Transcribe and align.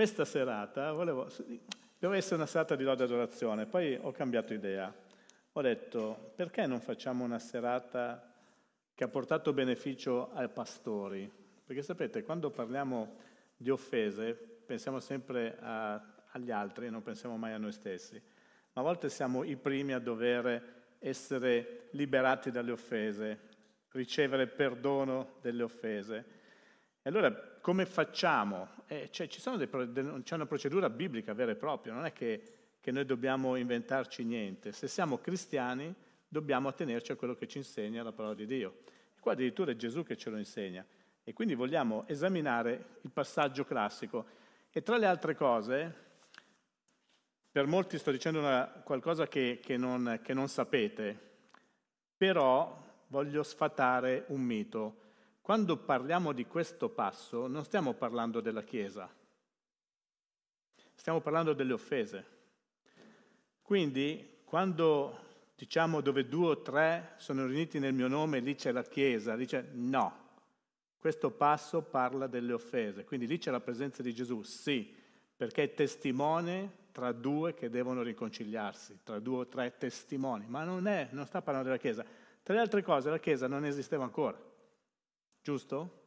questa 0.00 0.24
serata 0.24 0.92
volevo, 0.92 1.28
doveva 1.98 2.18
essere 2.18 2.36
una 2.36 2.46
serata 2.46 2.74
di 2.74 2.84
lode 2.84 3.02
e 3.02 3.04
adorazione, 3.04 3.66
poi 3.66 3.98
ho 4.00 4.10
cambiato 4.12 4.54
idea. 4.54 4.90
Ho 5.52 5.60
detto, 5.60 6.32
perché 6.34 6.64
non 6.64 6.80
facciamo 6.80 7.22
una 7.22 7.38
serata 7.38 8.32
che 8.94 9.04
ha 9.04 9.08
portato 9.08 9.52
beneficio 9.52 10.32
ai 10.32 10.48
pastori? 10.48 11.30
Perché 11.62 11.82
sapete, 11.82 12.22
quando 12.22 12.48
parliamo 12.48 13.14
di 13.54 13.68
offese, 13.68 14.32
pensiamo 14.32 15.00
sempre 15.00 15.58
a, 15.60 16.02
agli 16.30 16.50
altri 16.50 16.86
e 16.86 16.90
non 16.90 17.02
pensiamo 17.02 17.36
mai 17.36 17.52
a 17.52 17.58
noi 17.58 17.72
stessi. 17.72 18.14
Ma 18.72 18.80
a 18.80 18.84
volte 18.84 19.10
siamo 19.10 19.44
i 19.44 19.56
primi 19.56 19.92
a 19.92 19.98
dover 19.98 20.94
essere 20.98 21.88
liberati 21.90 22.50
dalle 22.50 22.72
offese, 22.72 23.38
ricevere 23.90 24.46
perdono 24.46 25.34
delle 25.42 25.62
offese. 25.62 26.39
E 27.02 27.08
allora 27.08 27.32
come 27.60 27.86
facciamo? 27.86 28.68
Eh, 28.86 29.08
cioè, 29.10 29.26
dei, 29.56 30.22
c'è 30.22 30.34
una 30.34 30.46
procedura 30.46 30.90
biblica 30.90 31.32
vera 31.32 31.52
e 31.52 31.56
propria, 31.56 31.94
non 31.94 32.04
è 32.04 32.12
che, 32.12 32.42
che 32.80 32.90
noi 32.90 33.06
dobbiamo 33.06 33.56
inventarci 33.56 34.24
niente. 34.24 34.72
Se 34.72 34.86
siamo 34.86 35.18
cristiani 35.18 35.94
dobbiamo 36.28 36.68
attenerci 36.68 37.12
a 37.12 37.16
quello 37.16 37.34
che 37.34 37.48
ci 37.48 37.58
insegna 37.58 38.02
la 38.02 38.12
parola 38.12 38.34
di 38.34 38.46
Dio. 38.46 38.78
E 39.16 39.20
qua 39.20 39.32
addirittura 39.32 39.72
è 39.72 39.76
Gesù 39.76 40.04
che 40.04 40.16
ce 40.16 40.30
lo 40.30 40.36
insegna. 40.36 40.84
E 41.24 41.32
quindi 41.32 41.54
vogliamo 41.54 42.04
esaminare 42.06 42.98
il 43.02 43.10
passaggio 43.10 43.64
classico. 43.64 44.26
E 44.70 44.82
tra 44.82 44.96
le 44.96 45.06
altre 45.06 45.34
cose, 45.34 45.94
per 47.50 47.66
molti 47.66 47.98
sto 47.98 48.10
dicendo 48.10 48.38
una, 48.38 48.66
qualcosa 48.84 49.26
che, 49.26 49.58
che, 49.62 49.76
non, 49.76 50.20
che 50.22 50.34
non 50.34 50.48
sapete, 50.48 51.18
però 52.16 53.04
voglio 53.08 53.42
sfatare 53.42 54.24
un 54.28 54.40
mito. 54.40 55.09
Quando 55.50 55.78
parliamo 55.78 56.30
di 56.30 56.46
questo 56.46 56.90
passo 56.90 57.48
non 57.48 57.64
stiamo 57.64 57.94
parlando 57.94 58.40
della 58.40 58.62
Chiesa, 58.62 59.12
stiamo 60.94 61.20
parlando 61.20 61.54
delle 61.54 61.72
offese. 61.72 62.24
Quindi 63.60 64.42
quando 64.44 65.18
diciamo 65.56 66.02
dove 66.02 66.28
due 66.28 66.50
o 66.50 66.62
tre 66.62 67.14
sono 67.16 67.46
riuniti 67.46 67.80
nel 67.80 67.94
mio 67.94 68.06
nome, 68.06 68.38
lì 68.38 68.54
c'è 68.54 68.70
la 68.70 68.84
Chiesa, 68.84 69.34
dice 69.34 69.70
no, 69.72 70.28
questo 71.00 71.32
passo 71.32 71.82
parla 71.82 72.28
delle 72.28 72.52
offese, 72.52 73.02
quindi 73.02 73.26
lì 73.26 73.38
c'è 73.38 73.50
la 73.50 73.58
presenza 73.58 74.04
di 74.04 74.14
Gesù, 74.14 74.44
sì, 74.44 74.94
perché 75.36 75.64
è 75.64 75.74
testimone 75.74 76.90
tra 76.92 77.10
due 77.10 77.54
che 77.54 77.68
devono 77.68 78.02
riconciliarsi, 78.02 79.00
tra 79.02 79.18
due 79.18 79.38
o 79.38 79.48
tre 79.48 79.76
testimoni, 79.76 80.46
ma 80.46 80.62
non, 80.62 80.86
è, 80.86 81.08
non 81.10 81.26
sta 81.26 81.42
parlando 81.42 81.70
della 81.70 81.80
Chiesa. 81.80 82.04
Tra 82.40 82.54
le 82.54 82.60
altre 82.60 82.84
cose 82.84 83.10
la 83.10 83.18
Chiesa 83.18 83.48
non 83.48 83.64
esisteva 83.64 84.04
ancora, 84.04 84.49
giusto? 85.42 85.98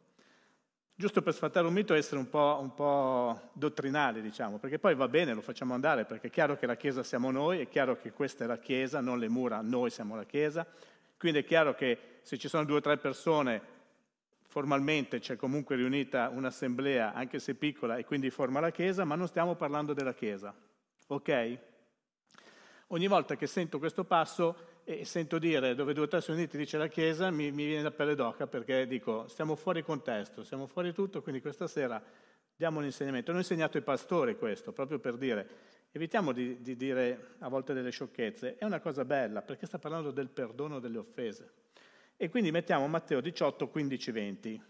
Giusto 0.95 1.23
per 1.23 1.33
sfatare 1.33 1.65
un 1.65 1.73
mito 1.73 1.95
e 1.95 1.97
essere 1.97 2.19
un 2.19 2.29
po', 2.29 2.59
un 2.61 2.73
po', 2.73 3.49
dottrinali, 3.53 4.21
diciamo, 4.21 4.59
perché 4.59 4.77
poi 4.77 4.93
va 4.93 5.07
bene, 5.07 5.33
lo 5.33 5.41
facciamo 5.41 5.73
andare, 5.73 6.05
perché 6.05 6.27
è 6.27 6.29
chiaro 6.29 6.55
che 6.55 6.67
la 6.67 6.75
Chiesa 6.75 7.01
siamo 7.01 7.31
noi, 7.31 7.59
è 7.59 7.67
chiaro 7.67 7.97
che 7.97 8.11
questa 8.11 8.43
è 8.43 8.47
la 8.47 8.59
Chiesa, 8.59 9.01
non 9.01 9.17
le 9.17 9.27
mura, 9.27 9.61
noi 9.61 9.89
siamo 9.89 10.15
la 10.15 10.25
Chiesa, 10.25 10.67
quindi 11.17 11.39
è 11.39 11.43
chiaro 11.43 11.73
che 11.73 12.19
se 12.21 12.37
ci 12.37 12.47
sono 12.47 12.63
due 12.63 12.77
o 12.77 12.81
tre 12.81 12.97
persone 12.97 13.71
formalmente 14.45 15.17
c'è 15.17 15.35
comunque 15.35 15.75
riunita 15.75 16.29
un'assemblea, 16.29 17.13
anche 17.13 17.39
se 17.39 17.55
piccola, 17.55 17.97
e 17.97 18.05
quindi 18.05 18.29
forma 18.29 18.59
la 18.59 18.69
Chiesa, 18.69 19.03
ma 19.03 19.15
non 19.15 19.27
stiamo 19.27 19.55
parlando 19.55 19.93
della 19.93 20.13
Chiesa. 20.13 20.53
Ok? 21.07 21.57
Ogni 22.87 23.07
volta 23.07 23.35
che 23.35 23.47
sento 23.47 23.79
questo 23.79 24.03
passo 24.03 24.72
e 24.85 25.05
sento 25.05 25.39
dire 25.39 25.75
dove 25.75 25.93
due 25.93 26.03
o 26.03 26.07
tre 26.07 26.19
sono 26.19 26.37
uniti 26.37 26.57
dice 26.57 26.77
la 26.77 26.87
Chiesa, 26.87 27.31
mi, 27.31 27.51
mi 27.51 27.65
viene 27.65 27.83
la 27.83 27.91
pelle 27.91 28.15
d'oca 28.15 28.47
perché 28.47 28.85
dico 28.85 29.27
stiamo 29.27 29.55
fuori 29.55 29.83
contesto, 29.83 30.43
siamo 30.43 30.67
fuori 30.67 30.93
tutto, 30.93 31.21
quindi 31.21 31.41
questa 31.41 31.67
sera 31.67 32.03
diamo 32.55 32.79
un 32.79 32.85
insegnamento. 32.85 33.31
Hanno 33.31 33.39
insegnato 33.39 33.77
i 33.77 33.81
pastori 33.81 34.37
questo, 34.37 34.73
proprio 34.73 34.99
per 34.99 35.17
dire, 35.17 35.47
evitiamo 35.91 36.31
di, 36.31 36.61
di 36.61 36.75
dire 36.75 37.35
a 37.39 37.47
volte 37.47 37.73
delle 37.73 37.91
sciocchezze, 37.91 38.57
è 38.57 38.65
una 38.65 38.79
cosa 38.79 39.05
bella 39.05 39.41
perché 39.41 39.65
sta 39.65 39.79
parlando 39.79 40.11
del 40.11 40.29
perdono 40.29 40.79
delle 40.79 40.97
offese. 40.97 41.53
E 42.17 42.29
quindi 42.29 42.51
mettiamo 42.51 42.87
Matteo 42.87 43.21
18, 43.21 43.69
15, 43.69 44.11
20. 44.11 44.63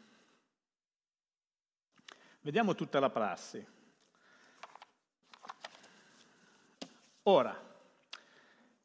Vediamo 2.41 2.75
tutta 2.75 2.99
la 2.99 3.09
prassi. 3.09 3.65
Ora, 7.23 7.72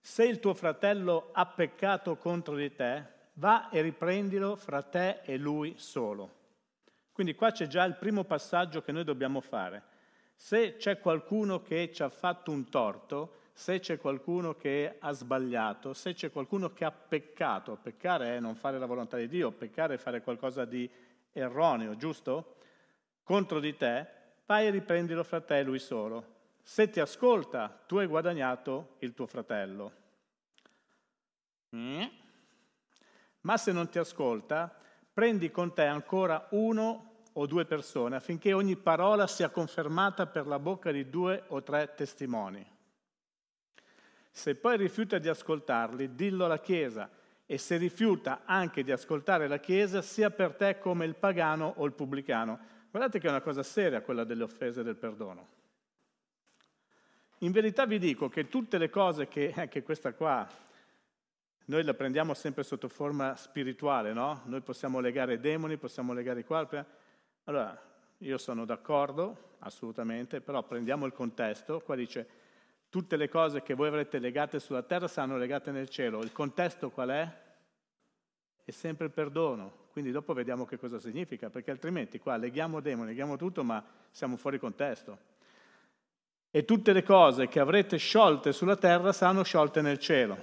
se 0.09 0.25
il 0.25 0.41
tuo 0.41 0.55
fratello 0.55 1.29
ha 1.33 1.45
peccato 1.45 2.17
contro 2.17 2.57
di 2.57 2.75
te, 2.75 3.05
va 3.35 3.69
e 3.69 3.83
riprendilo 3.83 4.57
fra 4.57 4.81
te 4.81 5.21
e 5.23 5.37
lui 5.37 5.75
solo. 5.77 6.37
Quindi 7.13 7.35
qua 7.35 7.51
c'è 7.51 7.67
già 7.67 7.85
il 7.85 7.97
primo 7.97 8.25
passaggio 8.25 8.81
che 8.81 8.91
noi 8.91 9.05
dobbiamo 9.05 9.43
fare. 9.43 9.83
Se 10.35 10.77
c'è 10.77 10.99
qualcuno 10.99 11.61
che 11.61 11.93
ci 11.93 12.03
ha 12.03 12.09
fatto 12.09 12.51
un 12.51 12.71
torto, 12.71 13.35
se 13.53 13.81
c'è 13.81 13.99
qualcuno 13.99 14.55
che 14.55 14.97
ha 14.99 15.13
sbagliato, 15.13 15.93
se 15.93 16.15
c'è 16.15 16.33
qualcuno 16.33 16.73
che 16.73 16.87
ha 16.87 16.91
peccato, 16.91 17.77
peccare 17.77 18.35
è 18.35 18.41
non 18.41 18.55
fare 18.55 18.79
la 18.79 18.87
volontà 18.87 19.19
di 19.19 19.29
Dio, 19.29 19.53
peccare 19.53 19.95
è 19.95 19.99
fare 19.99 20.23
qualcosa 20.23 20.65
di 20.65 20.89
erroneo, 21.33 21.97
giusto? 21.97 22.57
Contro 23.23 23.61
di 23.61 23.77
te, 23.77 24.07
vai 24.47 24.69
e 24.69 24.71
riprendilo 24.71 25.23
fra 25.23 25.43
te 25.43 25.59
e 25.59 25.63
lui 25.65 25.79
solo. 25.79 26.38
Se 26.71 26.91
ti 26.91 27.01
ascolta, 27.01 27.83
tu 27.87 27.97
hai 27.97 28.07
guadagnato 28.07 28.97
il 28.99 29.15
tuo 29.15 29.27
fratello. 29.27 29.93
Mm. 31.75 32.03
Ma 33.41 33.57
se 33.57 33.73
non 33.73 33.89
ti 33.89 33.99
ascolta, 33.99 34.79
prendi 35.11 35.51
con 35.51 35.73
te 35.73 35.85
ancora 35.85 36.47
uno 36.51 37.23
o 37.33 37.47
due 37.47 37.65
persone 37.65 38.17
affinché 38.17 38.53
ogni 38.53 38.77
parola 38.77 39.27
sia 39.27 39.49
confermata 39.49 40.27
per 40.27 40.47
la 40.47 40.59
bocca 40.59 40.91
di 40.93 41.09
due 41.09 41.45
o 41.47 41.63
tre 41.63 41.95
testimoni. 41.95 42.65
Se 44.31 44.55
poi 44.55 44.77
rifiuta 44.77 45.17
di 45.17 45.29
ascoltarli, 45.29 46.15
dillo 46.15 46.45
alla 46.45 46.61
Chiesa, 46.61 47.09
e 47.47 47.57
se 47.57 47.79
rifiuta 47.79 48.43
anche 48.45 48.85
di 48.85 48.93
ascoltare 48.93 49.49
la 49.49 49.59
Chiesa, 49.59 50.03
sia 50.03 50.31
per 50.31 50.55
te 50.55 50.79
come 50.79 51.07
il 51.07 51.15
pagano 51.15 51.73
o 51.79 51.87
il 51.87 51.93
pubblicano. 51.93 52.59
Guardate 52.91 53.19
che 53.19 53.27
è 53.27 53.31
una 53.31 53.41
cosa 53.41 53.63
seria 53.63 54.03
quella 54.03 54.25
delle 54.25 54.43
offese 54.43 54.83
del 54.83 54.97
perdono. 54.97 55.57
In 57.43 57.53
verità 57.53 57.87
vi 57.87 58.01
dico 58.01 58.29
che 58.29 58.49
tutte 58.49 58.79
le 58.79 58.91
cose 58.91 59.29
che, 59.29 59.53
anche 59.55 59.85
questa 59.85 60.13
qua, 60.13 60.49
noi 61.67 61.85
la 61.85 61.95
prendiamo 61.95 62.35
sempre 62.35 62.65
sotto 62.65 62.89
forma 62.89 63.37
spirituale, 63.37 64.13
no? 64.13 64.43
Noi 64.47 64.61
possiamo 64.61 64.99
legare 64.99 65.35
i 65.35 65.41
demoni, 65.41 65.77
possiamo 65.77 66.13
legare 66.13 66.41
i 66.41 66.45
corpi. 66.45 66.83
Allora, 67.45 67.81
io 68.19 68.39
sono 68.39 68.65
d'accordo, 68.65 69.55
assolutamente, 69.61 70.41
però 70.41 70.65
prendiamo 70.65 71.07
il 71.07 71.13
contesto. 71.13 71.79
Qua 71.79 71.95
dice, 71.95 72.29
tutte 72.89 73.17
le 73.17 73.29
cose 73.29 73.63
che 73.63 73.75
voi 73.75 73.87
avrete 73.87 74.19
legate 74.19 74.59
sulla 74.59 74.83
terra 74.83 75.07
saranno 75.07 75.37
legate 75.37 75.71
nel 75.71 75.89
cielo. 75.89 76.25
Il 76.25 76.33
contesto 76.33 76.91
qual 76.91 77.11
è? 77.11 77.33
È 78.65 78.71
sempre 78.73 79.07
il 79.07 79.13
perdono. 79.13 79.87
Quindi 79.93 80.11
dopo 80.11 80.33
vediamo 80.33 80.65
che 80.65 80.77
cosa 80.77 80.99
significa, 80.99 81.51
perché 81.51 81.71
altrimenti 81.71 82.19
qua 82.19 82.37
leghiamo 82.37 82.81
demoni, 82.81 83.11
leghiamo 83.11 83.37
tutto, 83.37 83.63
ma 83.63 83.85
siamo 84.11 84.37
fuori 84.37 84.59
contesto 84.59 85.37
e 86.51 86.65
tutte 86.65 86.93
le 86.93 87.03
cose 87.03 87.49
che 87.49 87.61
avrete 87.61 87.97
sciolte 87.97 88.53
sulla 88.53 88.77
terra 88.77 89.13
saranno 89.13 89.43
sciolte 89.43 89.83
nel 89.83 89.99
cielo. 89.99 90.37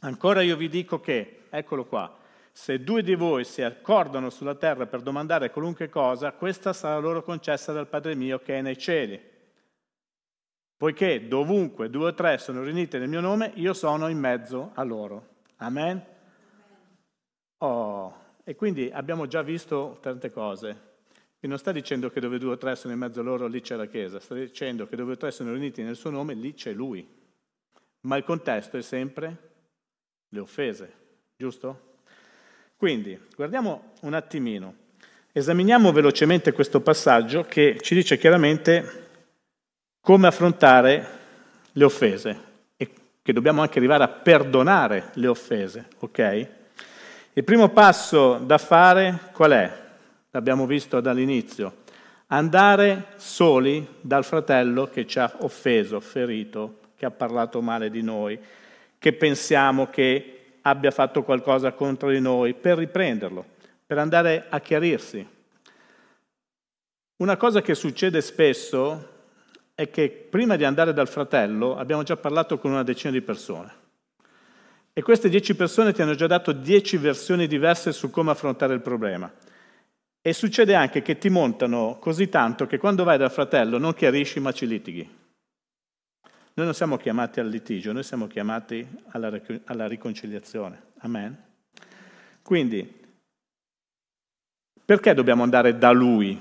Ancora 0.00 0.40
io 0.40 0.56
vi 0.56 0.68
dico 0.68 1.00
che, 1.00 1.42
eccolo 1.50 1.84
qua, 1.84 2.16
se 2.52 2.82
due 2.82 3.02
di 3.02 3.14
voi 3.14 3.44
si 3.44 3.62
accordano 3.62 4.30
sulla 4.30 4.54
terra 4.54 4.86
per 4.86 5.02
domandare 5.02 5.50
qualunque 5.50 5.88
cosa, 5.88 6.32
questa 6.32 6.72
sarà 6.72 6.98
loro 6.98 7.22
concessa 7.22 7.72
dal 7.72 7.88
Padre 7.88 8.14
mio 8.14 8.40
che 8.40 8.58
è 8.58 8.62
nei 8.62 8.78
cieli. 8.78 9.20
Poiché 10.76 11.28
dovunque 11.28 11.90
due 11.90 12.08
o 12.08 12.14
tre 12.14 12.38
sono 12.38 12.62
riunite 12.62 12.98
nel 12.98 13.08
mio 13.08 13.20
nome, 13.20 13.52
io 13.56 13.74
sono 13.74 14.08
in 14.08 14.18
mezzo 14.18 14.70
a 14.74 14.82
loro. 14.82 15.26
Amen? 15.56 16.02
Oh, 17.58 18.14
e 18.42 18.54
quindi 18.54 18.90
abbiamo 18.90 19.26
già 19.26 19.42
visto 19.42 19.98
tante 20.00 20.30
cose. 20.30 20.89
E 21.42 21.48
non 21.48 21.56
sta 21.56 21.72
dicendo 21.72 22.10
che 22.10 22.20
dove 22.20 22.38
due 22.38 22.52
o 22.52 22.58
tre 22.58 22.76
sono 22.76 22.92
in 22.92 22.98
mezzo 22.98 23.22
loro 23.22 23.46
lì 23.46 23.62
c'è 23.62 23.74
la 23.74 23.86
Chiesa, 23.86 24.20
sta 24.20 24.34
dicendo 24.34 24.86
che 24.86 24.94
dove 24.94 25.04
due 25.08 25.14
o 25.14 25.16
tre 25.16 25.30
sono 25.30 25.52
riuniti 25.52 25.82
nel 25.82 25.96
suo 25.96 26.10
nome 26.10 26.34
lì 26.34 26.52
c'è 26.52 26.72
Lui. 26.72 27.06
Ma 28.02 28.16
il 28.18 28.24
contesto 28.24 28.76
è 28.76 28.82
sempre 28.82 29.36
le 30.28 30.38
offese, 30.38 30.92
giusto? 31.36 31.88
Quindi, 32.76 33.18
guardiamo 33.34 33.92
un 34.02 34.12
attimino, 34.14 34.74
esaminiamo 35.32 35.92
velocemente 35.92 36.52
questo 36.52 36.80
passaggio 36.80 37.44
che 37.44 37.78
ci 37.80 37.94
dice 37.94 38.18
chiaramente 38.18 39.08
come 40.00 40.26
affrontare 40.26 41.08
le 41.72 41.84
offese 41.84 42.40
e 42.76 42.90
che 43.22 43.32
dobbiamo 43.32 43.62
anche 43.62 43.78
arrivare 43.78 44.04
a 44.04 44.08
perdonare 44.08 45.10
le 45.14 45.26
offese, 45.26 45.88
ok? 45.98 46.48
Il 47.32 47.44
primo 47.44 47.70
passo 47.70 48.38
da 48.38 48.58
fare 48.58 49.30
qual 49.32 49.52
è? 49.52 49.79
L'abbiamo 50.30 50.66
visto 50.66 51.00
dall'inizio, 51.00 51.78
andare 52.28 53.08
soli 53.16 53.86
dal 54.00 54.24
fratello 54.24 54.86
che 54.86 55.06
ci 55.06 55.18
ha 55.18 55.32
offeso, 55.38 56.00
ferito, 56.00 56.78
che 56.96 57.06
ha 57.06 57.10
parlato 57.10 57.60
male 57.60 57.90
di 57.90 58.02
noi, 58.02 58.38
che 58.98 59.12
pensiamo 59.12 59.88
che 59.88 60.58
abbia 60.62 60.90
fatto 60.90 61.22
qualcosa 61.22 61.72
contro 61.72 62.10
di 62.10 62.20
noi, 62.20 62.54
per 62.54 62.78
riprenderlo, 62.78 63.44
per 63.86 63.98
andare 63.98 64.46
a 64.48 64.60
chiarirsi. 64.60 65.26
Una 67.16 67.36
cosa 67.36 67.60
che 67.60 67.74
succede 67.74 68.20
spesso 68.20 69.08
è 69.74 69.90
che 69.90 70.10
prima 70.10 70.56
di 70.56 70.64
andare 70.64 70.92
dal 70.92 71.08
fratello 71.08 71.76
abbiamo 71.76 72.02
già 72.02 72.16
parlato 72.16 72.58
con 72.58 72.70
una 72.70 72.82
decina 72.82 73.12
di 73.12 73.22
persone. 73.22 73.78
E 74.92 75.02
queste 75.02 75.28
dieci 75.28 75.54
persone 75.54 75.92
ti 75.92 76.02
hanno 76.02 76.14
già 76.14 76.26
dato 76.26 76.52
dieci 76.52 76.98
versioni 76.98 77.46
diverse 77.46 77.92
su 77.92 78.10
come 78.10 78.30
affrontare 78.30 78.74
il 78.74 78.80
problema. 78.80 79.32
E 80.22 80.32
succede 80.34 80.74
anche 80.74 81.00
che 81.00 81.16
ti 81.16 81.30
montano 81.30 81.96
così 81.98 82.28
tanto 82.28 82.66
che 82.66 82.76
quando 82.78 83.04
vai 83.04 83.16
dal 83.16 83.30
fratello 83.30 83.78
non 83.78 83.94
chiarisci 83.94 84.38
ma 84.38 84.52
ci 84.52 84.66
litighi. 84.66 85.18
Noi 86.52 86.66
non 86.66 86.74
siamo 86.74 86.98
chiamati 86.98 87.40
al 87.40 87.48
litigio, 87.48 87.92
noi 87.92 88.02
siamo 88.02 88.26
chiamati 88.26 88.86
alla, 89.12 89.40
alla 89.64 89.86
riconciliazione. 89.86 90.88
Amen. 90.98 91.42
Quindi, 92.42 92.98
perché 94.84 95.14
dobbiamo 95.14 95.42
andare 95.42 95.78
da 95.78 95.90
Lui 95.92 96.38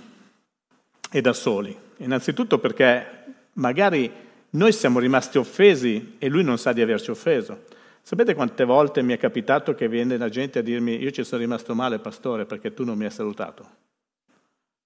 e 1.12 1.22
da 1.22 1.32
soli? 1.32 1.78
Innanzitutto 1.98 2.60
perché 2.60 3.24
magari 3.54 4.12
noi 4.52 4.74
siamo 4.74 5.00
rimasti 5.00 5.38
offesi 5.38 6.16
e 6.18 6.28
Lui 6.28 6.44
non 6.44 6.58
sa 6.58 6.74
di 6.74 6.82
averci 6.82 7.12
offeso. 7.12 7.66
Sapete 8.02 8.34
quante 8.34 8.64
volte 8.64 9.02
mi 9.02 9.14
è 9.14 9.18
capitato 9.18 9.76
che 9.76 9.88
viene 9.88 10.18
la 10.18 10.30
gente 10.30 10.60
a 10.60 10.62
dirmi 10.62 10.98
io 11.02 11.12
ci 11.12 11.24
sono 11.24 11.42
rimasto 11.42 11.76
male, 11.76 12.00
pastore, 12.00 12.46
perché 12.46 12.74
tu 12.74 12.84
non 12.84 12.98
mi 12.98 13.06
hai 13.06 13.12
salutato? 13.12 13.88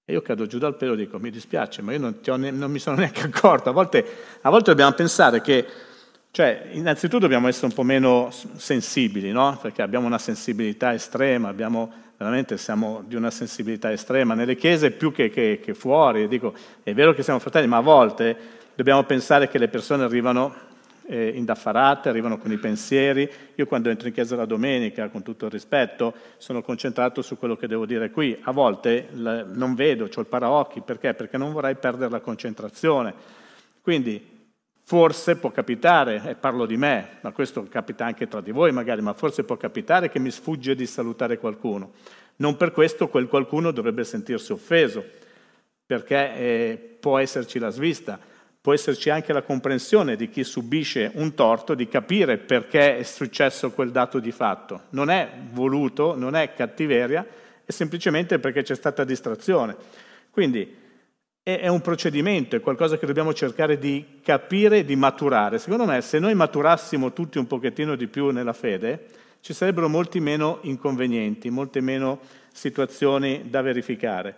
E 0.06 0.12
io 0.12 0.22
cado 0.22 0.46
giù 0.48 0.58
dal 0.58 0.76
pelo 0.76 0.94
e 0.94 0.98
dico 0.98 1.18
mi 1.18 1.30
dispiace, 1.30 1.82
ma 1.82 1.94
io 1.94 2.00
non, 2.00 2.20
ne- 2.42 2.52
non 2.52 2.70
mi 2.70 2.80
sono 2.80 2.98
neanche 3.00 3.22
accorto. 3.22 3.70
A 3.70 3.72
volte, 3.72 4.06
a 4.42 4.50
volte, 4.50 4.72
dobbiamo 4.72 4.92
pensare 4.92 5.40
che, 5.40 5.66
cioè, 6.32 6.68
innanzitutto 6.72 7.20
dobbiamo 7.20 7.48
essere 7.48 7.68
un 7.68 7.74
po' 7.74 7.84
meno 7.84 8.30
sensibili, 8.58 9.32
no? 9.32 9.58
Perché 9.62 9.82
abbiamo 9.82 10.06
una 10.06 10.18
sensibilità 10.18 10.94
estrema, 10.94 11.48
abbiamo, 11.48 11.90
veramente 12.18 12.58
siamo 12.58 13.02
di 13.08 13.16
una 13.16 13.32
sensibilità 13.32 13.94
estrema. 13.94 14.34
Nelle 14.34 14.58
chiese 14.58 14.92
più 14.92 15.14
che, 15.14 15.30
che, 15.30 15.62
che 15.64 15.74
fuori, 15.74 16.28
dico, 16.28 16.54
è 16.84 16.94
vero 16.94 17.14
che 17.14 17.24
siamo 17.24 17.40
fratelli, 17.40 17.68
ma 17.68 17.78
a 17.78 17.82
volte 17.82 18.36
dobbiamo 18.76 19.04
pensare 19.04 19.48
che 19.48 19.58
le 19.58 19.70
persone 19.70 20.04
arrivano 20.04 20.54
eh, 21.06 21.30
indaffarate, 21.36 22.10
arrivano 22.10 22.38
con 22.38 22.52
i 22.52 22.58
pensieri. 22.58 23.30
Io 23.56 23.66
quando 23.66 23.90
entro 23.90 24.08
in 24.08 24.14
chiesa 24.14 24.36
la 24.36 24.46
domenica, 24.46 25.10
con 25.10 25.24
tutto 25.24 25.46
il 25.46 25.52
rispetto, 25.52 26.14
sono 26.38 26.62
concentrato 26.62 27.22
su 27.22 27.38
quello 27.38 27.56
che 27.56 27.68
devo 27.68 27.86
dire 27.86 28.12
qui. 28.12 28.38
A 28.44 28.52
volte 28.52 29.08
l- 29.12 29.52
non 29.54 29.76
vedo, 29.76 30.10
ho 30.14 30.20
il 30.20 30.28
paraocchi, 30.28 30.82
perché? 30.82 31.14
Perché 31.14 31.38
non 31.38 31.52
vorrei 31.52 31.76
perdere 31.76 32.10
la 32.12 32.20
concentrazione. 32.20 33.14
Quindi 33.82 34.32
forse 34.86 35.38
può 35.38 35.52
capitare, 35.52 36.22
e 36.26 36.36
parlo 36.36 36.66
di 36.66 36.78
me, 36.78 37.18
ma 37.22 37.32
questo 37.32 37.64
capita 37.64 38.06
anche 38.06 38.28
tra 38.28 38.42
di 38.42 38.52
voi 38.52 38.72
magari, 38.72 39.02
ma 39.02 39.14
forse 39.14 39.44
può 39.44 39.56
capitare 39.56 40.10
che 40.10 40.20
mi 40.20 40.30
sfugge 40.30 40.76
di 40.76 40.86
salutare 40.86 41.38
qualcuno. 41.38 41.94
Non 42.38 42.58
per 42.58 42.72
questo 42.72 43.08
quel 43.08 43.28
qualcuno 43.28 43.72
dovrebbe 43.72 44.04
sentirsi 44.04 44.52
offeso, 44.52 45.04
perché 45.86 46.36
eh, 46.36 46.98
può 47.00 47.18
esserci 47.18 47.60
la 47.60 47.70
svista 47.70 48.20
può 48.64 48.72
esserci 48.72 49.10
anche 49.10 49.34
la 49.34 49.42
comprensione 49.42 50.16
di 50.16 50.30
chi 50.30 50.46
subisce 50.46 51.12
un 51.16 51.34
torto, 51.34 51.74
di 51.74 51.90
capire 51.90 52.38
perché 52.38 52.96
è 52.96 53.04
successo 53.04 53.72
quel 53.72 53.92
dato 53.92 54.20
di 54.20 54.32
fatto. 54.32 54.84
Non 54.92 55.10
è 55.10 55.30
voluto, 55.52 56.16
non 56.16 56.34
è 56.34 56.54
cattiveria, 56.54 57.28
è 57.66 57.72
semplicemente 57.72 58.40
perché 58.40 58.64
c'è 58.64 58.74
stata 58.74 59.04
distrazione. 59.04 59.76
Quindi 60.30 60.78
è 61.44 61.68
un 61.68 61.82
procedimento, 61.82 62.56
è 62.56 62.62
qualcosa 62.62 62.98
che 62.98 63.06
dobbiamo 63.06 63.34
cercare 63.34 63.78
di 63.78 64.22
capire 64.24 64.86
di 64.86 64.96
maturare. 64.96 65.60
Secondo 65.60 65.84
me, 65.84 66.00
se 66.00 66.18
noi 66.20 66.34
maturassimo 66.34 67.12
tutti 67.12 67.38
un 67.40 67.48
pochettino 67.48 67.96
di 67.96 68.08
più 68.08 68.30
nella 68.30 68.54
fede, 68.54 69.08
ci 69.42 69.52
sarebbero 69.52 69.90
molti 69.90 70.22
meno 70.22 70.60
inconvenienti, 70.62 71.50
molte 71.50 71.82
meno 71.82 72.22
situazioni 72.54 73.50
da 73.50 73.62
verificare. 73.62 74.34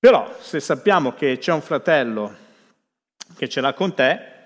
Però, 0.00 0.34
se 0.40 0.58
sappiamo 0.58 1.12
che 1.12 1.38
c'è 1.38 1.52
un 1.52 1.60
fratello 1.60 2.46
che 3.36 3.48
ce 3.48 3.60
l'ha 3.60 3.72
con 3.72 3.94
te 3.94 4.36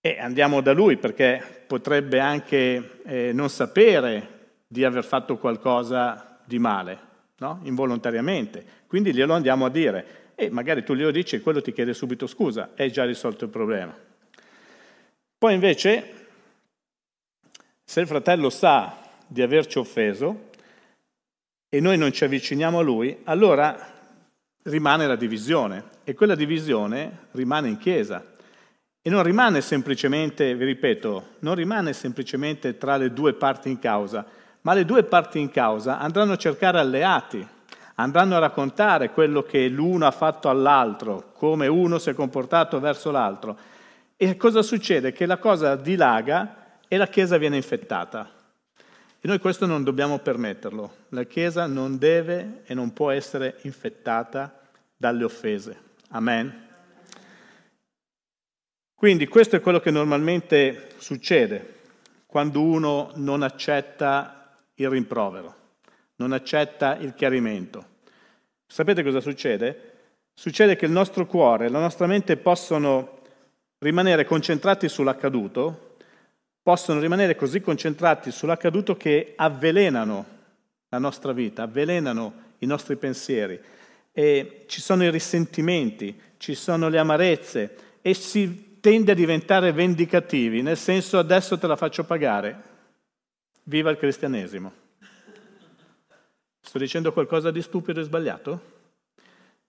e 0.00 0.18
andiamo 0.20 0.60
da 0.60 0.72
lui 0.72 0.96
perché 0.96 1.64
potrebbe 1.66 2.20
anche 2.20 3.00
eh, 3.04 3.32
non 3.32 3.50
sapere 3.50 4.36
di 4.66 4.84
aver 4.84 5.04
fatto 5.04 5.38
qualcosa 5.38 6.40
di 6.44 6.58
male, 6.58 6.98
no? 7.38 7.60
involontariamente. 7.64 8.64
Quindi 8.86 9.12
glielo 9.12 9.34
andiamo 9.34 9.66
a 9.66 9.70
dire 9.70 10.32
e 10.34 10.50
magari 10.50 10.84
tu 10.84 10.94
glielo 10.94 11.10
dici 11.10 11.36
e 11.36 11.40
quello 11.40 11.60
ti 11.60 11.72
chiede 11.72 11.92
subito 11.92 12.26
scusa, 12.26 12.70
è 12.74 12.88
già 12.90 13.04
risolto 13.04 13.44
il 13.44 13.50
problema. 13.50 13.96
Poi 15.36 15.54
invece, 15.54 16.26
se 17.84 18.00
il 18.00 18.06
fratello 18.06 18.50
sa 18.50 19.00
di 19.26 19.42
averci 19.42 19.78
offeso 19.78 20.50
e 21.68 21.80
noi 21.80 21.98
non 21.98 22.12
ci 22.12 22.24
avviciniamo 22.24 22.78
a 22.78 22.82
lui, 22.82 23.20
allora 23.24 23.97
rimane 24.68 25.06
la 25.06 25.16
divisione 25.16 25.84
e 26.04 26.14
quella 26.14 26.34
divisione 26.34 27.26
rimane 27.32 27.68
in 27.68 27.78
Chiesa. 27.78 28.24
E 29.00 29.10
non 29.10 29.22
rimane 29.22 29.60
semplicemente, 29.60 30.54
vi 30.54 30.64
ripeto, 30.64 31.24
non 31.40 31.54
rimane 31.54 31.92
semplicemente 31.92 32.76
tra 32.76 32.96
le 32.96 33.12
due 33.12 33.32
parti 33.32 33.70
in 33.70 33.78
causa, 33.78 34.24
ma 34.62 34.74
le 34.74 34.84
due 34.84 35.02
parti 35.04 35.38
in 35.38 35.50
causa 35.50 35.98
andranno 35.98 36.32
a 36.32 36.36
cercare 36.36 36.78
alleati, 36.78 37.46
andranno 37.94 38.36
a 38.36 38.40
raccontare 38.40 39.10
quello 39.10 39.42
che 39.42 39.68
l'uno 39.68 40.06
ha 40.06 40.10
fatto 40.10 40.48
all'altro, 40.48 41.32
come 41.32 41.66
uno 41.66 41.98
si 41.98 42.10
è 42.10 42.14
comportato 42.14 42.80
verso 42.80 43.10
l'altro. 43.10 43.56
E 44.16 44.36
cosa 44.36 44.62
succede? 44.62 45.12
Che 45.12 45.26
la 45.26 45.38
cosa 45.38 45.76
dilaga 45.76 46.76
e 46.86 46.96
la 46.96 47.06
Chiesa 47.06 47.38
viene 47.38 47.56
infettata. 47.56 48.28
E 49.20 49.26
noi 49.26 49.38
questo 49.38 49.66
non 49.66 49.84
dobbiamo 49.84 50.18
permetterlo. 50.18 50.94
La 51.10 51.24
Chiesa 51.24 51.66
non 51.66 51.98
deve 51.98 52.62
e 52.66 52.74
non 52.74 52.92
può 52.92 53.10
essere 53.10 53.58
infettata 53.62 54.57
dalle 54.98 55.24
offese. 55.24 55.80
Amen. 56.10 56.66
Quindi 58.94 59.28
questo 59.28 59.56
è 59.56 59.60
quello 59.60 59.78
che 59.78 59.92
normalmente 59.92 60.90
succede 60.98 61.76
quando 62.26 62.60
uno 62.60 63.12
non 63.14 63.42
accetta 63.42 64.58
il 64.74 64.90
rimprovero, 64.90 65.54
non 66.16 66.32
accetta 66.32 66.96
il 66.96 67.14
chiarimento. 67.14 67.96
Sapete 68.66 69.04
cosa 69.04 69.20
succede? 69.20 69.92
Succede 70.34 70.76
che 70.76 70.84
il 70.84 70.90
nostro 70.90 71.26
cuore 71.26 71.66
e 71.66 71.68
la 71.68 71.78
nostra 71.78 72.06
mente 72.06 72.36
possono 72.36 73.20
rimanere 73.78 74.24
concentrati 74.24 74.88
sull'accaduto, 74.88 75.96
possono 76.60 77.00
rimanere 77.00 77.36
così 77.36 77.60
concentrati 77.60 78.30
sull'accaduto 78.30 78.96
che 78.96 79.32
avvelenano 79.36 80.26
la 80.88 80.98
nostra 80.98 81.32
vita, 81.32 81.62
avvelenano 81.62 82.46
i 82.58 82.66
nostri 82.66 82.96
pensieri 82.96 83.58
e 84.18 84.64
ci 84.66 84.80
sono 84.80 85.04
i 85.04 85.12
risentimenti, 85.12 86.20
ci 86.38 86.56
sono 86.56 86.88
le 86.88 86.98
amarezze 86.98 87.76
e 88.02 88.14
si 88.14 88.80
tende 88.80 89.12
a 89.12 89.14
diventare 89.14 89.70
vendicativi, 89.70 90.60
nel 90.60 90.76
senso 90.76 91.18
adesso 91.18 91.56
te 91.56 91.68
la 91.68 91.76
faccio 91.76 92.02
pagare. 92.02 92.62
Viva 93.62 93.90
il 93.90 93.96
cristianesimo. 93.96 94.72
Sto 96.60 96.78
dicendo 96.78 97.12
qualcosa 97.12 97.52
di 97.52 97.62
stupido 97.62 98.00
e 98.00 98.02
sbagliato? 98.02 98.60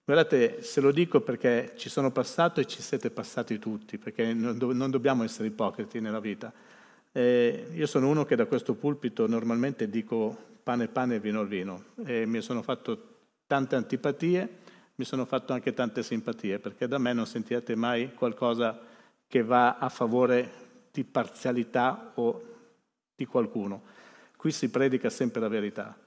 Guardate, 0.03 0.63
se 0.63 0.81
lo 0.81 0.91
dico 0.91 1.21
perché 1.21 1.73
ci 1.75 1.87
sono 1.87 2.11
passato 2.11 2.59
e 2.59 2.65
ci 2.65 2.81
siete 2.81 3.11
passati 3.11 3.59
tutti, 3.59 3.99
perché 3.99 4.33
non 4.33 4.89
dobbiamo 4.89 5.23
essere 5.23 5.49
ipocriti 5.49 5.99
nella 5.99 6.19
vita. 6.19 6.51
Eh, 7.11 7.67
io 7.71 7.85
sono 7.85 8.09
uno 8.09 8.25
che 8.25 8.35
da 8.35 8.47
questo 8.47 8.73
pulpito 8.73 9.27
normalmente 9.27 9.87
dico 9.91 10.35
pane 10.63 10.87
pane 10.87 11.15
e 11.15 11.19
vino 11.19 11.39
al 11.39 11.47
vino 11.47 11.83
e 12.03 12.25
mi 12.25 12.41
sono 12.41 12.63
fatto 12.63 13.08
tante 13.49 13.75
antipatie, 13.75 14.57
mi 14.93 15.05
sono 15.05 15.25
fatto 15.25 15.53
anche 15.53 15.73
tante 15.73 16.03
simpatie, 16.03 16.59
perché 16.59 16.87
da 16.87 16.99
me 16.99 17.13
non 17.13 17.25
sentirete 17.25 17.73
mai 17.73 18.13
qualcosa 18.13 18.79
che 19.25 19.41
va 19.41 19.79
a 19.79 19.89
favore 19.89 20.51
di 20.91 21.03
parzialità 21.03 22.11
o 22.13 22.43
di 23.15 23.25
qualcuno. 23.25 23.81
Qui 24.35 24.51
si 24.51 24.69
predica 24.69 25.09
sempre 25.09 25.41
la 25.41 25.47
verità. 25.47 25.97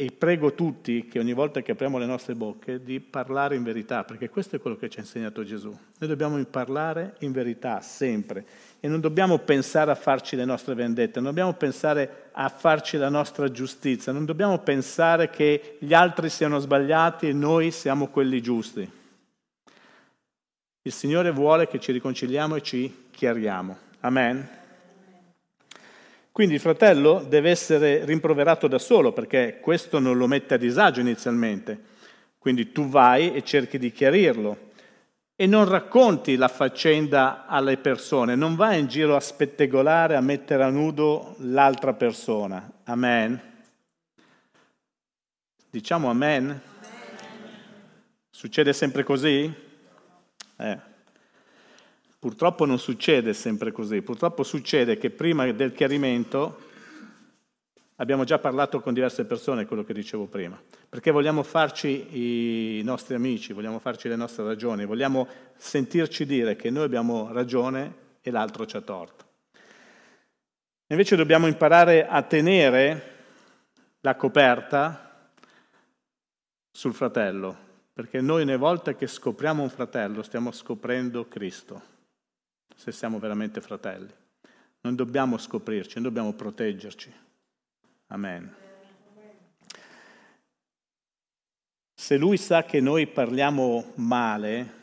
E 0.00 0.12
prego 0.12 0.54
tutti 0.54 1.08
che 1.08 1.18
ogni 1.18 1.32
volta 1.32 1.60
che 1.60 1.72
apriamo 1.72 1.98
le 1.98 2.06
nostre 2.06 2.36
bocche 2.36 2.80
di 2.84 3.00
parlare 3.00 3.56
in 3.56 3.64
verità, 3.64 4.04
perché 4.04 4.28
questo 4.28 4.54
è 4.54 4.60
quello 4.60 4.76
che 4.76 4.88
ci 4.88 4.98
ha 4.98 5.02
insegnato 5.02 5.42
Gesù. 5.42 5.70
Noi 5.70 6.08
dobbiamo 6.08 6.40
parlare 6.44 7.16
in 7.18 7.32
verità 7.32 7.80
sempre 7.80 8.46
e 8.78 8.86
non 8.86 9.00
dobbiamo 9.00 9.38
pensare 9.38 9.90
a 9.90 9.96
farci 9.96 10.36
le 10.36 10.44
nostre 10.44 10.76
vendette, 10.76 11.18
non 11.18 11.30
dobbiamo 11.30 11.52
pensare 11.54 12.28
a 12.30 12.48
farci 12.48 12.96
la 12.96 13.08
nostra 13.08 13.50
giustizia, 13.50 14.12
non 14.12 14.24
dobbiamo 14.24 14.60
pensare 14.60 15.30
che 15.30 15.78
gli 15.80 15.92
altri 15.92 16.28
siano 16.28 16.60
sbagliati 16.60 17.26
e 17.26 17.32
noi 17.32 17.72
siamo 17.72 18.06
quelli 18.06 18.40
giusti. 18.40 18.88
Il 20.82 20.92
Signore 20.92 21.32
vuole 21.32 21.66
che 21.66 21.80
ci 21.80 21.90
riconciliamo 21.90 22.54
e 22.54 22.62
ci 22.62 23.06
chiariamo. 23.10 23.76
Amen. 24.02 24.48
Quindi 26.38 26.54
il 26.54 26.60
fratello 26.60 27.24
deve 27.28 27.50
essere 27.50 28.04
rimproverato 28.04 28.68
da 28.68 28.78
solo 28.78 29.12
perché 29.12 29.58
questo 29.60 29.98
non 29.98 30.16
lo 30.16 30.28
mette 30.28 30.54
a 30.54 30.56
disagio 30.56 31.00
inizialmente. 31.00 31.76
Quindi 32.38 32.70
tu 32.70 32.86
vai 32.86 33.34
e 33.34 33.42
cerchi 33.42 33.76
di 33.76 33.90
chiarirlo 33.90 34.70
e 35.34 35.46
non 35.46 35.68
racconti 35.68 36.36
la 36.36 36.46
faccenda 36.46 37.44
alle 37.48 37.76
persone, 37.76 38.36
non 38.36 38.54
vai 38.54 38.78
in 38.78 38.86
giro 38.86 39.16
a 39.16 39.20
spettegolare, 39.20 40.14
a 40.14 40.20
mettere 40.20 40.62
a 40.62 40.70
nudo 40.70 41.34
l'altra 41.38 41.94
persona. 41.94 42.70
Amen. 42.84 43.40
Diciamo 45.68 46.08
amen. 46.08 46.44
amen. 46.44 46.60
Succede 48.30 48.72
sempre 48.72 49.02
così? 49.02 49.52
Eh. 50.56 50.87
Purtroppo 52.20 52.64
non 52.64 52.80
succede 52.80 53.32
sempre 53.32 53.70
così, 53.70 54.02
purtroppo 54.02 54.42
succede 54.42 54.98
che 54.98 55.10
prima 55.10 55.52
del 55.52 55.72
chiarimento 55.72 56.66
abbiamo 57.96 58.24
già 58.24 58.40
parlato 58.40 58.80
con 58.80 58.92
diverse 58.92 59.24
persone, 59.24 59.66
quello 59.66 59.84
che 59.84 59.92
dicevo 59.92 60.26
prima, 60.26 60.60
perché 60.88 61.12
vogliamo 61.12 61.44
farci 61.44 62.78
i 62.78 62.82
nostri 62.82 63.14
amici, 63.14 63.52
vogliamo 63.52 63.78
farci 63.78 64.08
le 64.08 64.16
nostre 64.16 64.42
ragioni, 64.42 64.84
vogliamo 64.84 65.28
sentirci 65.56 66.26
dire 66.26 66.56
che 66.56 66.70
noi 66.70 66.82
abbiamo 66.82 67.30
ragione 67.30 67.94
e 68.20 68.32
l'altro 68.32 68.66
ci 68.66 68.76
ha 68.76 68.80
torto. 68.80 69.26
Invece 70.88 71.14
dobbiamo 71.14 71.46
imparare 71.46 72.08
a 72.08 72.20
tenere 72.22 73.16
la 74.00 74.16
coperta 74.16 75.30
sul 76.72 76.94
fratello, 76.94 77.56
perché 77.92 78.20
noi 78.20 78.42
ogni 78.42 78.56
volta 78.56 78.94
che 78.94 79.06
scopriamo 79.06 79.62
un 79.62 79.70
fratello 79.70 80.24
stiamo 80.24 80.50
scoprendo 80.50 81.28
Cristo 81.28 81.96
se 82.74 82.92
siamo 82.92 83.18
veramente 83.18 83.60
fratelli. 83.60 84.12
Non 84.80 84.94
dobbiamo 84.94 85.38
scoprirci, 85.38 85.94
non 85.94 86.04
dobbiamo 86.04 86.32
proteggerci. 86.32 87.12
Amen. 88.08 88.54
Se 91.94 92.16
lui 92.16 92.36
sa 92.36 92.62
che 92.64 92.80
noi 92.80 93.06
parliamo 93.06 93.92
male, 93.96 94.76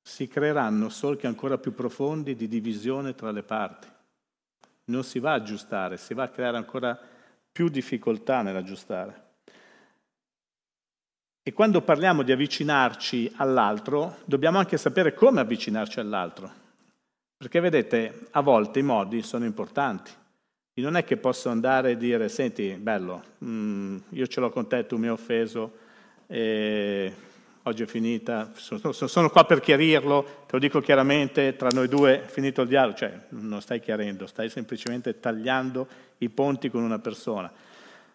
si 0.00 0.28
creeranno 0.28 0.88
solchi 0.88 1.26
ancora 1.26 1.58
più 1.58 1.74
profondi 1.74 2.36
di 2.36 2.46
divisione 2.46 3.14
tra 3.14 3.30
le 3.30 3.42
parti. 3.42 3.88
Non 4.84 5.02
si 5.02 5.18
va 5.18 5.32
a 5.32 5.34
aggiustare, 5.34 5.96
si 5.96 6.14
va 6.14 6.24
a 6.24 6.28
creare 6.28 6.56
ancora 6.56 6.98
più 7.50 7.68
difficoltà 7.68 8.42
nell'aggiustare. 8.42 9.22
E 11.42 11.52
quando 11.52 11.82
parliamo 11.82 12.22
di 12.22 12.32
avvicinarci 12.32 13.34
all'altro, 13.36 14.18
dobbiamo 14.24 14.58
anche 14.58 14.78
sapere 14.78 15.12
come 15.12 15.40
avvicinarci 15.40 16.00
all'altro. 16.00 16.63
Perché 17.44 17.60
vedete, 17.60 18.20
a 18.30 18.40
volte 18.40 18.78
i 18.78 18.82
modi 18.82 19.20
sono 19.20 19.44
importanti. 19.44 20.10
E 20.72 20.80
non 20.80 20.96
è 20.96 21.04
che 21.04 21.18
posso 21.18 21.50
andare 21.50 21.90
e 21.90 21.96
dire, 21.98 22.30
senti, 22.30 22.70
bello, 22.80 23.22
mm, 23.44 23.98
io 24.08 24.26
ce 24.26 24.40
l'ho 24.40 24.48
con 24.48 24.66
te, 24.66 24.86
tu 24.86 24.96
mi 24.96 25.08
hai 25.08 25.12
offeso, 25.12 25.72
oggi 26.26 27.82
è 27.82 27.86
finita, 27.86 28.50
sono, 28.54 28.92
sono, 28.92 29.28
qua 29.28 29.44
per 29.44 29.60
chiarirlo, 29.60 30.22
te 30.46 30.52
lo 30.52 30.58
dico 30.58 30.80
chiaramente, 30.80 31.54
tra 31.54 31.68
noi 31.68 31.86
due 31.86 32.22
è 32.22 32.26
finito 32.26 32.62
il 32.62 32.68
dialogo, 32.68 32.96
cioè 32.96 33.12
non 33.28 33.60
stai 33.60 33.78
chiarendo, 33.78 34.26
stai 34.26 34.48
semplicemente 34.48 35.20
tagliando 35.20 35.86
i 36.18 36.30
ponti 36.30 36.70
con 36.70 36.82
una 36.82 36.98
persona. 36.98 37.52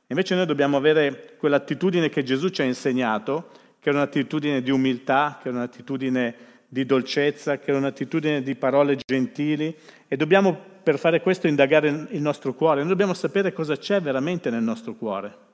Invece 0.07 0.33
noi 0.33 0.47
dobbiamo 0.47 0.75
avere 0.75 1.35
quell'attitudine 1.37 2.09
che 2.09 2.23
Gesù 2.23 2.49
ci 2.49 2.63
ha 2.63 2.65
insegnato, 2.65 3.51
che 3.79 3.91
è 3.91 3.93
un'attitudine 3.93 4.63
di 4.63 4.71
umiltà, 4.71 5.37
che 5.39 5.49
è 5.49 5.51
un'attitudine 5.51 6.47
di 6.71 6.85
dolcezza, 6.85 7.57
che 7.57 7.71
è 7.71 7.75
un'attitudine 7.75 8.43
di 8.43 8.53
parole 8.53 8.95
gentili 9.03 9.75
e 10.07 10.15
dobbiamo 10.15 10.55
per 10.83 10.99
fare 10.99 11.19
questo 11.19 11.47
indagare 11.47 12.07
il 12.11 12.21
nostro 12.21 12.53
cuore, 12.53 12.79
noi 12.79 12.89
dobbiamo 12.89 13.15
sapere 13.15 13.51
cosa 13.51 13.75
c'è 13.75 13.99
veramente 14.01 14.51
nel 14.51 14.61
nostro 14.61 14.93
cuore. 14.93 15.47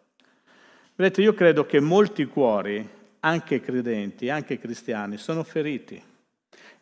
Vedete, 0.95 1.21
io 1.21 1.33
credo 1.33 1.65
che 1.65 1.79
molti 1.79 2.25
cuori, 2.25 2.87
anche 3.21 3.59
credenti, 3.61 4.29
anche 4.29 4.59
cristiani, 4.59 5.17
sono 5.17 5.43
feriti 5.43 6.01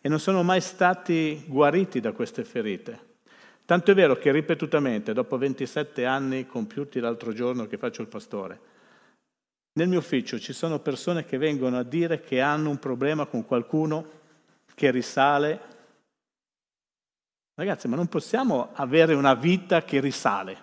e 0.02 0.10
non 0.10 0.20
sono 0.20 0.44
mai 0.44 0.62
stati 0.62 1.44
guariti 1.48 2.00
da 2.00 2.12
queste 2.12 2.44
ferite. 2.44 3.12
Tanto 3.66 3.92
è 3.92 3.94
vero 3.94 4.18
che 4.18 4.32
ripetutamente, 4.32 5.13
dopo 5.13 5.38
27 5.38 6.06
anni 6.06 6.46
compiuti 6.46 7.00
l'altro 7.00 7.32
giorno 7.34 7.66
che 7.66 7.78
faccio 7.78 8.02
il 8.02 8.08
pastore, 8.08 8.60
nel 9.75 9.88
mio 9.88 10.00
ufficio 10.00 10.38
ci 10.38 10.54
sono 10.54 10.80
persone 10.80 11.25
che 11.25 11.38
vengono 11.38 11.78
a 11.78 11.84
dire 11.84 12.20
che 12.20 12.42
hanno 12.42 12.70
un 12.70 12.78
problema 12.78 13.25
con 13.25 13.46
qualcuno 13.46 14.22
che 14.75 14.92
risale. 14.92 15.60
Ragazzi, 17.56 17.88
ma 17.88 17.96
non 17.96 18.08
possiamo 18.08 18.70
avere 18.74 19.13
una 19.13 19.36
vita 19.36 19.84
che 19.84 20.00
risale. 20.00 20.58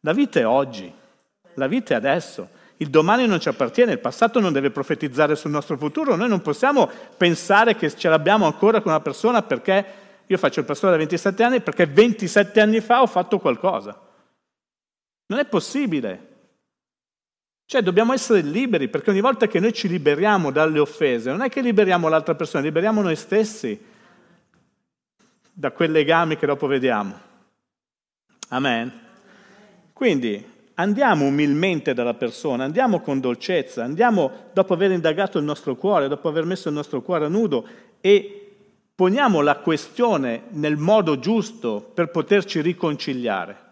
La 0.00 0.12
vita 0.12 0.40
è 0.40 0.46
oggi, 0.46 0.92
la 1.54 1.66
vita 1.66 1.94
è 1.94 1.96
adesso. 1.96 2.48
Il 2.78 2.90
domani 2.90 3.26
non 3.26 3.40
ci 3.40 3.48
appartiene, 3.48 3.92
il 3.92 4.00
passato 4.00 4.40
non 4.40 4.52
deve 4.52 4.70
profetizzare 4.70 5.36
sul 5.36 5.50
nostro 5.50 5.76
futuro. 5.76 6.16
Noi 6.16 6.28
non 6.28 6.42
possiamo 6.42 6.90
pensare 7.16 7.76
che 7.76 7.94
ce 7.94 8.08
l'abbiamo 8.08 8.46
ancora 8.46 8.80
con 8.80 8.90
una 8.92 9.00
persona 9.00 9.42
perché 9.42 10.02
io 10.26 10.38
faccio 10.38 10.60
il 10.60 10.66
pastore 10.66 10.92
da 10.92 10.98
27 10.98 11.42
anni 11.42 11.60
perché 11.60 11.86
27 11.86 12.60
anni 12.60 12.80
fa 12.80 13.02
ho 13.02 13.06
fatto 13.06 13.38
qualcosa. 13.38 13.98
Non 15.26 15.38
è 15.38 15.44
possibile. 15.44 16.32
Cioè 17.66 17.82
dobbiamo 17.82 18.12
essere 18.12 18.42
liberi, 18.42 18.88
perché 18.88 19.10
ogni 19.10 19.20
volta 19.20 19.46
che 19.46 19.58
noi 19.60 19.72
ci 19.72 19.88
liberiamo 19.88 20.50
dalle 20.50 20.78
offese, 20.78 21.30
non 21.30 21.42
è 21.42 21.48
che 21.48 21.62
liberiamo 21.62 22.08
l'altra 22.08 22.34
persona, 22.34 22.62
liberiamo 22.62 23.00
noi 23.00 23.16
stessi 23.16 23.92
da 25.52 25.70
quei 25.70 25.88
legami 25.88 26.36
che 26.36 26.46
dopo 26.46 26.66
vediamo. 26.66 27.18
Amen. 28.48 28.92
Quindi 29.92 30.44
andiamo 30.74 31.24
umilmente 31.24 31.94
dalla 31.94 32.14
persona, 32.14 32.64
andiamo 32.64 33.00
con 33.00 33.20
dolcezza, 33.20 33.82
andiamo 33.82 34.50
dopo 34.52 34.74
aver 34.74 34.90
indagato 34.90 35.38
il 35.38 35.44
nostro 35.44 35.76
cuore, 35.76 36.08
dopo 36.08 36.28
aver 36.28 36.44
messo 36.44 36.68
il 36.68 36.74
nostro 36.74 37.00
cuore 37.00 37.24
a 37.24 37.28
nudo 37.28 37.66
e 38.00 38.40
poniamo 38.94 39.40
la 39.40 39.56
questione 39.56 40.44
nel 40.50 40.76
modo 40.76 41.18
giusto 41.18 41.80
per 41.94 42.10
poterci 42.10 42.60
riconciliare. 42.60 43.63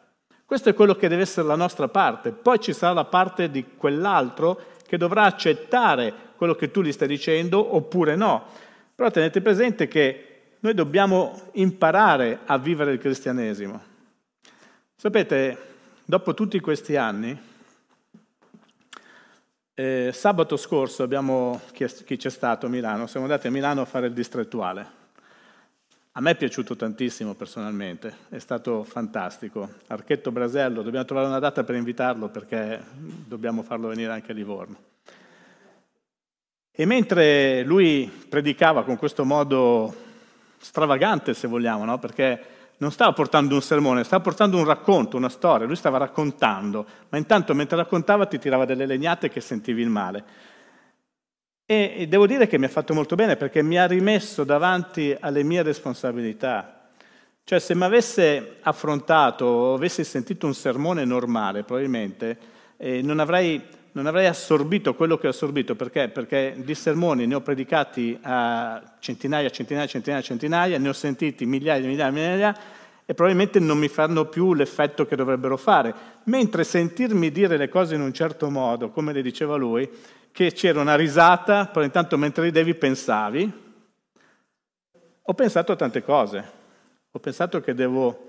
Questo 0.52 0.68
è 0.68 0.74
quello 0.74 0.94
che 0.96 1.08
deve 1.08 1.22
essere 1.22 1.46
la 1.46 1.56
nostra 1.56 1.88
parte. 1.88 2.30
Poi 2.30 2.60
ci 2.60 2.74
sarà 2.74 2.92
la 2.92 3.06
parte 3.06 3.50
di 3.50 3.64
quell'altro 3.74 4.60
che 4.86 4.98
dovrà 4.98 5.22
accettare 5.22 6.12
quello 6.36 6.54
che 6.54 6.70
tu 6.70 6.82
gli 6.82 6.92
stai 6.92 7.08
dicendo 7.08 7.74
oppure 7.74 8.16
no. 8.16 8.48
Però 8.94 9.10
tenete 9.10 9.40
presente 9.40 9.88
che 9.88 10.56
noi 10.60 10.74
dobbiamo 10.74 11.48
imparare 11.52 12.40
a 12.44 12.58
vivere 12.58 12.92
il 12.92 12.98
cristianesimo. 12.98 13.80
Sapete, 14.94 15.56
dopo 16.04 16.34
tutti 16.34 16.60
questi 16.60 16.96
anni, 16.96 17.40
eh, 19.72 20.10
sabato 20.12 20.58
scorso 20.58 21.02
abbiamo, 21.02 21.62
chi, 21.72 21.86
chi 22.04 22.18
c'è 22.18 22.28
stato 22.28 22.66
a 22.66 22.68
Milano, 22.68 23.06
siamo 23.06 23.24
andati 23.24 23.46
a 23.46 23.50
Milano 23.50 23.80
a 23.80 23.86
fare 23.86 24.08
il 24.08 24.12
distrettuale. 24.12 25.00
A 26.14 26.20
me 26.20 26.32
è 26.32 26.36
piaciuto 26.36 26.76
tantissimo 26.76 27.32
personalmente, 27.32 28.14
è 28.28 28.38
stato 28.38 28.84
fantastico. 28.84 29.66
Archetto 29.86 30.30
Brasello, 30.30 30.82
dobbiamo 30.82 31.06
trovare 31.06 31.26
una 31.26 31.38
data 31.38 31.64
per 31.64 31.74
invitarlo 31.74 32.28
perché 32.28 32.82
dobbiamo 32.92 33.62
farlo 33.62 33.88
venire 33.88 34.12
anche 34.12 34.32
a 34.32 34.34
Livorno. 34.34 34.76
E 36.70 36.84
mentre 36.84 37.62
lui 37.62 38.12
predicava 38.28 38.84
con 38.84 38.98
questo 38.98 39.24
modo 39.24 39.94
stravagante, 40.58 41.32
se 41.32 41.48
vogliamo, 41.48 41.86
no? 41.86 41.98
perché 41.98 42.44
non 42.76 42.92
stava 42.92 43.14
portando 43.14 43.54
un 43.54 43.62
sermone, 43.62 44.04
stava 44.04 44.22
portando 44.22 44.58
un 44.58 44.64
racconto, 44.64 45.16
una 45.16 45.30
storia, 45.30 45.66
lui 45.66 45.76
stava 45.76 45.96
raccontando, 45.96 46.86
ma 47.08 47.16
intanto 47.16 47.54
mentre 47.54 47.78
raccontava 47.78 48.26
ti 48.26 48.38
tirava 48.38 48.66
delle 48.66 48.84
legnate 48.84 49.30
che 49.30 49.40
sentivi 49.40 49.80
il 49.80 49.88
male. 49.88 50.50
E, 51.72 52.06
devo 52.06 52.26
dire 52.26 52.46
che 52.46 52.58
mi 52.58 52.66
ha 52.66 52.68
fatto 52.68 52.92
molto 52.92 53.14
bene 53.14 53.36
perché 53.36 53.62
mi 53.62 53.78
ha 53.78 53.86
rimesso 53.86 54.44
davanti 54.44 55.16
alle 55.18 55.42
mie 55.42 55.62
responsabilità. 55.62 56.90
Cioè 57.44 57.58
se 57.58 57.74
mi 57.74 57.84
avesse 57.84 58.56
affrontato 58.60 59.46
o 59.46 59.74
avessi 59.74 60.04
sentito 60.04 60.46
un 60.46 60.52
sermone 60.52 61.06
normale, 61.06 61.62
probabilmente 61.62 62.36
eh, 62.76 63.00
non, 63.00 63.20
avrei, 63.20 63.58
non, 63.92 64.06
avrei, 64.06 64.26
assorbito 64.26 64.94
quello 64.94 65.16
che 65.16 65.28
ho 65.28 65.30
assorbito. 65.30 65.74
Perché? 65.74 66.08
Perché 66.08 66.54
di 66.58 66.74
sermoni 66.74 67.26
ne 67.26 67.36
ho 67.36 67.40
predicati 67.40 68.18
a 68.20 68.96
centinaia, 68.98 69.48
centinaia, 69.48 69.86
centinaia, 69.86 70.22
centinaia, 70.22 70.78
ne 70.78 70.88
ho 70.90 70.92
sentiti 70.92 71.46
migliaia, 71.46 71.86
migliaia, 71.86 72.10
migliaia 72.10 72.56
e 73.06 73.14
probabilmente 73.14 73.58
non 73.60 73.78
mi 73.78 73.88
fanno 73.88 74.26
più 74.26 74.52
l'effetto 74.52 75.06
che 75.06 75.16
dovrebbero 75.16 75.56
fare. 75.56 75.94
Mentre 76.24 76.64
sentirmi 76.64 77.30
dire 77.32 77.56
le 77.56 77.70
cose 77.70 77.94
in 77.94 78.02
un 78.02 78.12
certo 78.12 78.50
modo, 78.50 78.90
come 78.90 79.14
le 79.14 79.22
diceva 79.22 79.56
lui, 79.56 79.88
che 80.32 80.52
c'era 80.52 80.80
una 80.80 80.96
risata, 80.96 81.66
però 81.66 81.84
intanto 81.84 82.16
mentre 82.16 82.44
ridevi 82.44 82.74
pensavi. 82.74 83.60
Ho 85.22 85.34
pensato 85.34 85.72
a 85.72 85.76
tante 85.76 86.02
cose. 86.02 86.60
Ho 87.10 87.18
pensato 87.18 87.60
che 87.60 87.74
devo 87.74 88.26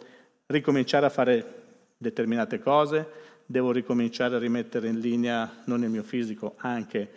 ricominciare 0.48 1.06
a 1.06 1.10
fare 1.10 1.62
determinate 1.98 2.60
cose, 2.60 3.08
devo 3.46 3.72
ricominciare 3.72 4.36
a 4.36 4.40
rimettere 4.40 4.90
in 4.90 5.00
linea 5.00 5.62
non 5.66 5.84
il 5.84 5.90
mio 5.90 6.04
fisico 6.04 6.56
anche, 6.58 7.10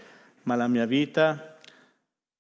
ma 0.44 0.54
la 0.54 0.68
mia 0.68 0.86
vita, 0.86 1.56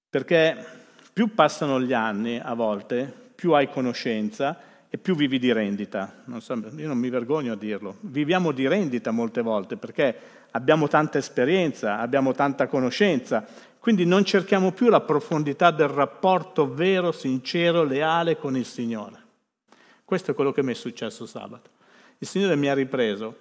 perché 0.08 0.64
più 1.12 1.34
passano 1.34 1.80
gli 1.80 1.92
anni 1.92 2.38
a 2.38 2.54
volte, 2.54 3.12
più 3.34 3.52
hai 3.52 3.68
conoscenza 3.68 4.58
e 4.88 4.96
più 4.96 5.16
vivi 5.16 5.38
di 5.38 5.52
rendita. 5.52 6.22
Non 6.26 6.40
so, 6.40 6.54
io 6.54 6.86
non 6.86 6.98
mi 6.98 7.10
vergogno 7.10 7.52
a 7.52 7.56
dirlo. 7.56 7.96
Viviamo 8.00 8.52
di 8.52 8.68
rendita 8.68 9.10
molte 9.10 9.42
volte 9.42 9.76
perché 9.76 10.16
abbiamo 10.56 10.88
tanta 10.88 11.18
esperienza, 11.18 11.98
abbiamo 11.98 12.32
tanta 12.32 12.66
conoscenza, 12.66 13.46
quindi 13.78 14.04
non 14.04 14.24
cerchiamo 14.24 14.72
più 14.72 14.88
la 14.88 15.02
profondità 15.02 15.70
del 15.70 15.88
rapporto 15.88 16.72
vero, 16.72 17.12
sincero, 17.12 17.84
leale 17.84 18.36
con 18.38 18.56
il 18.56 18.64
Signore. 18.64 19.24
Questo 20.04 20.30
è 20.30 20.34
quello 20.34 20.52
che 20.52 20.62
mi 20.62 20.72
è 20.72 20.74
successo 20.74 21.26
sabato. 21.26 21.70
Il 22.18 22.26
Signore 22.26 22.56
mi 22.56 22.68
ha 22.68 22.74
ripreso 22.74 23.38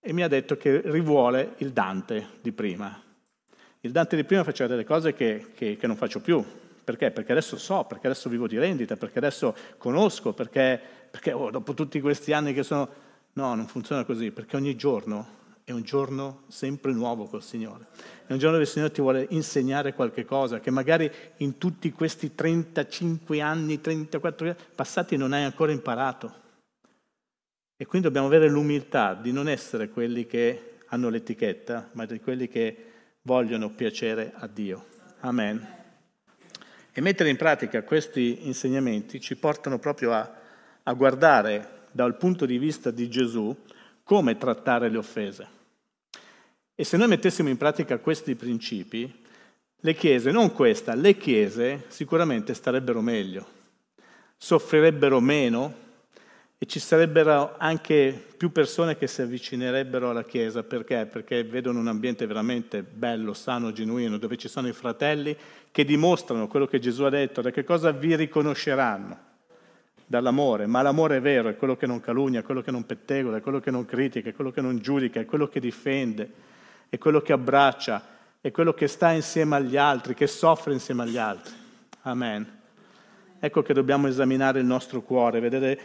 e 0.00 0.12
mi 0.12 0.22
ha 0.22 0.28
detto 0.28 0.56
che 0.56 0.80
rivuole 0.84 1.54
il 1.58 1.72
Dante 1.72 2.28
di 2.40 2.52
prima. 2.52 3.02
Il 3.80 3.90
Dante 3.90 4.16
di 4.16 4.24
prima 4.24 4.44
faceva 4.44 4.68
delle 4.68 4.84
cose 4.84 5.12
che, 5.12 5.48
che, 5.54 5.76
che 5.76 5.86
non 5.86 5.96
faccio 5.96 6.20
più. 6.20 6.42
Perché? 6.84 7.10
Perché 7.10 7.32
adesso 7.32 7.58
so, 7.58 7.84
perché 7.84 8.06
adesso 8.06 8.28
vivo 8.28 8.46
di 8.46 8.58
rendita, 8.58 8.96
perché 8.96 9.18
adesso 9.18 9.54
conosco, 9.76 10.32
perché, 10.32 10.80
perché 11.10 11.32
oh, 11.32 11.50
dopo 11.50 11.74
tutti 11.74 12.00
questi 12.00 12.32
anni 12.32 12.54
che 12.54 12.62
sono... 12.62 13.06
No, 13.34 13.54
non 13.54 13.66
funziona 13.66 14.04
così, 14.04 14.30
perché 14.30 14.56
ogni 14.56 14.74
giorno 14.74 15.37
è 15.68 15.72
un 15.72 15.82
giorno 15.82 16.44
sempre 16.48 16.92
nuovo 16.92 17.26
col 17.26 17.42
Signore. 17.42 17.88
È 18.26 18.32
un 18.32 18.38
giorno 18.38 18.52
dove 18.52 18.62
il 18.62 18.70
Signore 18.70 18.90
ti 18.90 19.02
vuole 19.02 19.26
insegnare 19.28 19.92
qualche 19.92 20.24
cosa 20.24 20.60
che 20.60 20.70
magari 20.70 21.12
in 21.38 21.58
tutti 21.58 21.92
questi 21.92 22.34
35 22.34 23.42
anni, 23.42 23.78
34 23.78 24.46
anni 24.46 24.56
passati 24.74 25.18
non 25.18 25.34
hai 25.34 25.44
ancora 25.44 25.70
imparato. 25.70 26.32
E 27.76 27.84
quindi 27.84 28.06
dobbiamo 28.06 28.28
avere 28.28 28.48
l'umiltà 28.48 29.12
di 29.12 29.30
non 29.30 29.46
essere 29.46 29.90
quelli 29.90 30.26
che 30.26 30.78
hanno 30.86 31.10
l'etichetta, 31.10 31.90
ma 31.92 32.06
di 32.06 32.18
quelli 32.18 32.48
che 32.48 32.84
vogliono 33.20 33.68
piacere 33.68 34.32
a 34.36 34.46
Dio. 34.46 34.86
Amen. 35.20 35.74
E 36.90 37.00
mettere 37.02 37.28
in 37.28 37.36
pratica 37.36 37.82
questi 37.82 38.46
insegnamenti 38.46 39.20
ci 39.20 39.36
portano 39.36 39.78
proprio 39.78 40.14
a, 40.14 40.32
a 40.82 40.92
guardare 40.94 41.88
dal 41.90 42.16
punto 42.16 42.46
di 42.46 42.56
vista 42.56 42.90
di 42.90 43.10
Gesù 43.10 43.54
come 44.02 44.38
trattare 44.38 44.88
le 44.88 44.96
offese. 44.96 45.56
E 46.80 46.84
se 46.84 46.96
noi 46.96 47.08
mettessimo 47.08 47.48
in 47.48 47.56
pratica 47.56 47.98
questi 47.98 48.36
principi, 48.36 49.12
le 49.80 49.94
chiese, 49.94 50.30
non 50.30 50.52
questa, 50.52 50.94
le 50.94 51.16
chiese 51.16 51.86
sicuramente 51.88 52.54
starebbero 52.54 53.00
meglio, 53.00 53.44
soffrirebbero 54.36 55.18
meno 55.18 55.74
e 56.56 56.66
ci 56.66 56.78
sarebbero 56.78 57.56
anche 57.58 58.26
più 58.36 58.52
persone 58.52 58.96
che 58.96 59.08
si 59.08 59.22
avvicinerebbero 59.22 60.10
alla 60.10 60.22
Chiesa. 60.22 60.62
Perché? 60.62 61.06
Perché 61.06 61.42
vedono 61.42 61.80
un 61.80 61.88
ambiente 61.88 62.26
veramente 62.26 62.84
bello, 62.84 63.34
sano, 63.34 63.72
genuino, 63.72 64.16
dove 64.16 64.36
ci 64.36 64.46
sono 64.46 64.68
i 64.68 64.72
fratelli 64.72 65.36
che 65.72 65.84
dimostrano 65.84 66.46
quello 66.46 66.68
che 66.68 66.78
Gesù 66.78 67.02
ha 67.02 67.10
detto, 67.10 67.40
da 67.40 67.50
che 67.50 67.64
cosa 67.64 67.90
vi 67.90 68.14
riconosceranno? 68.14 69.26
Dall'amore, 70.06 70.66
ma 70.66 70.80
l'amore 70.82 71.16
è 71.16 71.20
vero, 71.20 71.48
è 71.48 71.56
quello 71.56 71.76
che 71.76 71.88
non 71.88 71.98
calunnia, 71.98 72.38
è 72.38 72.44
quello 72.44 72.62
che 72.62 72.70
non 72.70 72.86
pettegola, 72.86 73.38
è 73.38 73.40
quello 73.40 73.58
che 73.58 73.72
non 73.72 73.84
critica, 73.84 74.28
è 74.28 74.32
quello 74.32 74.52
che 74.52 74.60
non 74.60 74.78
giudica, 74.78 75.18
è 75.18 75.24
quello 75.24 75.48
che 75.48 75.58
difende, 75.58 76.46
è 76.88 76.98
quello 76.98 77.20
che 77.20 77.32
abbraccia, 77.32 78.02
è 78.40 78.50
quello 78.50 78.72
che 78.72 78.88
sta 78.88 79.10
insieme 79.10 79.56
agli 79.56 79.76
altri, 79.76 80.14
che 80.14 80.26
soffre 80.26 80.72
insieme 80.72 81.02
agli 81.02 81.18
altri. 81.18 81.52
Amen. 82.02 82.56
Ecco 83.40 83.62
che 83.62 83.72
dobbiamo 83.72 84.08
esaminare 84.08 84.60
il 84.60 84.66
nostro 84.66 85.02
cuore, 85.02 85.40
vedere 85.40 85.80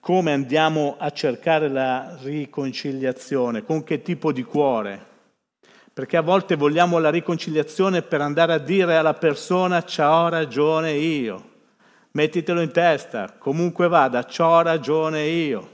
come 0.00 0.32
andiamo 0.32 0.96
a 0.98 1.10
cercare 1.10 1.68
la 1.68 2.16
riconciliazione, 2.22 3.64
con 3.64 3.84
che 3.84 4.02
tipo 4.02 4.32
di 4.32 4.42
cuore. 4.42 5.14
Perché 5.92 6.16
a 6.16 6.22
volte 6.22 6.56
vogliamo 6.56 6.98
la 6.98 7.10
riconciliazione 7.10 8.02
per 8.02 8.20
andare 8.20 8.52
a 8.52 8.58
dire 8.58 8.96
alla 8.96 9.14
persona 9.14 9.82
c'ho 9.82 10.28
ragione 10.28 10.92
io. 10.92 11.54
Mettitelo 12.12 12.60
in 12.60 12.70
testa, 12.70 13.34
comunque 13.36 13.88
vada, 13.88 14.24
c'ho 14.24 14.62
ragione 14.62 15.24
io. 15.24 15.70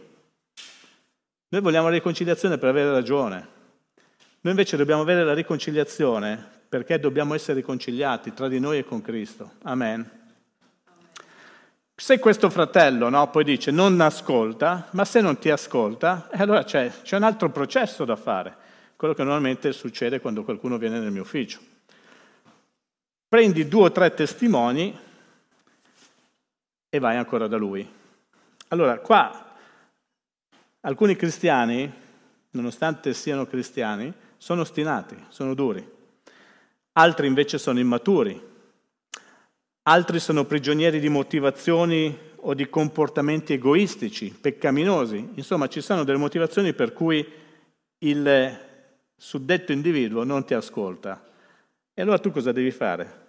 Noi 1.49 1.61
vogliamo 1.61 1.89
la 1.89 1.95
riconciliazione 1.95 2.57
per 2.57 2.71
avere 2.71 2.91
ragione. 2.91 3.49
Noi 4.45 4.55
invece 4.55 4.77
dobbiamo 4.77 5.03
avere 5.03 5.25
la 5.25 5.35
riconciliazione 5.35 6.51
perché 6.69 6.99
dobbiamo 6.99 7.35
essere 7.35 7.61
riconciliati 7.61 8.35
tra 8.35 8.49
di 8.49 8.59
noi 8.59 8.79
e 8.79 8.85
con 8.85 9.01
Cristo. 9.01 9.53
Amen. 9.63 10.21
Se 11.95 12.19
questo 12.19 12.51
fratello 12.51 13.09
no, 13.09 13.31
poi 13.31 13.45
dice 13.45 13.71
non 13.71 14.01
ascolta, 14.01 14.89
ma 14.93 15.05
se 15.05 15.21
non 15.21 15.39
ti 15.39 15.49
ascolta, 15.49 16.29
eh, 16.33 16.43
allora 16.43 16.65
c'è, 16.65 16.91
c'è 17.03 17.15
un 17.15 17.23
altro 17.23 17.51
processo 17.51 18.05
da 18.05 18.17
fare, 18.17 18.57
quello 18.97 19.15
che 19.15 19.23
normalmente 19.23 19.73
succede 19.73 20.21
quando 20.21 20.43
qualcuno 20.43 20.77
viene 20.77 20.99
nel 20.99 21.13
mio 21.13 21.23
ufficio. 21.23 21.61
Prendi 23.29 23.69
due 23.69 23.85
o 23.85 23.93
tre 23.93 24.13
testimoni 24.13 24.99
e 26.89 26.99
vai 26.99 27.17
ancora 27.17 27.47
da 27.47 27.57
lui. 27.57 27.89
Allora, 28.69 28.99
qua 28.99 29.55
alcuni 30.81 31.15
cristiani, 31.15 31.93
nonostante 32.51 33.15
siano 33.15 33.47
cristiani, 33.47 34.22
sono 34.43 34.63
ostinati, 34.63 35.15
sono 35.29 35.55
duri. 35.55 35.89
Altri 36.95 37.29
invece 37.29 37.59
sono 37.59 37.79
immaturi, 37.79 38.43
altri 39.83 40.19
sono 40.19 40.45
prigionieri 40.47 40.99
di 40.99 41.09
motivazioni 41.09 42.19
o 42.39 42.53
di 42.53 42.69
comportamenti 42.69 43.53
egoistici, 43.53 44.31
peccaminosi. 44.31 45.31
Insomma, 45.37 45.69
ci 45.69 45.81
sono 45.81 46.03
delle 46.03 46.19
motivazioni 46.19 46.75
per 46.75 46.93
cui 46.93 47.25
il 47.99 48.59
suddetto 49.17 49.71
individuo 49.71 50.25
non 50.25 50.45
ti 50.45 50.55
ascolta. 50.55 51.25
E 51.95 52.03
allora 52.03 52.19
tu 52.19 52.33
cosa 52.33 52.51
devi 52.51 52.73
fare? 52.73 53.21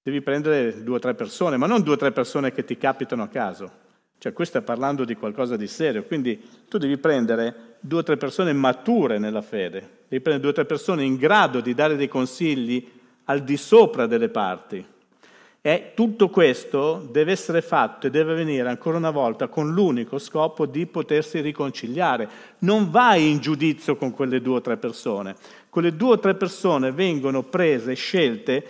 Devi 0.00 0.20
prendere 0.20 0.84
due 0.84 0.94
o 0.94 1.00
tre 1.00 1.16
persone, 1.16 1.56
ma 1.56 1.66
non 1.66 1.82
due 1.82 1.94
o 1.94 1.98
tre 1.98 2.12
persone 2.12 2.52
che 2.52 2.64
ti 2.64 2.78
capitano 2.78 3.24
a 3.24 3.28
caso. 3.28 3.86
Cioè, 4.18 4.32
qui 4.32 4.44
sta 4.44 4.62
parlando 4.62 5.04
di 5.04 5.14
qualcosa 5.14 5.56
di 5.56 5.66
serio, 5.66 6.04
quindi 6.04 6.40
tu 6.68 6.78
devi 6.78 6.98
prendere 6.98 7.76
due 7.80 8.00
o 8.00 8.02
tre 8.02 8.16
persone 8.16 8.52
mature 8.52 9.18
nella 9.18 9.42
fede, 9.42 9.78
devi 10.08 10.22
prendere 10.22 10.40
due 10.40 10.50
o 10.50 10.54
tre 10.54 10.64
persone 10.64 11.04
in 11.04 11.16
grado 11.16 11.60
di 11.60 11.74
dare 11.74 11.96
dei 11.96 12.08
consigli 12.08 12.86
al 13.24 13.44
di 13.44 13.56
sopra 13.56 14.06
delle 14.06 14.28
parti 14.28 14.84
e 15.60 15.92
tutto 15.94 16.30
questo 16.30 17.06
deve 17.10 17.32
essere 17.32 17.62
fatto 17.62 18.06
e 18.06 18.10
deve 18.10 18.32
avvenire 18.32 18.68
ancora 18.68 18.96
una 18.96 19.10
volta 19.10 19.48
con 19.48 19.72
l'unico 19.72 20.18
scopo 20.18 20.66
di 20.66 20.86
potersi 20.86 21.40
riconciliare. 21.40 22.28
Non 22.60 22.90
vai 22.90 23.30
in 23.30 23.38
giudizio 23.40 23.96
con 23.96 24.12
quelle 24.12 24.40
due 24.40 24.56
o 24.56 24.60
tre 24.60 24.76
persone. 24.76 25.34
Quelle 25.68 25.96
due 25.96 26.12
o 26.12 26.18
tre 26.18 26.36
persone 26.36 26.92
vengono 26.92 27.42
prese, 27.42 27.94
scelte 27.94 28.64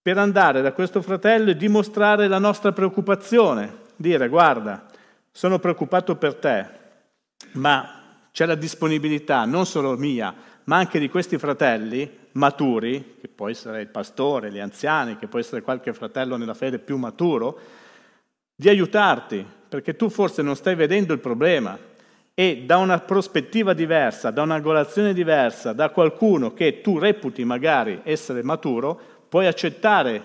per 0.00 0.18
andare 0.18 0.60
da 0.60 0.72
questo 0.72 1.00
fratello 1.02 1.50
e 1.50 1.56
dimostrare 1.56 2.28
la 2.28 2.38
nostra 2.38 2.70
preoccupazione. 2.72 3.86
Dire, 4.00 4.28
guarda, 4.28 4.86
sono 5.32 5.58
preoccupato 5.58 6.14
per 6.14 6.36
te, 6.36 6.66
ma 7.54 8.00
c'è 8.30 8.46
la 8.46 8.54
disponibilità 8.54 9.44
non 9.44 9.66
solo 9.66 9.96
mia, 9.96 10.32
ma 10.64 10.76
anche 10.76 11.00
di 11.00 11.08
questi 11.08 11.36
fratelli 11.36 12.08
maturi, 12.32 13.16
che 13.20 13.26
può 13.26 13.48
essere 13.48 13.80
il 13.80 13.88
pastore, 13.88 14.52
gli 14.52 14.60
anziani, 14.60 15.16
che 15.16 15.26
può 15.26 15.40
essere 15.40 15.62
qualche 15.62 15.92
fratello 15.92 16.36
nella 16.36 16.54
fede 16.54 16.78
più 16.78 16.96
maturo, 16.96 17.58
di 18.54 18.68
aiutarti, 18.68 19.44
perché 19.68 19.96
tu 19.96 20.08
forse 20.08 20.42
non 20.42 20.54
stai 20.54 20.76
vedendo 20.76 21.12
il 21.12 21.18
problema. 21.18 21.76
E 22.34 22.62
da 22.64 22.76
una 22.76 23.00
prospettiva 23.00 23.72
diversa, 23.72 24.30
da 24.30 24.42
un'angolazione 24.42 25.12
diversa, 25.12 25.72
da 25.72 25.90
qualcuno 25.90 26.54
che 26.54 26.82
tu 26.82 27.00
reputi 27.00 27.44
magari 27.44 28.00
essere 28.04 28.44
maturo, 28.44 29.00
puoi 29.28 29.48
accettare 29.48 30.22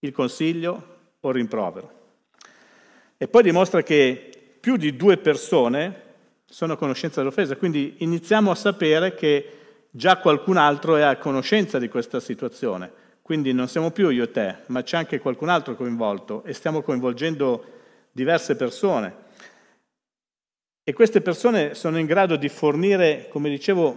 il 0.00 0.12
consiglio 0.12 0.89
o 1.20 1.30
rimprovero. 1.30 1.98
E 3.16 3.28
poi 3.28 3.42
dimostra 3.42 3.82
che 3.82 4.30
più 4.60 4.76
di 4.76 4.96
due 4.96 5.16
persone 5.16 6.08
sono 6.46 6.72
a 6.72 6.76
conoscenza 6.76 7.20
dell'offesa, 7.20 7.56
quindi 7.56 7.96
iniziamo 7.98 8.50
a 8.50 8.54
sapere 8.54 9.14
che 9.14 9.58
già 9.90 10.18
qualcun 10.18 10.56
altro 10.56 10.96
è 10.96 11.02
a 11.02 11.16
conoscenza 11.16 11.78
di 11.78 11.88
questa 11.88 12.20
situazione. 12.20 12.90
Quindi 13.22 13.52
non 13.52 13.68
siamo 13.68 13.90
più 13.90 14.08
io 14.10 14.24
e 14.24 14.30
te, 14.30 14.56
ma 14.66 14.82
c'è 14.82 14.96
anche 14.96 15.20
qualcun 15.20 15.48
altro 15.48 15.76
coinvolto 15.76 16.42
e 16.44 16.52
stiamo 16.52 16.82
coinvolgendo 16.82 17.64
diverse 18.10 18.56
persone. 18.56 19.28
E 20.82 20.92
queste 20.92 21.20
persone 21.20 21.74
sono 21.74 21.98
in 21.98 22.06
grado 22.06 22.34
di 22.34 22.48
fornire, 22.48 23.28
come 23.30 23.48
dicevo, 23.48 23.96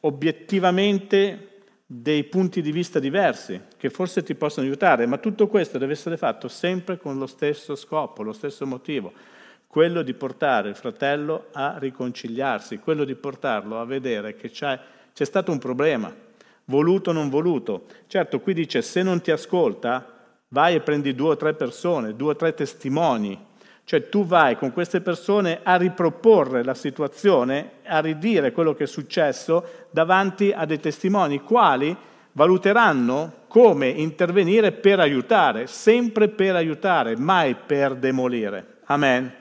obiettivamente 0.00 1.47
dei 1.90 2.24
punti 2.24 2.60
di 2.60 2.70
vista 2.70 2.98
diversi 2.98 3.58
che 3.78 3.88
forse 3.88 4.22
ti 4.22 4.34
possono 4.34 4.66
aiutare, 4.66 5.06
ma 5.06 5.16
tutto 5.16 5.46
questo 5.46 5.78
deve 5.78 5.94
essere 5.94 6.18
fatto 6.18 6.46
sempre 6.46 6.98
con 6.98 7.18
lo 7.18 7.26
stesso 7.26 7.74
scopo, 7.74 8.22
lo 8.22 8.34
stesso 8.34 8.66
motivo 8.66 9.12
quello 9.68 10.00
di 10.02 10.14
portare 10.14 10.70
il 10.70 10.74
fratello 10.74 11.48
a 11.52 11.76
riconciliarsi, 11.78 12.78
quello 12.78 13.04
di 13.04 13.14
portarlo 13.14 13.78
a 13.78 13.84
vedere 13.84 14.34
che 14.34 14.50
c'è, 14.50 14.80
c'è 15.12 15.24
stato 15.24 15.52
un 15.52 15.58
problema, 15.58 16.12
voluto 16.64 17.10
o 17.10 17.12
non 17.12 17.28
voluto. 17.28 17.84
Certo, 18.06 18.40
qui 18.40 18.54
dice 18.54 18.80
se 18.80 19.02
non 19.02 19.20
ti 19.20 19.30
ascolta, 19.30 20.14
vai 20.48 20.74
e 20.74 20.80
prendi 20.80 21.14
due 21.14 21.30
o 21.30 21.36
tre 21.36 21.52
persone, 21.52 22.16
due 22.16 22.30
o 22.30 22.36
tre 22.36 22.54
testimoni, 22.54 23.38
cioè 23.88 24.10
tu 24.10 24.26
vai 24.26 24.58
con 24.58 24.70
queste 24.70 25.00
persone 25.00 25.60
a 25.62 25.76
riproporre 25.76 26.62
la 26.62 26.74
situazione, 26.74 27.76
a 27.84 28.00
ridire 28.00 28.52
quello 28.52 28.74
che 28.74 28.84
è 28.84 28.86
successo 28.86 29.86
davanti 29.90 30.52
a 30.52 30.66
dei 30.66 30.78
testimoni, 30.78 31.40
quali 31.40 31.96
valuteranno 32.32 33.44
come 33.48 33.88
intervenire 33.88 34.72
per 34.72 35.00
aiutare, 35.00 35.66
sempre 35.68 36.28
per 36.28 36.54
aiutare, 36.54 37.16
mai 37.16 37.54
per 37.54 37.94
demolire. 37.94 38.80
Amen. 38.84 39.34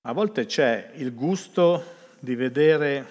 A 0.00 0.12
volte 0.14 0.46
c'è 0.46 0.92
il 0.94 1.14
gusto 1.14 1.84
di 2.18 2.34
vedere 2.34 3.06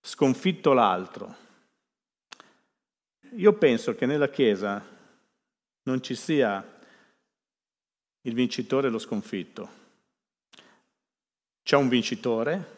sconfitto 0.00 0.72
l'altro. 0.72 1.36
Io 3.32 3.52
penso 3.52 3.94
che 3.94 4.06
nella 4.06 4.30
Chiesa 4.30 4.96
non 5.88 6.02
ci 6.02 6.14
sia 6.14 6.62
il 8.20 8.34
vincitore 8.34 8.88
e 8.88 8.90
lo 8.90 8.98
sconfitto. 8.98 9.76
C'è 11.62 11.76
un 11.76 11.88
vincitore, 11.88 12.76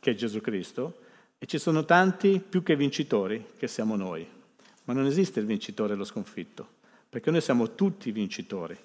che 0.00 0.12
è 0.12 0.14
Gesù 0.14 0.40
Cristo, 0.40 1.00
e 1.36 1.44
ci 1.44 1.58
sono 1.58 1.84
tanti 1.84 2.40
più 2.40 2.62
che 2.62 2.74
vincitori, 2.74 3.44
che 3.58 3.68
siamo 3.68 3.96
noi. 3.96 4.26
Ma 4.84 4.94
non 4.94 5.04
esiste 5.04 5.40
il 5.40 5.46
vincitore 5.46 5.92
e 5.92 5.96
lo 5.96 6.04
sconfitto, 6.04 6.66
perché 7.10 7.30
noi 7.30 7.42
siamo 7.42 7.74
tutti 7.74 8.10
vincitori. 8.12 8.76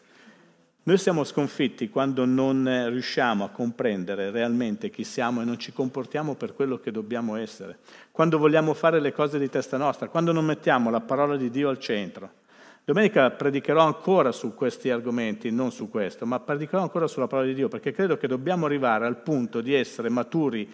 Noi 0.86 0.97
siamo 0.97 1.23
sconfitti 1.23 1.88
quando 1.88 2.26
non 2.26 2.89
riusciamo 2.89 3.45
a 3.45 3.49
comprendere 3.49 4.30
realmente 4.32 4.89
chi 4.89 5.06
siamo 5.06 5.41
e 5.41 5.45
non 5.45 5.58
ci 5.58 5.71
comportiamo 5.71 6.36
per 6.36 6.54
quello 6.54 6.78
che 6.82 6.91
dobbiamo 6.91 7.38
essere, 7.38 7.78
quando 8.12 8.38
vogliamo 8.38 8.73
fare 8.73 8.99
le 8.99 9.13
cose 9.13 9.39
di 9.39 9.49
testa 9.49 9.78
nostra, 9.78 10.10
quando 10.10 10.34
non 10.34 10.43
mettiamo 10.43 10.89
la 10.89 10.99
parola 10.99 11.38
di 11.38 11.49
Dio 11.49 11.69
al 11.69 11.80
centro. 11.80 12.41
Domenica 12.86 13.32
predicherò 13.32 13.82
ancora 13.82 14.34
su 14.34 14.54
questi 14.54 14.89
argomenti, 14.89 15.52
non 15.52 15.72
su 15.72 15.89
questo, 15.89 16.26
ma 16.26 16.41
predicherò 16.41 16.82
ancora 16.82 17.08
sulla 17.08 17.28
parola 17.28 17.48
di 17.48 17.54
Dio, 17.54 17.69
perché 17.69 17.93
credo 17.93 18.17
che 18.17 18.28
dobbiamo 18.28 18.65
arrivare 18.65 19.06
al 19.06 19.22
punto 19.22 19.62
di 19.62 19.74
essere 19.74 20.10
maturi, 20.10 20.69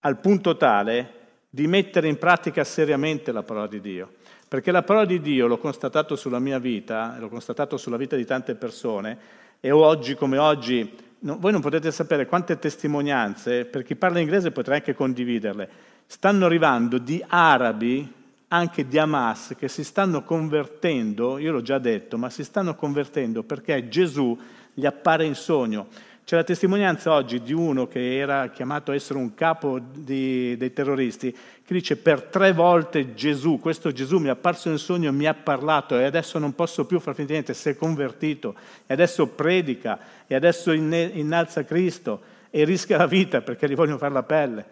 al 0.00 0.20
punto 0.20 0.56
tale 0.56 1.18
di 1.50 1.66
mettere 1.66 2.06
in 2.06 2.16
pratica 2.16 2.62
seriamente 2.62 3.32
la 3.32 3.42
parola 3.42 3.66
di 3.66 3.80
Dio. 3.80 4.12
Perché 4.46 4.70
la 4.70 4.82
parola 4.82 5.04
di 5.04 5.20
Dio, 5.20 5.48
l'ho 5.48 5.58
constatato 5.58 6.14
sulla 6.14 6.38
mia 6.38 6.60
vita, 6.60 7.16
l'ho 7.18 7.28
constatato 7.28 7.76
sulla 7.76 7.96
vita 7.96 8.14
di 8.14 8.24
tante 8.24 8.54
persone, 8.54 9.18
e 9.58 9.72
oggi 9.72 10.14
come 10.14 10.38
oggi, 10.38 10.96
no, 11.20 11.38
voi 11.40 11.50
non 11.50 11.60
potete 11.60 11.90
sapere 11.90 12.26
quante 12.26 12.56
testimonianze, 12.56 13.64
per 13.64 13.82
chi 13.82 13.96
parla 13.96 14.20
inglese 14.20 14.52
potrei 14.52 14.78
anche 14.78 14.94
condividerle, 14.94 15.68
stanno 16.06 16.46
arrivando 16.46 16.98
di 16.98 17.20
arabi, 17.26 18.18
anche 18.52 18.86
di 18.88 18.98
Hamas, 18.98 19.54
che 19.56 19.68
si 19.68 19.84
stanno 19.84 20.24
convertendo, 20.24 21.38
io 21.38 21.52
l'ho 21.52 21.62
già 21.62 21.78
detto, 21.78 22.18
ma 22.18 22.30
si 22.30 22.42
stanno 22.42 22.74
convertendo 22.74 23.44
perché 23.44 23.88
Gesù 23.88 24.36
gli 24.74 24.86
appare 24.86 25.24
in 25.24 25.36
sogno. 25.36 25.86
C'è 26.24 26.34
la 26.36 26.44
testimonianza 26.44 27.12
oggi 27.12 27.42
di 27.42 27.52
uno 27.52 27.86
che 27.86 28.16
era 28.16 28.50
chiamato 28.50 28.90
a 28.90 28.94
essere 28.94 29.18
un 29.18 29.34
capo 29.34 29.78
di, 29.78 30.56
dei 30.56 30.72
terroristi, 30.72 31.30
che 31.30 31.74
dice 31.74 31.96
per 31.96 32.22
tre 32.22 32.52
volte 32.52 33.14
Gesù, 33.14 33.58
questo 33.60 33.92
Gesù 33.92 34.18
mi 34.18 34.26
è 34.26 34.30
apparso 34.30 34.68
in 34.68 34.78
sogno, 34.78 35.12
mi 35.12 35.26
ha 35.26 35.34
parlato 35.34 35.96
e 35.96 36.04
adesso 36.04 36.38
non 36.40 36.54
posso 36.54 36.86
più 36.86 36.98
far 36.98 37.14
finta 37.14 37.32
di 37.32 37.38
niente, 37.38 37.54
si 37.54 37.68
è 37.68 37.76
convertito 37.76 38.54
e 38.86 38.92
adesso 38.92 39.28
predica 39.28 39.98
e 40.26 40.34
adesso 40.34 40.72
innalza 40.72 41.64
Cristo 41.64 42.20
e 42.50 42.64
rischia 42.64 42.98
la 42.98 43.06
vita 43.06 43.42
perché 43.42 43.68
gli 43.68 43.76
vogliono 43.76 43.98
fare 43.98 44.12
la 44.12 44.24
pelle. 44.24 44.66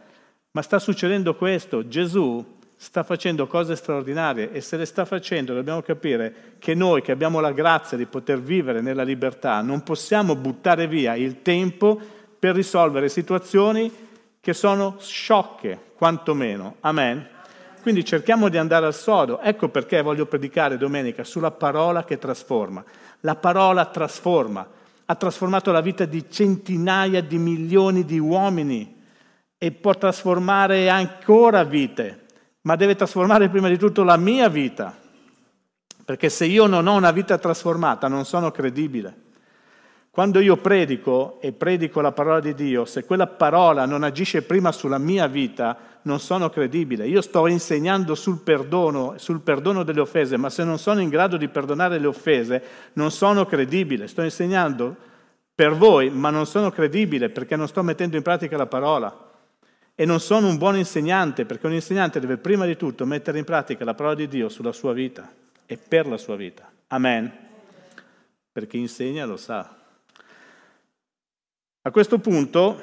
Ma 0.51 0.63
sta 0.63 0.81
succedendo 0.81 1.37
questo, 1.37 1.87
Gesù 1.87 2.57
sta 2.81 3.03
facendo 3.03 3.49
cose 3.49 3.75
straordinarie 3.75 4.53
e 4.53 4.61
se 4.61 4.77
le 4.77 4.85
sta 4.85 5.05
facendo 5.05 5.53
dobbiamo 5.53 5.83
capire 5.83 6.55
che 6.61 6.75
noi 6.75 7.03
che 7.03 7.11
abbiamo 7.11 7.41
la 7.41 7.51
grazia 7.51 7.97
di 7.97 8.07
poter 8.07 8.41
vivere 8.41 8.81
nella 8.81 9.03
libertà 9.03 9.61
non 9.63 9.83
possiamo 9.83 10.37
buttare 10.37 10.87
via 10.87 11.17
il 11.17 11.43
tempo 11.43 12.01
per 12.39 12.55
risolvere 12.55 13.09
situazioni 13.09 13.93
che 14.41 14.55
sono 14.55 14.97
sciocche, 15.01 15.79
quantomeno. 15.95 16.77
Amen. 16.81 17.27
Quindi 17.83 18.05
cerchiamo 18.05 18.49
di 18.49 18.57
andare 18.57 18.87
al 18.87 18.95
sodo. 18.95 19.41
Ecco 19.41 19.69
perché 19.69 20.01
voglio 20.01 20.27
predicare 20.27 20.77
domenica 20.77 21.25
sulla 21.25 21.51
parola 21.51 22.05
che 22.05 22.17
trasforma. 22.17 22.85
La 23.21 23.35
parola 23.35 23.87
trasforma. 23.87 24.67
Ha 25.05 25.15
trasformato 25.15 25.73
la 25.73 25.81
vita 25.81 26.05
di 26.05 26.31
centinaia 26.31 27.21
di 27.23 27.39
milioni 27.39 28.05
di 28.05 28.19
uomini 28.19 29.03
e 29.57 29.73
può 29.73 29.95
trasformare 29.95 30.89
ancora 30.89 31.65
vite 31.65 32.27
ma 32.69 32.77
deve 32.77 32.97
trasformare 32.97 33.49
prima 33.49 33.69
di 33.69 33.79
tutto 33.79 34.05
la 34.05 34.19
mia 34.19 34.51
vita, 34.51 34.95
perché 36.05 36.29
se 36.29 36.45
io 36.45 36.67
non 36.67 36.87
ho 36.87 36.97
una 36.97 37.13
vita 37.13 37.39
trasformata 37.39 38.09
non 38.09 38.27
sono 38.27 38.51
credibile. 38.51 39.23
Quando 40.11 40.39
io 40.39 40.59
predico 40.59 41.39
e 41.41 41.53
predico 41.53 42.03
la 42.03 42.13
parola 42.13 42.41
di 42.41 42.53
Dio, 42.53 42.85
se 42.85 43.07
quella 43.07 43.27
parola 43.27 43.87
non 43.87 44.03
agisce 44.03 44.43
prima 44.43 44.71
sulla 44.71 44.99
mia 44.99 45.27
vita, 45.29 45.79
non 46.03 46.21
sono 46.21 46.51
credibile. 46.51 47.09
Io 47.09 47.23
sto 47.23 47.47
insegnando 47.47 48.15
sul 48.15 48.41
perdono, 48.41 49.15
sul 49.17 49.41
perdono 49.41 49.83
delle 49.83 50.01
offese, 50.01 50.37
ma 50.37 50.51
se 50.51 50.63
non 50.63 50.79
sono 50.79 51.01
in 51.01 51.09
grado 51.09 51.39
di 51.39 51.49
perdonare 51.49 51.99
le 51.99 52.07
offese, 52.07 52.63
non 52.95 53.11
sono 53.11 53.47
credibile. 53.47 54.09
Sto 54.09 54.21
insegnando 54.21 54.95
per 55.55 55.75
voi, 55.75 56.11
ma 56.11 56.29
non 56.29 56.45
sono 56.45 56.71
credibile 56.71 57.31
perché 57.31 57.57
non 57.57 57.67
sto 57.67 57.83
mettendo 57.83 58.17
in 58.17 58.23
pratica 58.23 58.59
la 58.59 58.67
parola 58.67 59.28
e 60.01 60.05
non 60.05 60.21
sono 60.21 60.47
un 60.47 60.59
buon 60.59 60.77
insegnante, 60.77 61.45
perché 61.45 61.67
un 61.67 61.73
insegnante 61.73 62.21
deve 62.21 62.37
prima 62.37 62.65
di 62.67 62.77
tutto 62.77 63.05
mettere 63.05 63.41
in 63.41 63.45
pratica 63.45 63.85
la 63.85 63.95
parola 63.95 64.15
di 64.15 64.29
Dio 64.29 64.49
sulla 64.49 64.71
sua 64.71 64.93
vita 64.93 65.29
e 65.67 65.77
per 65.77 66.07
la 66.07 66.17
sua 66.17 66.37
vita. 66.37 66.71
Amen. 66.87 67.29
Per 68.53 68.69
chi 68.69 68.79
insegna 68.79 69.27
lo 69.27 69.37
sa. 69.37 69.77
A 71.83 71.91
questo 71.91 72.21
punto, 72.21 72.81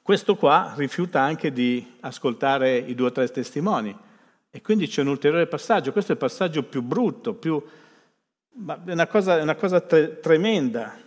questo 0.00 0.36
qua 0.36 0.72
rifiuta 0.74 1.20
anche 1.20 1.52
di 1.52 1.96
ascoltare 2.00 2.78
i 2.78 2.94
due 2.94 3.08
o 3.08 3.12
tre 3.12 3.28
testimoni. 3.28 3.94
E 4.50 4.62
quindi 4.62 4.88
c'è 4.88 5.02
un 5.02 5.08
ulteriore 5.08 5.48
passaggio. 5.48 5.92
Questo 5.92 6.12
è 6.12 6.14
il 6.14 6.20
passaggio 6.20 6.62
più 6.62 6.80
brutto, 6.80 7.34
più... 7.34 7.62
Ma 8.52 8.82
è 8.86 8.92
una 8.92 9.06
cosa, 9.06 9.38
è 9.38 9.42
una 9.42 9.54
cosa 9.54 9.82
tre, 9.82 10.18
tremenda. 10.18 10.98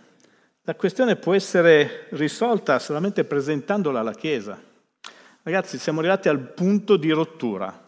La 0.62 0.76
questione 0.76 1.16
può 1.16 1.34
essere 1.34 2.06
risolta 2.10 2.78
solamente 2.78 3.24
presentandola 3.24 3.98
alla 3.98 4.14
Chiesa. 4.14 4.70
Ragazzi, 5.46 5.76
siamo 5.76 5.98
arrivati 5.98 6.30
al 6.30 6.40
punto 6.40 6.96
di 6.96 7.10
rottura. 7.10 7.78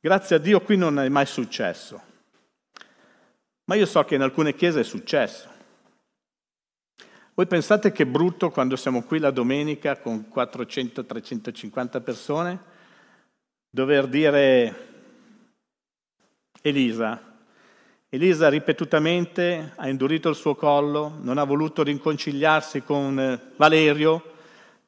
Grazie 0.00 0.36
a 0.36 0.38
Dio 0.40 0.60
qui 0.60 0.76
non 0.76 0.98
è 0.98 1.08
mai 1.08 1.24
successo. 1.24 2.02
Ma 3.66 3.76
io 3.76 3.86
so 3.86 4.02
che 4.02 4.16
in 4.16 4.22
alcune 4.22 4.56
chiese 4.56 4.80
è 4.80 4.82
successo. 4.82 5.48
Voi 7.32 7.46
pensate 7.46 7.92
che 7.92 8.06
brutto 8.06 8.50
quando 8.50 8.74
siamo 8.74 9.04
qui 9.04 9.20
la 9.20 9.30
domenica 9.30 9.98
con 9.98 10.28
400-350 10.34 12.02
persone 12.02 12.58
dover 13.70 14.08
dire 14.08 14.88
Elisa. 16.60 17.22
Elisa 18.08 18.48
ripetutamente 18.48 19.74
ha 19.76 19.88
indurito 19.88 20.28
il 20.28 20.34
suo 20.34 20.56
collo, 20.56 21.18
non 21.20 21.38
ha 21.38 21.44
voluto 21.44 21.84
riconciliarsi 21.84 22.82
con 22.82 23.52
Valerio, 23.54 24.29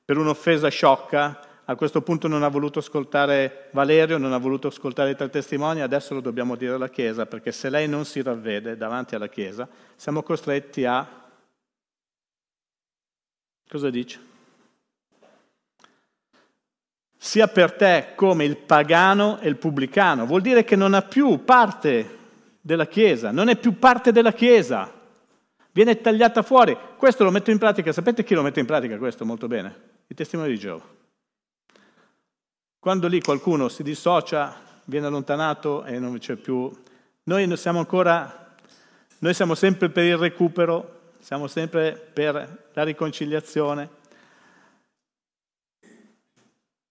per 0.04 0.18
un'offesa 0.18 0.68
sciocca, 0.68 1.40
a 1.64 1.76
questo 1.76 2.02
punto 2.02 2.26
non 2.26 2.42
ha 2.42 2.48
voluto 2.48 2.80
ascoltare 2.80 3.68
Valerio, 3.70 4.18
non 4.18 4.32
ha 4.32 4.38
voluto 4.38 4.66
ascoltare 4.66 5.10
i 5.10 5.16
tre 5.16 5.30
testimoni, 5.30 5.80
adesso 5.80 6.12
lo 6.12 6.20
dobbiamo 6.20 6.56
dire 6.56 6.74
alla 6.74 6.88
Chiesa, 6.88 7.26
perché 7.26 7.52
se 7.52 7.70
lei 7.70 7.88
non 7.88 8.04
si 8.04 8.20
ravvede 8.20 8.76
davanti 8.76 9.14
alla 9.14 9.28
Chiesa, 9.28 9.68
siamo 9.96 10.22
costretti 10.22 10.84
a... 10.84 11.20
Cosa 13.68 13.90
dice? 13.90 14.30
Sia 17.16 17.46
per 17.46 17.72
te 17.72 18.08
come 18.16 18.44
il 18.44 18.56
pagano 18.56 19.38
e 19.38 19.48
il 19.48 19.56
pubblicano, 19.56 20.26
vuol 20.26 20.42
dire 20.42 20.64
che 20.64 20.74
non 20.74 20.94
ha 20.94 21.02
più 21.02 21.44
parte 21.44 22.18
della 22.60 22.86
Chiesa, 22.86 23.30
non 23.30 23.48
è 23.48 23.56
più 23.56 23.78
parte 23.78 24.10
della 24.10 24.32
Chiesa, 24.32 24.92
viene 25.70 26.00
tagliata 26.00 26.42
fuori. 26.42 26.76
Questo 26.96 27.22
lo 27.22 27.30
metto 27.30 27.52
in 27.52 27.58
pratica, 27.58 27.92
sapete 27.92 28.24
chi 28.24 28.34
lo 28.34 28.42
mette 28.42 28.58
in 28.58 28.66
pratica 28.66 28.98
questo 28.98 29.24
molto 29.24 29.46
bene? 29.46 29.91
I 30.12 30.14
testimoni 30.14 30.50
di 30.50 30.58
Giova. 30.58 30.84
Quando 32.78 33.08
lì 33.08 33.22
qualcuno 33.22 33.70
si 33.70 33.82
dissocia, 33.82 34.54
viene 34.84 35.06
allontanato 35.06 35.84
e 35.84 35.98
non 35.98 36.18
c'è 36.18 36.36
più... 36.36 36.70
Noi 37.24 37.56
siamo 37.56 37.78
ancora, 37.78 38.54
noi 39.20 39.32
siamo 39.32 39.54
sempre 39.54 39.88
per 39.88 40.04
il 40.04 40.18
recupero, 40.18 41.12
siamo 41.18 41.46
sempre 41.46 41.94
per 41.94 42.68
la 42.74 42.82
riconciliazione. 42.82 43.88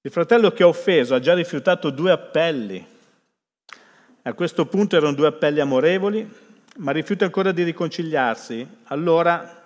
Il 0.02 0.10
fratello 0.10 0.50
che 0.52 0.64
ha 0.64 0.68
offeso 0.68 1.14
ha 1.14 1.20
già 1.20 1.36
rifiutato 1.36 1.92
due 1.92 2.12
appelli. 2.12 2.88
A 4.24 4.34
questo 4.34 4.66
punto 4.66 4.96
erano 4.96 5.14
due 5.14 5.28
appelli 5.28 5.60
amorevoli, 5.60 6.28
ma 6.78 6.92
rifiuta 6.92 7.26
ancora 7.26 7.52
di 7.52 7.62
riconciliarsi. 7.62 8.68
Allora 8.86 9.61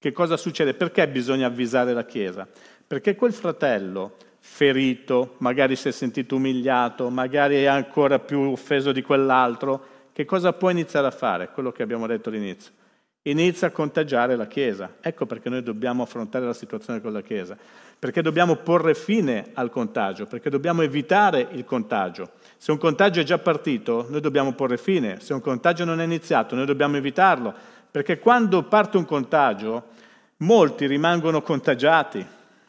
che 0.00 0.12
cosa 0.12 0.38
succede? 0.38 0.72
Perché 0.72 1.06
bisogna 1.08 1.46
avvisare 1.46 1.92
la 1.92 2.06
Chiesa? 2.06 2.48
Perché 2.86 3.14
quel 3.14 3.34
fratello 3.34 4.16
ferito, 4.38 5.34
magari 5.38 5.76
si 5.76 5.88
è 5.88 5.90
sentito 5.92 6.36
umiliato, 6.36 7.10
magari 7.10 7.56
è 7.56 7.66
ancora 7.66 8.18
più 8.18 8.40
offeso 8.40 8.92
di 8.92 9.02
quell'altro, 9.02 9.84
che 10.14 10.24
cosa 10.24 10.54
può 10.54 10.70
iniziare 10.70 11.06
a 11.06 11.10
fare? 11.10 11.50
Quello 11.52 11.70
che 11.70 11.82
abbiamo 11.82 12.06
detto 12.06 12.30
all'inizio. 12.30 12.72
Inizia 13.24 13.68
a 13.68 13.70
contagiare 13.70 14.36
la 14.36 14.46
Chiesa. 14.46 14.96
Ecco 15.02 15.26
perché 15.26 15.50
noi 15.50 15.62
dobbiamo 15.62 16.02
affrontare 16.02 16.46
la 16.46 16.54
situazione 16.54 17.02
con 17.02 17.12
la 17.12 17.20
Chiesa. 17.20 17.54
Perché 17.98 18.22
dobbiamo 18.22 18.56
porre 18.56 18.94
fine 18.94 19.50
al 19.52 19.68
contagio, 19.68 20.24
perché 20.24 20.48
dobbiamo 20.48 20.80
evitare 20.80 21.46
il 21.50 21.66
contagio. 21.66 22.30
Se 22.56 22.70
un 22.70 22.78
contagio 22.78 23.20
è 23.20 23.24
già 23.24 23.36
partito, 23.36 24.06
noi 24.08 24.22
dobbiamo 24.22 24.54
porre 24.54 24.78
fine. 24.78 25.20
Se 25.20 25.34
un 25.34 25.42
contagio 25.42 25.84
non 25.84 26.00
è 26.00 26.04
iniziato, 26.04 26.54
noi 26.54 26.64
dobbiamo 26.64 26.96
evitarlo 26.96 27.54
perché 27.90 28.18
quando 28.18 28.62
parte 28.64 28.96
un 28.96 29.04
contagio, 29.04 29.88
molti 30.38 30.86
rimangono 30.86 31.42
contagiati. 31.42 32.24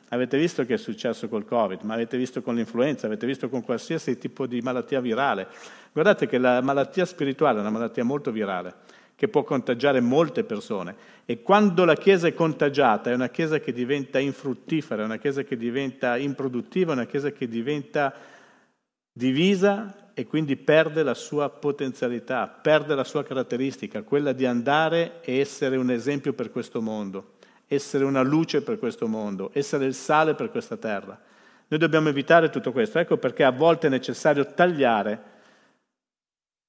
Avete 0.09 0.37
visto 0.37 0.65
che 0.65 0.73
è 0.73 0.77
successo 0.77 1.29
col 1.29 1.45
Covid, 1.45 1.83
ma 1.83 1.93
avete 1.93 2.17
visto 2.17 2.41
con 2.41 2.55
l'influenza, 2.55 3.05
avete 3.05 3.25
visto 3.25 3.47
con 3.47 3.63
qualsiasi 3.63 4.17
tipo 4.17 4.45
di 4.45 4.59
malattia 4.59 4.99
virale. 4.99 5.47
Guardate 5.93 6.27
che 6.27 6.37
la 6.37 6.61
malattia 6.61 7.05
spirituale 7.05 7.59
è 7.59 7.61
una 7.61 7.69
malattia 7.69 8.03
molto 8.03 8.29
virale, 8.31 8.73
che 9.15 9.29
può 9.29 9.43
contagiare 9.43 10.01
molte 10.01 10.43
persone. 10.43 10.95
E 11.25 11.41
quando 11.41 11.85
la 11.85 11.95
Chiesa 11.95 12.27
è 12.27 12.33
contagiata 12.33 13.09
è 13.09 13.13
una 13.13 13.29
Chiesa 13.29 13.59
che 13.59 13.71
diventa 13.71 14.19
infruttifera, 14.19 15.03
è 15.03 15.05
una 15.05 15.17
Chiesa 15.17 15.43
che 15.43 15.55
diventa 15.55 16.17
improduttiva, 16.17 16.91
è 16.91 16.95
una 16.95 17.05
Chiesa 17.05 17.31
che 17.31 17.47
diventa 17.47 18.13
divisa 19.13 20.00
e 20.13 20.25
quindi 20.25 20.55
perde 20.55 21.03
la 21.03 21.13
sua 21.13 21.49
potenzialità, 21.49 22.47
perde 22.47 22.95
la 22.95 23.03
sua 23.03 23.23
caratteristica, 23.23 24.03
quella 24.03 24.33
di 24.33 24.45
andare 24.45 25.21
e 25.21 25.39
essere 25.39 25.77
un 25.77 25.89
esempio 25.91 26.33
per 26.33 26.51
questo 26.51 26.81
mondo, 26.81 27.33
essere 27.67 28.03
una 28.03 28.21
luce 28.21 28.61
per 28.61 28.77
questo 28.79 29.07
mondo, 29.07 29.51
essere 29.53 29.85
il 29.85 29.93
sale 29.93 30.35
per 30.35 30.51
questa 30.51 30.77
terra. 30.77 31.19
Noi 31.71 31.79
dobbiamo 31.79 32.09
evitare 32.09 32.49
tutto 32.49 32.73
questo. 32.73 32.99
Ecco 32.99 33.15
perché 33.15 33.45
a 33.45 33.51
volte 33.51 33.87
è 33.87 33.89
necessario 33.89 34.45
tagliare, 34.45 35.21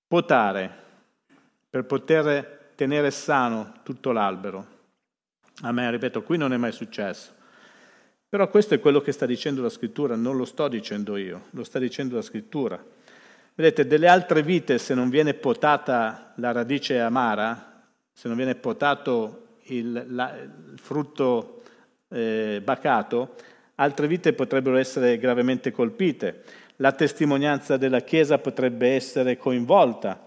potare, 0.06 0.70
per 1.68 1.84
poter 1.84 2.70
tenere 2.76 3.10
sano 3.10 3.72
tutto 3.82 4.12
l'albero. 4.12 4.66
A 5.62 5.72
me, 5.72 5.90
ripeto, 5.90 6.22
qui 6.22 6.36
non 6.36 6.52
è 6.52 6.56
mai 6.56 6.70
successo. 6.70 7.32
Però 8.28 8.48
questo 8.48 8.74
è 8.74 8.80
quello 8.80 9.00
che 9.00 9.10
sta 9.10 9.26
dicendo 9.26 9.60
la 9.60 9.68
scrittura, 9.68 10.14
non 10.14 10.36
lo 10.36 10.44
sto 10.44 10.68
dicendo 10.68 11.16
io, 11.16 11.48
lo 11.50 11.64
sta 11.64 11.78
dicendo 11.78 12.14
la 12.14 12.22
scrittura. 12.22 12.82
Vedete, 13.54 13.86
delle 13.86 14.08
altre 14.08 14.42
vite, 14.42 14.78
se 14.78 14.94
non 14.94 15.10
viene 15.10 15.34
potata 15.34 16.32
la 16.36 16.52
radice 16.52 16.98
amara, 16.98 17.82
se 18.12 18.28
non 18.28 18.36
viene 18.36 18.54
potato 18.54 19.58
il, 19.64 20.06
la, 20.08 20.34
il 20.36 20.78
frutto 20.78 21.62
eh, 22.08 22.60
bacato, 22.62 23.34
altre 23.76 24.06
vite 24.06 24.32
potrebbero 24.32 24.76
essere 24.76 25.18
gravemente 25.18 25.70
colpite. 25.70 26.42
La 26.76 26.92
testimonianza 26.92 27.76
della 27.76 28.00
Chiesa 28.00 28.38
potrebbe 28.38 28.94
essere 28.94 29.36
coinvolta 29.36 30.24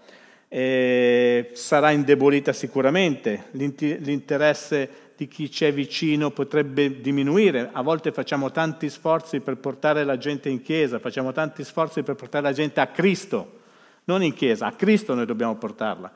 eh, 0.48 1.50
sarà 1.52 1.90
indebolita 1.90 2.52
sicuramente, 2.52 3.44
l'interesse 3.52 4.88
di 5.16 5.28
chi 5.28 5.50
ci 5.50 5.64
è 5.64 5.72
vicino 5.72 6.30
potrebbe 6.30 7.00
diminuire. 7.00 7.70
A 7.72 7.82
volte 7.82 8.12
facciamo 8.12 8.50
tanti 8.50 8.90
sforzi 8.90 9.40
per 9.40 9.56
portare 9.56 10.04
la 10.04 10.18
gente 10.18 10.48
in 10.48 10.62
chiesa, 10.62 10.98
facciamo 10.98 11.32
tanti 11.32 11.64
sforzi 11.64 12.02
per 12.02 12.14
portare 12.14 12.44
la 12.44 12.52
gente 12.52 12.80
a 12.80 12.88
Cristo, 12.88 13.60
non 14.04 14.22
in 14.22 14.34
chiesa, 14.34 14.66
a 14.66 14.72
Cristo 14.72 15.14
noi 15.14 15.26
dobbiamo 15.26 15.56
portarla. 15.56 16.12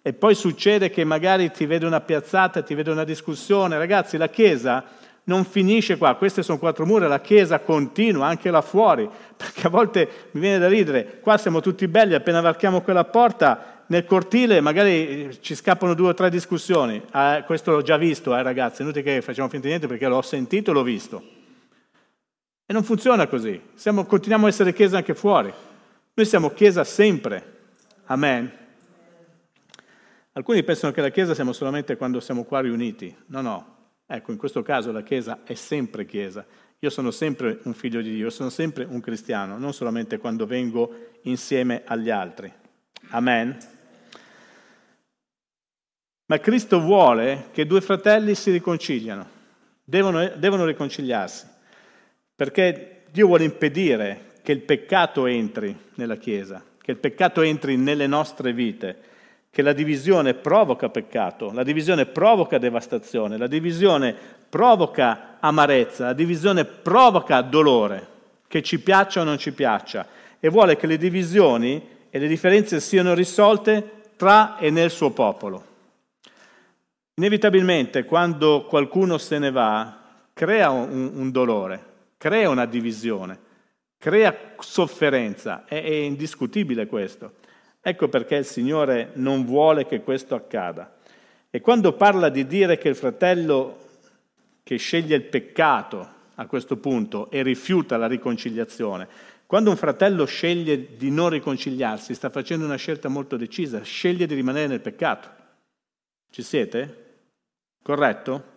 E 0.00 0.12
poi 0.14 0.34
succede 0.34 0.90
che 0.90 1.04
magari 1.04 1.50
ti 1.50 1.66
vede 1.66 1.84
una 1.84 2.00
piazzata, 2.00 2.62
ti 2.62 2.74
vede 2.74 2.90
una 2.90 3.04
discussione. 3.04 3.76
Ragazzi, 3.76 4.16
la 4.16 4.28
chiesa 4.28 4.84
non 5.24 5.44
finisce 5.44 5.98
qua, 5.98 6.14
queste 6.14 6.42
sono 6.42 6.58
quattro 6.58 6.86
mura, 6.86 7.06
la 7.06 7.20
chiesa 7.20 7.60
continua 7.60 8.26
anche 8.26 8.50
là 8.50 8.62
fuori, 8.62 9.08
perché 9.36 9.66
a 9.66 9.70
volte 9.70 10.08
mi 10.30 10.40
viene 10.40 10.58
da 10.58 10.68
ridere, 10.68 11.20
qua 11.20 11.36
siamo 11.36 11.60
tutti 11.60 11.86
belli, 11.86 12.14
appena 12.14 12.40
varchiamo 12.40 12.80
quella 12.80 13.04
porta, 13.04 13.77
nel 13.88 14.04
cortile 14.06 14.60
magari 14.60 15.36
ci 15.40 15.54
scappano 15.54 15.94
due 15.94 16.08
o 16.08 16.14
tre 16.14 16.30
discussioni, 16.30 17.02
eh, 17.12 17.42
questo 17.44 17.72
l'ho 17.72 17.82
già 17.82 17.96
visto 17.96 18.34
eh, 18.34 18.42
ragazzi, 18.42 18.82
inutile 18.82 19.02
che 19.02 19.22
facciamo 19.22 19.48
finta 19.48 19.64
di 19.64 19.68
niente 19.68 19.86
perché 19.86 20.08
l'ho 20.08 20.22
sentito 20.22 20.70
e 20.70 20.74
l'ho 20.74 20.82
visto. 20.82 21.22
E 22.64 22.72
non 22.72 22.82
funziona 22.82 23.26
così, 23.26 23.60
siamo, 23.74 24.04
continuiamo 24.04 24.46
a 24.46 24.48
essere 24.48 24.72
chiesa 24.72 24.96
anche 24.96 25.14
fuori, 25.14 25.52
noi 26.14 26.26
siamo 26.26 26.50
chiesa 26.50 26.84
sempre, 26.84 27.56
amen. 28.06 28.52
Alcuni 30.32 30.62
pensano 30.62 30.92
che 30.92 31.00
la 31.00 31.10
chiesa 31.10 31.34
siamo 31.34 31.52
solamente 31.52 31.96
quando 31.96 32.20
siamo 32.20 32.44
qua 32.44 32.60
riuniti, 32.60 33.14
no 33.26 33.40
no, 33.40 33.78
Ecco, 34.10 34.32
in 34.32 34.38
questo 34.38 34.62
caso 34.62 34.90
la 34.90 35.02
Chiesa 35.02 35.40
è 35.44 35.52
sempre 35.52 36.06
Chiesa. 36.06 36.46
Io 36.78 36.88
sono 36.88 37.10
sempre 37.10 37.58
un 37.64 37.74
figlio 37.74 38.00
di 38.00 38.14
Dio, 38.14 38.30
sono 38.30 38.48
sempre 38.48 38.86
un 38.88 39.00
cristiano, 39.00 39.58
non 39.58 39.74
solamente 39.74 40.16
quando 40.16 40.46
vengo 40.46 41.18
insieme 41.22 41.82
agli 41.84 42.08
altri. 42.08 42.50
Amen. 43.10 43.58
Ma 46.30 46.38
Cristo 46.40 46.78
vuole 46.78 47.46
che 47.52 47.64
due 47.64 47.80
fratelli 47.80 48.34
si 48.34 48.50
riconciliano, 48.50 49.26
devono, 49.82 50.28
devono 50.36 50.66
riconciliarsi, 50.66 51.46
perché 52.36 53.04
Dio 53.10 53.28
vuole 53.28 53.44
impedire 53.44 54.32
che 54.42 54.52
il 54.52 54.60
peccato 54.60 55.24
entri 55.24 55.74
nella 55.94 56.16
Chiesa, 56.16 56.62
che 56.82 56.90
il 56.90 56.98
peccato 56.98 57.40
entri 57.40 57.78
nelle 57.78 58.06
nostre 58.06 58.52
vite 58.52 58.96
che 59.48 59.62
la 59.62 59.72
divisione 59.72 60.34
provoca 60.34 60.90
peccato, 60.90 61.50
la 61.50 61.62
divisione 61.62 62.04
provoca 62.04 62.58
devastazione, 62.58 63.38
la 63.38 63.46
divisione 63.46 64.14
provoca 64.50 65.38
amarezza, 65.40 66.04
la 66.04 66.12
divisione 66.12 66.66
provoca 66.66 67.40
dolore, 67.40 68.06
che 68.48 68.60
ci 68.60 68.80
piaccia 68.80 69.22
o 69.22 69.24
non 69.24 69.38
ci 69.38 69.52
piaccia, 69.52 70.06
e 70.38 70.50
vuole 70.50 70.76
che 70.76 70.86
le 70.86 70.98
divisioni 70.98 71.82
e 72.10 72.18
le 72.18 72.28
differenze 72.28 72.80
siano 72.80 73.14
risolte 73.14 74.02
tra 74.16 74.58
e 74.58 74.68
nel 74.68 74.90
suo 74.90 75.10
popolo. 75.10 75.67
Inevitabilmente 77.18 78.04
quando 78.04 78.64
qualcuno 78.64 79.18
se 79.18 79.40
ne 79.40 79.50
va, 79.50 80.02
crea 80.32 80.70
un, 80.70 81.10
un 81.14 81.30
dolore, 81.32 81.84
crea 82.16 82.48
una 82.48 82.64
divisione, 82.64 83.36
crea 83.98 84.54
sofferenza, 84.60 85.64
è, 85.64 85.82
è 85.82 85.90
indiscutibile 85.90 86.86
questo. 86.86 87.32
Ecco 87.80 88.06
perché 88.08 88.36
il 88.36 88.44
Signore 88.44 89.10
non 89.14 89.44
vuole 89.44 89.84
che 89.84 90.02
questo 90.02 90.36
accada. 90.36 90.96
E 91.50 91.60
quando 91.60 91.92
parla 91.94 92.28
di 92.28 92.46
dire 92.46 92.78
che 92.78 92.88
il 92.88 92.94
fratello 92.94 93.78
che 94.62 94.76
sceglie 94.76 95.16
il 95.16 95.24
peccato 95.24 96.08
a 96.36 96.46
questo 96.46 96.76
punto 96.76 97.32
e 97.32 97.42
rifiuta 97.42 97.96
la 97.96 98.06
riconciliazione, 98.06 99.08
quando 99.44 99.70
un 99.70 99.76
fratello 99.76 100.24
sceglie 100.24 100.94
di 100.96 101.10
non 101.10 101.30
riconciliarsi, 101.30 102.14
sta 102.14 102.30
facendo 102.30 102.64
una 102.64 102.76
scelta 102.76 103.08
molto 103.08 103.36
decisa, 103.36 103.82
sceglie 103.82 104.26
di 104.26 104.36
rimanere 104.36 104.68
nel 104.68 104.80
peccato. 104.80 105.28
Ci 106.30 106.42
siete? 106.44 107.06
Corretto? 107.82 108.56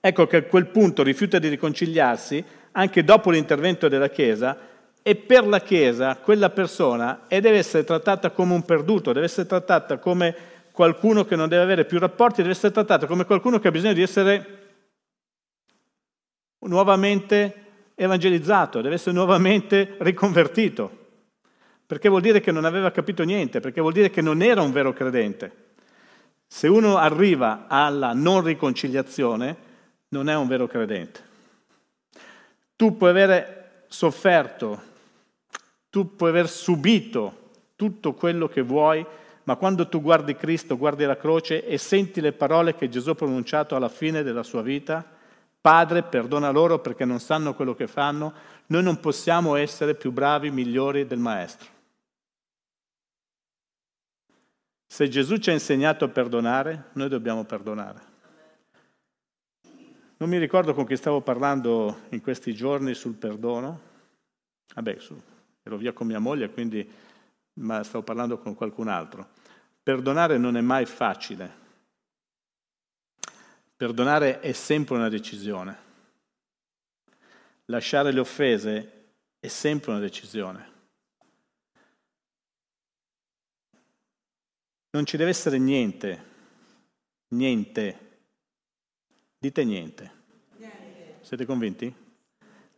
Ecco 0.00 0.26
che 0.26 0.36
a 0.36 0.42
quel 0.44 0.66
punto 0.66 1.02
rifiuta 1.02 1.38
di 1.38 1.48
riconciliarsi, 1.48 2.44
anche 2.72 3.02
dopo 3.02 3.30
l'intervento 3.30 3.88
della 3.88 4.08
Chiesa, 4.08 4.56
e 5.02 5.14
per 5.14 5.46
la 5.46 5.60
Chiesa 5.60 6.16
quella 6.16 6.50
persona 6.50 7.22
deve 7.28 7.58
essere 7.58 7.84
trattata 7.84 8.30
come 8.30 8.54
un 8.54 8.64
perduto, 8.64 9.12
deve 9.12 9.26
essere 9.26 9.46
trattata 9.46 9.98
come 9.98 10.34
qualcuno 10.72 11.24
che 11.24 11.36
non 11.36 11.48
deve 11.48 11.62
avere 11.62 11.84
più 11.84 11.98
rapporti, 11.98 12.42
deve 12.42 12.54
essere 12.54 12.72
trattata 12.72 13.06
come 13.06 13.24
qualcuno 13.24 13.58
che 13.58 13.68
ha 13.68 13.70
bisogno 13.70 13.94
di 13.94 14.02
essere 14.02 14.64
nuovamente 16.58 17.64
evangelizzato, 17.94 18.80
deve 18.80 18.96
essere 18.96 19.14
nuovamente 19.14 19.96
riconvertito, 19.98 21.06
perché 21.86 22.08
vuol 22.08 22.20
dire 22.20 22.40
che 22.40 22.52
non 22.52 22.64
aveva 22.64 22.90
capito 22.90 23.22
niente, 23.24 23.60
perché 23.60 23.80
vuol 23.80 23.92
dire 23.92 24.10
che 24.10 24.20
non 24.20 24.42
era 24.42 24.60
un 24.60 24.72
vero 24.72 24.92
credente. 24.92 25.65
Se 26.46 26.68
uno 26.68 26.96
arriva 26.96 27.66
alla 27.68 28.12
non 28.12 28.42
riconciliazione, 28.42 29.56
non 30.08 30.28
è 30.28 30.36
un 30.36 30.46
vero 30.46 30.66
credente. 30.66 31.24
Tu 32.76 32.96
puoi 32.96 33.10
avere 33.10 33.84
sofferto 33.88 34.94
tu 35.96 36.14
puoi 36.14 36.28
aver 36.28 36.46
subito 36.46 37.52
tutto 37.74 38.12
quello 38.12 38.48
che 38.48 38.60
vuoi, 38.60 39.02
ma 39.44 39.56
quando 39.56 39.88
tu 39.88 40.02
guardi 40.02 40.36
Cristo, 40.36 40.76
guardi 40.76 41.06
la 41.06 41.16
croce 41.16 41.66
e 41.66 41.78
senti 41.78 42.20
le 42.20 42.32
parole 42.32 42.74
che 42.74 42.90
Gesù 42.90 43.08
ha 43.08 43.14
pronunciato 43.14 43.74
alla 43.74 43.88
fine 43.88 44.22
della 44.22 44.42
sua 44.42 44.60
vita, 44.60 45.02
Padre, 45.58 46.02
perdona 46.02 46.50
loro 46.50 46.80
perché 46.80 47.06
non 47.06 47.18
sanno 47.18 47.54
quello 47.54 47.74
che 47.74 47.86
fanno, 47.86 48.34
noi 48.66 48.82
non 48.82 49.00
possiamo 49.00 49.56
essere 49.56 49.94
più 49.94 50.12
bravi, 50.12 50.50
migliori 50.50 51.06
del 51.06 51.18
Maestro. 51.18 51.68
Se 54.86 55.08
Gesù 55.08 55.36
ci 55.36 55.50
ha 55.50 55.52
insegnato 55.52 56.04
a 56.04 56.08
perdonare, 56.08 56.90
noi 56.92 57.08
dobbiamo 57.08 57.44
perdonare. 57.44 58.14
Non 60.18 60.28
mi 60.28 60.38
ricordo 60.38 60.72
con 60.72 60.86
chi 60.86 60.96
stavo 60.96 61.20
parlando 61.20 62.02
in 62.10 62.22
questi 62.22 62.54
giorni 62.54 62.94
sul 62.94 63.14
perdono. 63.14 63.80
Vabbè, 64.74 64.98
su, 64.98 65.20
ero 65.62 65.76
via 65.76 65.92
con 65.92 66.06
mia 66.06 66.18
moglie, 66.18 66.50
quindi 66.50 66.88
ma 67.54 67.82
stavo 67.82 68.04
parlando 68.04 68.38
con 68.38 68.54
qualcun 68.54 68.88
altro. 68.88 69.28
Perdonare 69.82 70.38
non 70.38 70.56
è 70.56 70.60
mai 70.60 70.86
facile. 70.86 71.64
Perdonare 73.76 74.40
è 74.40 74.52
sempre 74.52 74.96
una 74.96 75.08
decisione. 75.08 75.84
Lasciare 77.66 78.12
le 78.12 78.20
offese 78.20 79.10
è 79.38 79.48
sempre 79.48 79.90
una 79.90 80.00
decisione. 80.00 80.74
Non 84.96 85.04
ci 85.04 85.18
deve 85.18 85.28
essere 85.28 85.58
niente, 85.58 86.24
niente, 87.28 87.98
dite 89.38 89.62
niente. 89.62 90.10
Siete 91.20 91.44
convinti? 91.44 91.94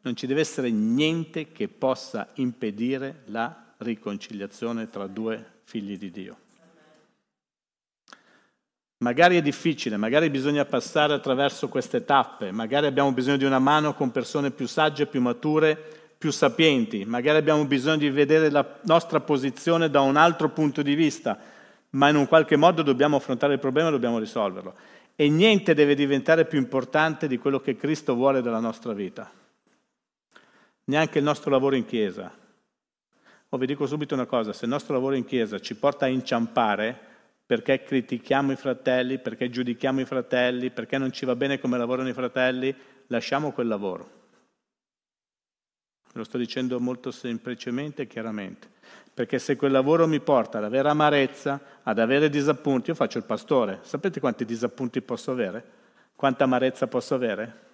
non 0.00 0.16
ci 0.16 0.26
deve 0.26 0.40
essere 0.40 0.70
niente 0.70 1.52
che 1.52 1.68
possa 1.68 2.28
impedire 2.34 3.22
la 3.26 3.74
riconciliazione 3.76 4.90
tra 4.90 5.06
due 5.06 5.60
figli 5.62 5.96
di 5.96 6.10
Dio. 6.10 6.36
Magari 8.98 9.36
è 9.36 9.42
difficile, 9.42 9.96
magari 9.96 10.28
bisogna 10.28 10.64
passare 10.64 11.12
attraverso 11.12 11.68
queste 11.68 12.04
tappe, 12.04 12.50
magari 12.50 12.86
abbiamo 12.86 13.12
bisogno 13.12 13.36
di 13.36 13.44
una 13.44 13.60
mano 13.60 13.94
con 13.94 14.10
persone 14.10 14.50
più 14.50 14.66
sagge, 14.66 15.06
più 15.06 15.20
mature, 15.20 15.76
più 16.18 16.32
sapienti, 16.32 17.04
magari 17.04 17.38
abbiamo 17.38 17.64
bisogno 17.64 17.98
di 17.98 18.10
vedere 18.10 18.50
la 18.50 18.80
nostra 18.82 19.20
posizione 19.20 19.88
da 19.88 20.00
un 20.00 20.16
altro 20.16 20.48
punto 20.48 20.82
di 20.82 20.96
vista, 20.96 21.38
ma 21.90 22.08
in 22.08 22.16
un 22.16 22.26
qualche 22.26 22.56
modo 22.56 22.82
dobbiamo 22.82 23.16
affrontare 23.16 23.54
il 23.54 23.58
problema 23.58 23.88
e 23.88 23.92
dobbiamo 23.92 24.18
risolverlo. 24.18 24.74
E 25.14 25.28
niente 25.28 25.74
deve 25.74 25.94
diventare 25.94 26.44
più 26.44 26.58
importante 26.58 27.26
di 27.26 27.38
quello 27.38 27.60
che 27.60 27.76
Cristo 27.76 28.14
vuole 28.14 28.42
dalla 28.42 28.60
nostra 28.60 28.92
vita. 28.92 29.30
Neanche 30.84 31.18
il 31.18 31.24
nostro 31.24 31.50
lavoro 31.50 31.76
in 31.76 31.84
chiesa. 31.84 32.32
O 33.50 33.56
oh, 33.56 33.58
vi 33.58 33.66
dico 33.66 33.86
subito 33.86 34.14
una 34.14 34.26
cosa, 34.26 34.52
se 34.52 34.66
il 34.66 34.70
nostro 34.70 34.94
lavoro 34.94 35.14
in 35.14 35.24
chiesa 35.24 35.58
ci 35.58 35.74
porta 35.74 36.04
a 36.04 36.08
inciampare 36.08 37.06
perché 37.48 37.82
critichiamo 37.82 38.52
i 38.52 38.56
fratelli, 38.56 39.18
perché 39.18 39.48
giudichiamo 39.48 40.02
i 40.02 40.04
fratelli, 40.04 40.70
perché 40.70 40.98
non 40.98 41.10
ci 41.12 41.24
va 41.24 41.34
bene 41.34 41.58
come 41.58 41.78
lavorano 41.78 42.10
i 42.10 42.12
fratelli, 42.12 42.74
lasciamo 43.06 43.52
quel 43.52 43.68
lavoro. 43.68 44.10
Lo 46.12 46.24
sto 46.24 46.36
dicendo 46.36 46.78
molto 46.78 47.10
semplicemente 47.10 48.02
e 48.02 48.06
chiaramente. 48.06 48.68
Perché 49.18 49.40
se 49.40 49.56
quel 49.56 49.72
lavoro 49.72 50.06
mi 50.06 50.20
porta 50.20 50.58
ad 50.58 50.64
avere 50.64 50.88
amarezza, 50.88 51.60
ad 51.82 51.98
avere 51.98 52.28
disappunti, 52.28 52.90
io 52.90 52.94
faccio 52.94 53.18
il 53.18 53.24
pastore. 53.24 53.80
Sapete 53.82 54.20
quanti 54.20 54.44
disappunti 54.44 55.02
posso 55.02 55.32
avere? 55.32 55.64
Quanta 56.14 56.44
amarezza 56.44 56.86
posso 56.86 57.16
avere? 57.16 57.66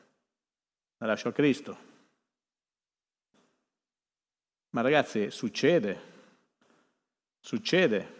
La 0.96 1.08
lascio 1.08 1.28
a 1.28 1.32
Cristo. 1.32 1.76
Ma 4.70 4.80
ragazzi, 4.80 5.30
succede. 5.30 6.00
Succede. 7.40 8.14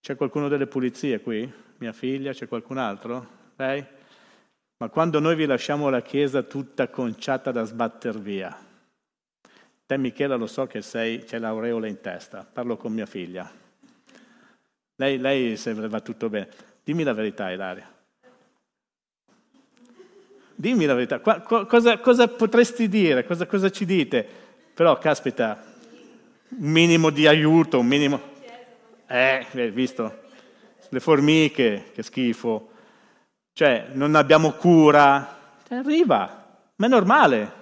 C'è 0.00 0.14
qualcuno 0.14 0.46
delle 0.46 0.68
pulizie 0.68 1.20
qui? 1.20 1.52
Mia 1.78 1.92
figlia? 1.92 2.32
C'è 2.32 2.46
qualcun 2.46 2.78
altro? 2.78 3.26
Lei? 3.56 3.84
Ma 4.76 4.88
quando 4.88 5.18
noi 5.18 5.34
vi 5.34 5.46
lasciamo 5.46 5.88
la 5.88 6.00
chiesa 6.00 6.44
tutta 6.44 6.86
conciata 6.90 7.50
da 7.50 7.64
sbatter 7.64 8.20
via, 8.20 8.56
Te 9.90 9.98
Michela 9.98 10.36
lo 10.36 10.46
so 10.46 10.68
che 10.68 10.82
sei, 10.82 11.24
c'è 11.24 11.40
l'aureola 11.40 11.88
in 11.88 12.00
testa, 12.00 12.48
parlo 12.48 12.76
con 12.76 12.92
mia 12.92 13.06
figlia. 13.06 13.50
Lei, 14.94 15.18
lei 15.18 15.56
se 15.56 15.74
va 15.74 15.98
tutto 15.98 16.28
bene. 16.28 16.46
Dimmi 16.84 17.02
la 17.02 17.12
verità, 17.12 17.50
Ilaria. 17.50 17.92
Dimmi 20.54 20.84
la 20.84 20.94
verità. 20.94 21.18
Qua, 21.18 21.40
cosa, 21.40 21.98
cosa, 21.98 22.28
potresti 22.28 22.88
dire? 22.88 23.24
Cosa, 23.24 23.46
cosa 23.46 23.68
ci 23.68 23.84
dite? 23.84 24.24
Però, 24.72 24.96
caspita, 24.96 25.60
un 26.50 26.70
minimo 26.70 27.10
di 27.10 27.26
aiuto, 27.26 27.80
un 27.80 27.86
minimo... 27.88 28.20
Eh, 29.08 29.44
hai 29.52 29.70
visto? 29.72 30.20
Le 30.88 31.00
formiche, 31.00 31.90
che 31.92 32.04
schifo. 32.04 32.70
Cioè, 33.52 33.88
non 33.94 34.14
abbiamo 34.14 34.52
cura. 34.52 35.58
Arriva, 35.68 36.60
ma 36.76 36.86
è 36.86 36.88
normale. 36.88 37.52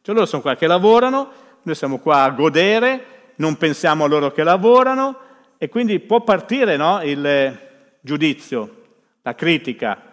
Cioè, 0.00 0.14
loro 0.14 0.26
sono 0.26 0.42
qua 0.42 0.54
che 0.54 0.68
lavorano, 0.68 1.41
noi 1.62 1.74
siamo 1.74 1.98
qua 1.98 2.22
a 2.22 2.30
godere, 2.30 3.32
non 3.36 3.56
pensiamo 3.56 4.04
a 4.04 4.08
loro 4.08 4.32
che 4.32 4.42
lavorano 4.42 5.18
e 5.58 5.68
quindi 5.68 6.00
può 6.00 6.22
partire 6.22 6.76
no, 6.76 7.02
il 7.02 7.58
giudizio, 8.00 8.84
la 9.22 9.34
critica, 9.34 10.12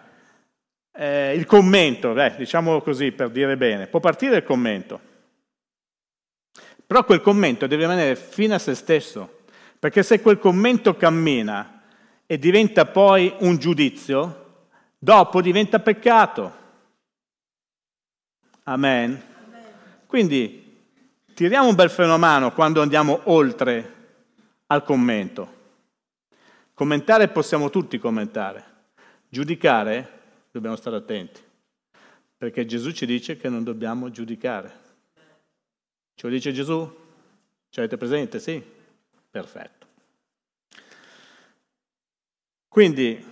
eh, 0.92 1.34
il 1.34 1.46
commento, 1.46 2.12
beh, 2.12 2.36
diciamolo 2.36 2.82
così 2.82 3.12
per 3.12 3.30
dire 3.30 3.56
bene, 3.56 3.88
può 3.88 4.00
partire 4.00 4.36
il 4.36 4.44
commento. 4.44 5.08
Però 6.86 7.04
quel 7.04 7.20
commento 7.20 7.66
deve 7.66 7.82
rimanere 7.82 8.16
fino 8.16 8.54
a 8.54 8.58
se 8.58 8.74
stesso, 8.74 9.38
perché 9.78 10.02
se 10.02 10.20
quel 10.20 10.38
commento 10.38 10.96
cammina 10.96 11.82
e 12.26 12.38
diventa 12.38 12.84
poi 12.84 13.34
un 13.40 13.56
giudizio, 13.56 14.64
dopo 14.98 15.40
diventa 15.40 15.78
peccato. 15.80 16.58
Amen. 18.64 19.20
Quindi 20.06 20.69
tiriamo 21.40 21.68
un 21.68 21.74
bel 21.74 21.88
freno 21.88 22.12
a 22.12 22.18
mano 22.18 22.52
quando 22.52 22.82
andiamo 22.82 23.22
oltre 23.24 23.94
al 24.66 24.84
commento. 24.84 25.56
Commentare 26.74 27.28
possiamo 27.28 27.70
tutti 27.70 27.98
commentare, 27.98 28.62
giudicare 29.26 30.20
dobbiamo 30.50 30.76
stare 30.76 30.96
attenti, 30.96 31.40
perché 32.36 32.66
Gesù 32.66 32.90
ci 32.92 33.06
dice 33.06 33.38
che 33.38 33.48
non 33.48 33.64
dobbiamo 33.64 34.10
giudicare. 34.10 34.70
Ce 36.14 36.26
lo 36.26 36.32
dice 36.34 36.52
Gesù? 36.52 36.86
Ce 37.70 37.80
l'avete 37.80 37.96
presente? 37.96 38.38
Sì? 38.38 38.62
Perfetto. 39.30 39.86
Quindi 42.68 43.24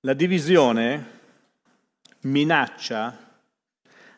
la 0.00 0.14
divisione 0.14 1.20
minaccia 2.22 3.16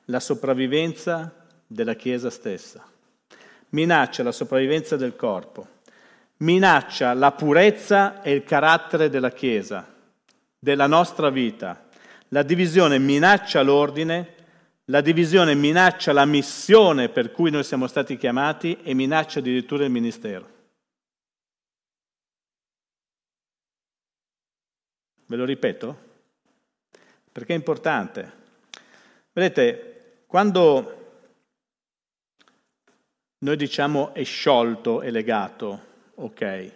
la 0.07 0.19
sopravvivenza 0.19 1.35
della 1.73 1.95
Chiesa 1.95 2.31
stessa, 2.31 2.85
minaccia 3.69 4.25
la 4.25 4.33
sopravvivenza 4.33 4.97
del 4.97 5.15
corpo, 5.15 5.69
minaccia 6.39 7.15
la 7.15 7.31
purezza 7.31 8.23
e 8.23 8.33
il 8.33 8.43
carattere 8.43 9.09
della 9.09 9.31
Chiesa, 9.31 9.87
della 10.59 10.89
nostra 10.89 11.31
vita. 11.31 11.87
La 12.33 12.43
divisione 12.43 12.99
minaccia 12.99 13.63
l'ordine, 13.63 14.35
la 14.87 15.01
divisione 15.01 15.55
minaccia 15.55 16.13
la 16.13 16.25
missione 16.25 17.09
per 17.09 17.31
cui 17.31 17.53
noi 17.53 17.63
siamo 17.63 17.87
stati 17.87 18.17
chiamati 18.17 18.79
e 18.83 18.93
minaccia 18.93 19.39
addirittura 19.39 19.85
il 19.85 19.91
ministero. 19.91 20.49
Ve 25.27 25.37
lo 25.37 25.45
ripeto? 25.45 26.09
Perché 27.31 27.53
è 27.53 27.57
importante. 27.57 28.33
Vedete, 29.33 30.25
quando 30.27 31.00
noi 33.43 33.57
diciamo 33.57 34.13
è 34.13 34.23
sciolto, 34.23 35.01
è 35.01 35.11
legato, 35.11 35.81
ok, 36.17 36.73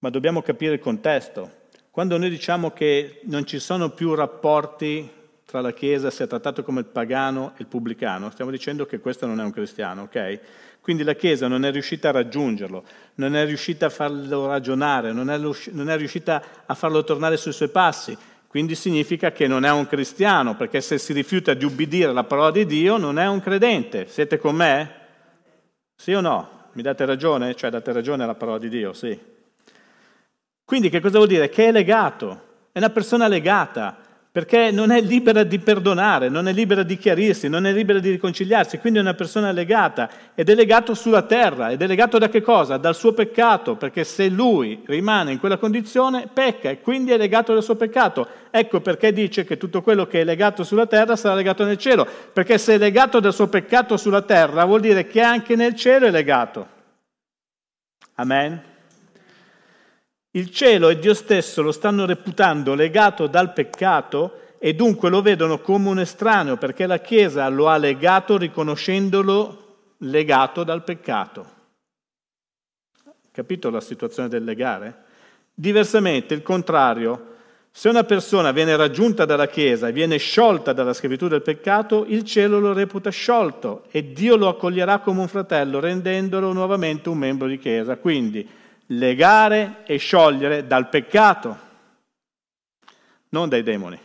ma 0.00 0.10
dobbiamo 0.10 0.42
capire 0.42 0.74
il 0.74 0.80
contesto. 0.80 1.56
Quando 1.90 2.16
noi 2.16 2.30
diciamo 2.30 2.70
che 2.70 3.20
non 3.24 3.44
ci 3.44 3.58
sono 3.58 3.90
più 3.90 4.14
rapporti 4.14 5.10
tra 5.44 5.60
la 5.60 5.72
Chiesa, 5.72 6.10
sia 6.10 6.26
trattato 6.28 6.62
come 6.62 6.80
il 6.80 6.86
pagano 6.86 7.52
e 7.56 7.62
il 7.62 7.66
pubblicano, 7.66 8.30
stiamo 8.30 8.52
dicendo 8.52 8.86
che 8.86 9.00
questo 9.00 9.26
non 9.26 9.40
è 9.40 9.42
un 9.42 9.50
cristiano, 9.50 10.02
ok? 10.02 10.40
Quindi 10.80 11.02
la 11.02 11.14
Chiesa 11.14 11.48
non 11.48 11.64
è 11.64 11.72
riuscita 11.72 12.10
a 12.10 12.12
raggiungerlo, 12.12 12.84
non 13.16 13.34
è 13.34 13.44
riuscita 13.44 13.86
a 13.86 13.90
farlo 13.90 14.46
ragionare, 14.46 15.12
non 15.12 15.28
è, 15.28 15.96
riuscita 15.96 16.42
a 16.66 16.74
farlo 16.74 17.02
tornare 17.02 17.36
sui 17.36 17.52
suoi 17.52 17.68
passi. 17.68 18.16
Quindi 18.46 18.74
significa 18.74 19.32
che 19.32 19.46
non 19.46 19.64
è 19.64 19.70
un 19.70 19.86
cristiano, 19.86 20.54
perché 20.54 20.80
se 20.80 20.98
si 20.98 21.12
rifiuta 21.12 21.52
di 21.52 21.64
ubbidire 21.64 22.10
alla 22.10 22.24
parola 22.24 22.50
di 22.50 22.64
Dio 22.64 22.96
non 22.96 23.18
è 23.18 23.26
un 23.26 23.40
credente. 23.40 24.06
Siete 24.06 24.38
con 24.38 24.54
me? 24.54 24.97
Sì 26.00 26.12
o 26.12 26.20
no? 26.20 26.48
Mi 26.74 26.82
date 26.82 27.04
ragione? 27.04 27.56
Cioè 27.56 27.70
date 27.70 27.92
ragione 27.92 28.22
alla 28.22 28.36
parola 28.36 28.58
di 28.58 28.68
Dio, 28.68 28.92
sì. 28.92 29.18
Quindi 30.64 30.90
che 30.90 31.00
cosa 31.00 31.16
vuol 31.16 31.28
dire? 31.28 31.48
Che 31.48 31.66
è 31.66 31.72
legato, 31.72 32.68
è 32.70 32.78
una 32.78 32.90
persona 32.90 33.26
legata, 33.26 33.96
perché 34.38 34.70
non 34.70 34.92
è 34.92 35.00
libera 35.00 35.42
di 35.42 35.58
perdonare, 35.58 36.28
non 36.28 36.46
è 36.46 36.52
libera 36.52 36.84
di 36.84 36.96
chiarirsi, 36.96 37.48
non 37.48 37.66
è 37.66 37.72
libera 37.72 37.98
di 37.98 38.08
riconciliarsi, 38.08 38.78
quindi 38.78 39.00
è 39.00 39.02
una 39.02 39.14
persona 39.14 39.50
legata 39.50 40.08
ed 40.36 40.48
è 40.48 40.54
legato 40.54 40.94
sulla 40.94 41.22
terra 41.22 41.72
ed 41.72 41.82
è 41.82 41.88
legato 41.88 42.18
da 42.18 42.28
che 42.28 42.40
cosa? 42.40 42.76
Dal 42.76 42.94
suo 42.94 43.12
peccato, 43.12 43.74
perché 43.74 44.04
se 44.04 44.28
lui 44.28 44.84
rimane 44.86 45.32
in 45.32 45.40
quella 45.40 45.56
condizione 45.56 46.28
pecca 46.32 46.70
e 46.70 46.80
quindi 46.80 47.10
è 47.10 47.16
legato 47.16 47.52
dal 47.52 47.64
suo 47.64 47.74
peccato. 47.74 48.28
Ecco 48.52 48.80
perché 48.80 49.12
dice 49.12 49.42
che 49.42 49.56
tutto 49.56 49.82
quello 49.82 50.06
che 50.06 50.20
è 50.20 50.24
legato 50.24 50.62
sulla 50.62 50.86
terra 50.86 51.16
sarà 51.16 51.34
legato 51.34 51.64
nel 51.64 51.76
cielo, 51.76 52.06
perché 52.32 52.58
se 52.58 52.74
è 52.74 52.78
legato 52.78 53.18
dal 53.18 53.34
suo 53.34 53.48
peccato 53.48 53.96
sulla 53.96 54.22
terra 54.22 54.64
vuol 54.64 54.80
dire 54.80 55.08
che 55.08 55.20
anche 55.20 55.56
nel 55.56 55.74
cielo 55.74 56.06
è 56.06 56.12
legato. 56.12 56.64
Amen. 58.14 58.67
Il 60.32 60.50
cielo 60.50 60.90
e 60.90 60.98
Dio 60.98 61.14
stesso 61.14 61.62
lo 61.62 61.72
stanno 61.72 62.04
reputando 62.04 62.74
legato 62.74 63.26
dal 63.26 63.52
peccato 63.52 64.40
e 64.58 64.74
dunque 64.74 65.08
lo 65.08 65.22
vedono 65.22 65.60
come 65.60 65.88
un 65.88 66.00
estraneo 66.00 66.56
perché 66.56 66.86
la 66.86 66.98
Chiesa 66.98 67.48
lo 67.48 67.68
ha 67.68 67.76
legato 67.76 68.36
riconoscendolo 68.36 69.64
legato 69.98 70.64
dal 70.64 70.84
peccato. 70.84 71.56
Capito 73.30 73.70
la 73.70 73.80
situazione 73.80 74.28
del 74.28 74.44
legare? 74.44 75.04
Diversamente, 75.54 76.34
il 76.34 76.42
contrario, 76.42 77.36
se 77.70 77.88
una 77.88 78.04
persona 78.04 78.50
viene 78.50 78.76
raggiunta 78.76 79.24
dalla 79.24 79.46
Chiesa 79.46 79.88
e 79.88 79.92
viene 79.92 80.18
sciolta 80.18 80.72
dalla 80.72 80.92
schiavitù 80.92 81.28
del 81.28 81.42
peccato, 81.42 82.04
il 82.06 82.24
cielo 82.24 82.58
lo 82.58 82.72
reputa 82.72 83.10
sciolto 83.10 83.84
e 83.90 84.12
Dio 84.12 84.36
lo 84.36 84.48
accoglierà 84.48 84.98
come 84.98 85.20
un 85.20 85.28
fratello, 85.28 85.80
rendendolo 85.80 86.52
nuovamente 86.52 87.08
un 87.08 87.18
membro 87.18 87.46
di 87.46 87.58
Chiesa. 87.58 87.96
Quindi, 87.96 88.48
legare 88.88 89.84
e 89.84 89.96
sciogliere 89.96 90.66
dal 90.66 90.88
peccato, 90.88 91.58
non 93.30 93.48
dai 93.48 93.62
demoni. 93.62 93.98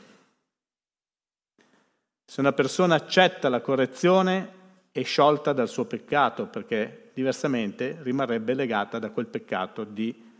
Se 2.26 2.40
una 2.40 2.54
persona 2.54 2.96
accetta 2.96 3.48
la 3.48 3.62
correzione 3.62 4.62
è 4.92 5.04
sciolta 5.04 5.54
dal 5.54 5.70
suo 5.70 5.86
peccato, 5.86 6.48
perché 6.48 7.12
diversamente 7.14 7.98
rimarrebbe 8.02 8.54
legata 8.54 9.00
da 9.00 9.12
quel 9.12 9.28
peccato 9.28 9.84
di 9.84 10.32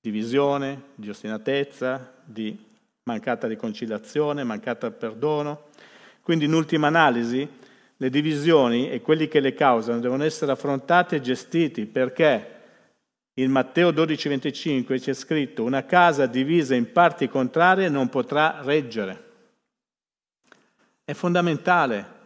divisione, 0.00 0.82
di 0.94 1.08
ostinatezza, 1.08 2.12
di 2.22 2.56
mancata 3.04 3.46
riconciliazione, 3.46 4.44
mancata 4.44 4.90
perdono. 4.90 5.66
Quindi 6.22 6.44
in 6.44 6.52
ultima 6.52 6.86
analisi 6.86 7.48
le 7.96 8.10
divisioni 8.10 8.90
e 8.90 9.00
quelli 9.00 9.26
che 9.26 9.40
le 9.40 9.54
causano 9.54 9.98
devono 9.98 10.24
essere 10.24 10.52
affrontati 10.52 11.16
e 11.16 11.20
gestiti 11.20 11.86
perché 11.86 12.57
In 13.38 13.52
Matteo 13.52 13.92
12:25 13.92 14.98
c'è 15.00 15.14
scritto, 15.14 15.62
una 15.62 15.84
casa 15.84 16.26
divisa 16.26 16.74
in 16.74 16.90
parti 16.90 17.28
contrarie 17.28 17.88
non 17.88 18.08
potrà 18.08 18.60
reggere. 18.62 19.26
È 21.04 21.12
fondamentale. 21.12 22.16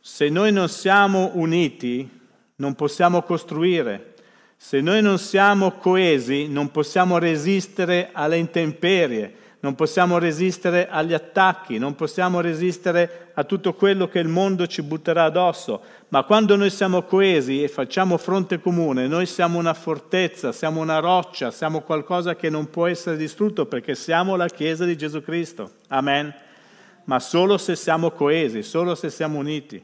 Se 0.00 0.28
noi 0.28 0.52
non 0.52 0.68
siamo 0.68 1.32
uniti, 1.34 2.08
non 2.56 2.76
possiamo 2.76 3.22
costruire. 3.22 4.14
Se 4.56 4.80
noi 4.80 5.02
non 5.02 5.18
siamo 5.18 5.72
coesi, 5.72 6.46
non 6.46 6.70
possiamo 6.70 7.18
resistere 7.18 8.10
alle 8.12 8.36
intemperie 8.36 9.34
non 9.60 9.74
possiamo 9.74 10.18
resistere 10.18 10.88
agli 10.88 11.12
attacchi, 11.12 11.78
non 11.78 11.96
possiamo 11.96 12.40
resistere 12.40 13.30
a 13.34 13.42
tutto 13.42 13.74
quello 13.74 14.08
che 14.08 14.20
il 14.20 14.28
mondo 14.28 14.66
ci 14.66 14.82
butterà 14.82 15.24
addosso, 15.24 15.80
ma 16.08 16.22
quando 16.22 16.54
noi 16.54 16.70
siamo 16.70 17.02
coesi 17.02 17.62
e 17.62 17.68
facciamo 17.68 18.16
fronte 18.18 18.60
comune, 18.60 19.08
noi 19.08 19.26
siamo 19.26 19.58
una 19.58 19.74
fortezza, 19.74 20.52
siamo 20.52 20.80
una 20.80 21.00
roccia, 21.00 21.50
siamo 21.50 21.80
qualcosa 21.80 22.36
che 22.36 22.50
non 22.50 22.70
può 22.70 22.86
essere 22.86 23.16
distrutto 23.16 23.66
perché 23.66 23.96
siamo 23.96 24.36
la 24.36 24.48
Chiesa 24.48 24.84
di 24.84 24.96
Gesù 24.96 25.22
Cristo. 25.22 25.70
Amen. 25.88 26.32
Ma 27.04 27.18
solo 27.18 27.58
se 27.58 27.74
siamo 27.74 28.10
coesi, 28.10 28.62
solo 28.62 28.94
se 28.94 29.10
siamo 29.10 29.38
uniti. 29.38 29.82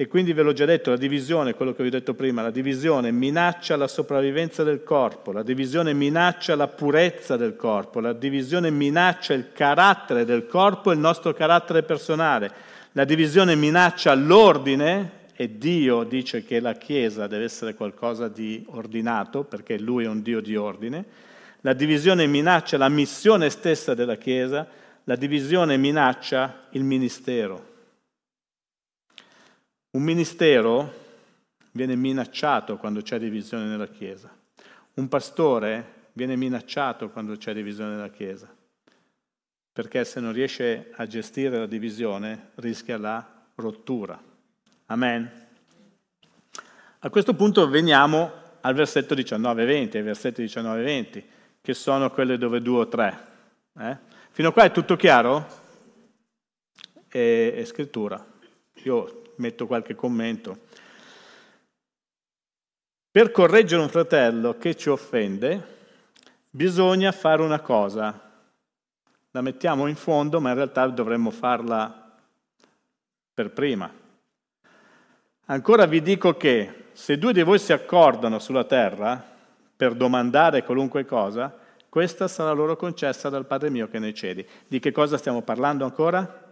E 0.00 0.06
quindi 0.06 0.32
ve 0.32 0.42
l'ho 0.42 0.52
già 0.52 0.64
detto, 0.64 0.90
la 0.90 0.96
divisione, 0.96 1.54
quello 1.54 1.74
che 1.74 1.82
vi 1.82 1.88
ho 1.88 1.90
detto 1.90 2.14
prima, 2.14 2.40
la 2.40 2.52
divisione 2.52 3.10
minaccia 3.10 3.74
la 3.74 3.88
sopravvivenza 3.88 4.62
del 4.62 4.84
corpo, 4.84 5.32
la 5.32 5.42
divisione 5.42 5.92
minaccia 5.92 6.54
la 6.54 6.68
purezza 6.68 7.36
del 7.36 7.56
corpo, 7.56 7.98
la 7.98 8.12
divisione 8.12 8.70
minaccia 8.70 9.34
il 9.34 9.50
carattere 9.52 10.24
del 10.24 10.46
corpo 10.46 10.92
e 10.92 10.94
il 10.94 11.00
nostro 11.00 11.34
carattere 11.34 11.82
personale, 11.82 12.48
la 12.92 13.02
divisione 13.02 13.56
minaccia 13.56 14.14
l'ordine 14.14 15.10
e 15.34 15.58
Dio 15.58 16.04
dice 16.04 16.44
che 16.44 16.60
la 16.60 16.74
Chiesa 16.74 17.26
deve 17.26 17.42
essere 17.42 17.74
qualcosa 17.74 18.28
di 18.28 18.64
ordinato 18.68 19.42
perché 19.42 19.80
Lui 19.80 20.04
è 20.04 20.08
un 20.08 20.22
Dio 20.22 20.40
di 20.40 20.54
ordine, 20.54 21.04
la 21.62 21.72
divisione 21.72 22.24
minaccia 22.28 22.78
la 22.78 22.88
missione 22.88 23.50
stessa 23.50 23.94
della 23.94 24.14
Chiesa, 24.14 24.64
la 25.02 25.16
divisione 25.16 25.76
minaccia 25.76 26.66
il 26.70 26.84
ministero. 26.84 27.67
Un 29.90 30.02
ministero 30.02 31.06
viene 31.70 31.96
minacciato 31.96 32.76
quando 32.76 33.00
c'è 33.00 33.18
divisione 33.18 33.64
nella 33.64 33.88
Chiesa. 33.88 34.30
Un 34.94 35.08
pastore 35.08 36.10
viene 36.12 36.36
minacciato 36.36 37.08
quando 37.08 37.36
c'è 37.36 37.54
divisione 37.54 37.92
nella 37.92 38.10
Chiesa. 38.10 38.54
Perché 39.72 40.04
se 40.04 40.20
non 40.20 40.32
riesce 40.32 40.90
a 40.94 41.06
gestire 41.06 41.58
la 41.58 41.66
divisione 41.66 42.50
rischia 42.56 42.98
la 42.98 43.26
rottura. 43.54 44.20
Amen. 44.86 45.46
A 46.98 47.10
questo 47.10 47.32
punto 47.34 47.66
veniamo 47.68 48.30
al 48.60 48.74
versetto 48.74 49.14
19-20, 49.14 49.96
ai 49.96 50.02
versetti 50.02 50.42
19-20, 50.44 51.22
che 51.62 51.72
sono 51.72 52.10
quelli 52.10 52.36
dove 52.36 52.60
due 52.60 52.80
o 52.80 52.88
tre. 52.88 53.26
Eh? 53.78 53.96
Fino 54.32 54.48
a 54.48 54.52
qua 54.52 54.64
è 54.64 54.70
tutto 54.70 54.96
chiaro? 54.96 55.46
È, 57.06 57.52
è 57.54 57.64
scrittura. 57.64 58.22
Io 58.82 59.22
metto 59.38 59.66
qualche 59.66 59.94
commento. 59.94 60.66
Per 63.10 63.30
correggere 63.30 63.82
un 63.82 63.88
fratello 63.88 64.58
che 64.58 64.76
ci 64.76 64.90
offende 64.90 65.76
bisogna 66.50 67.10
fare 67.10 67.42
una 67.42 67.60
cosa. 67.60 68.26
La 69.30 69.40
mettiamo 69.40 69.86
in 69.86 69.96
fondo, 69.96 70.40
ma 70.40 70.50
in 70.50 70.56
realtà 70.56 70.86
dovremmo 70.86 71.30
farla 71.30 72.16
per 73.34 73.50
prima. 73.50 73.90
Ancora 75.46 75.86
vi 75.86 76.02
dico 76.02 76.36
che 76.36 76.90
se 76.92 77.16
due 77.18 77.32
di 77.32 77.42
voi 77.42 77.58
si 77.58 77.72
accordano 77.72 78.38
sulla 78.38 78.64
terra 78.64 79.24
per 79.76 79.94
domandare 79.94 80.64
qualunque 80.64 81.04
cosa, 81.04 81.56
questa 81.88 82.28
sarà 82.28 82.52
loro 82.52 82.76
concessa 82.76 83.28
dal 83.28 83.46
Padre 83.46 83.70
mio 83.70 83.88
che 83.88 83.96
è 83.96 84.00
nei 84.00 84.14
cieli. 84.14 84.46
Di 84.66 84.78
che 84.78 84.92
cosa 84.92 85.16
stiamo 85.16 85.42
parlando 85.42 85.84
ancora? 85.84 86.46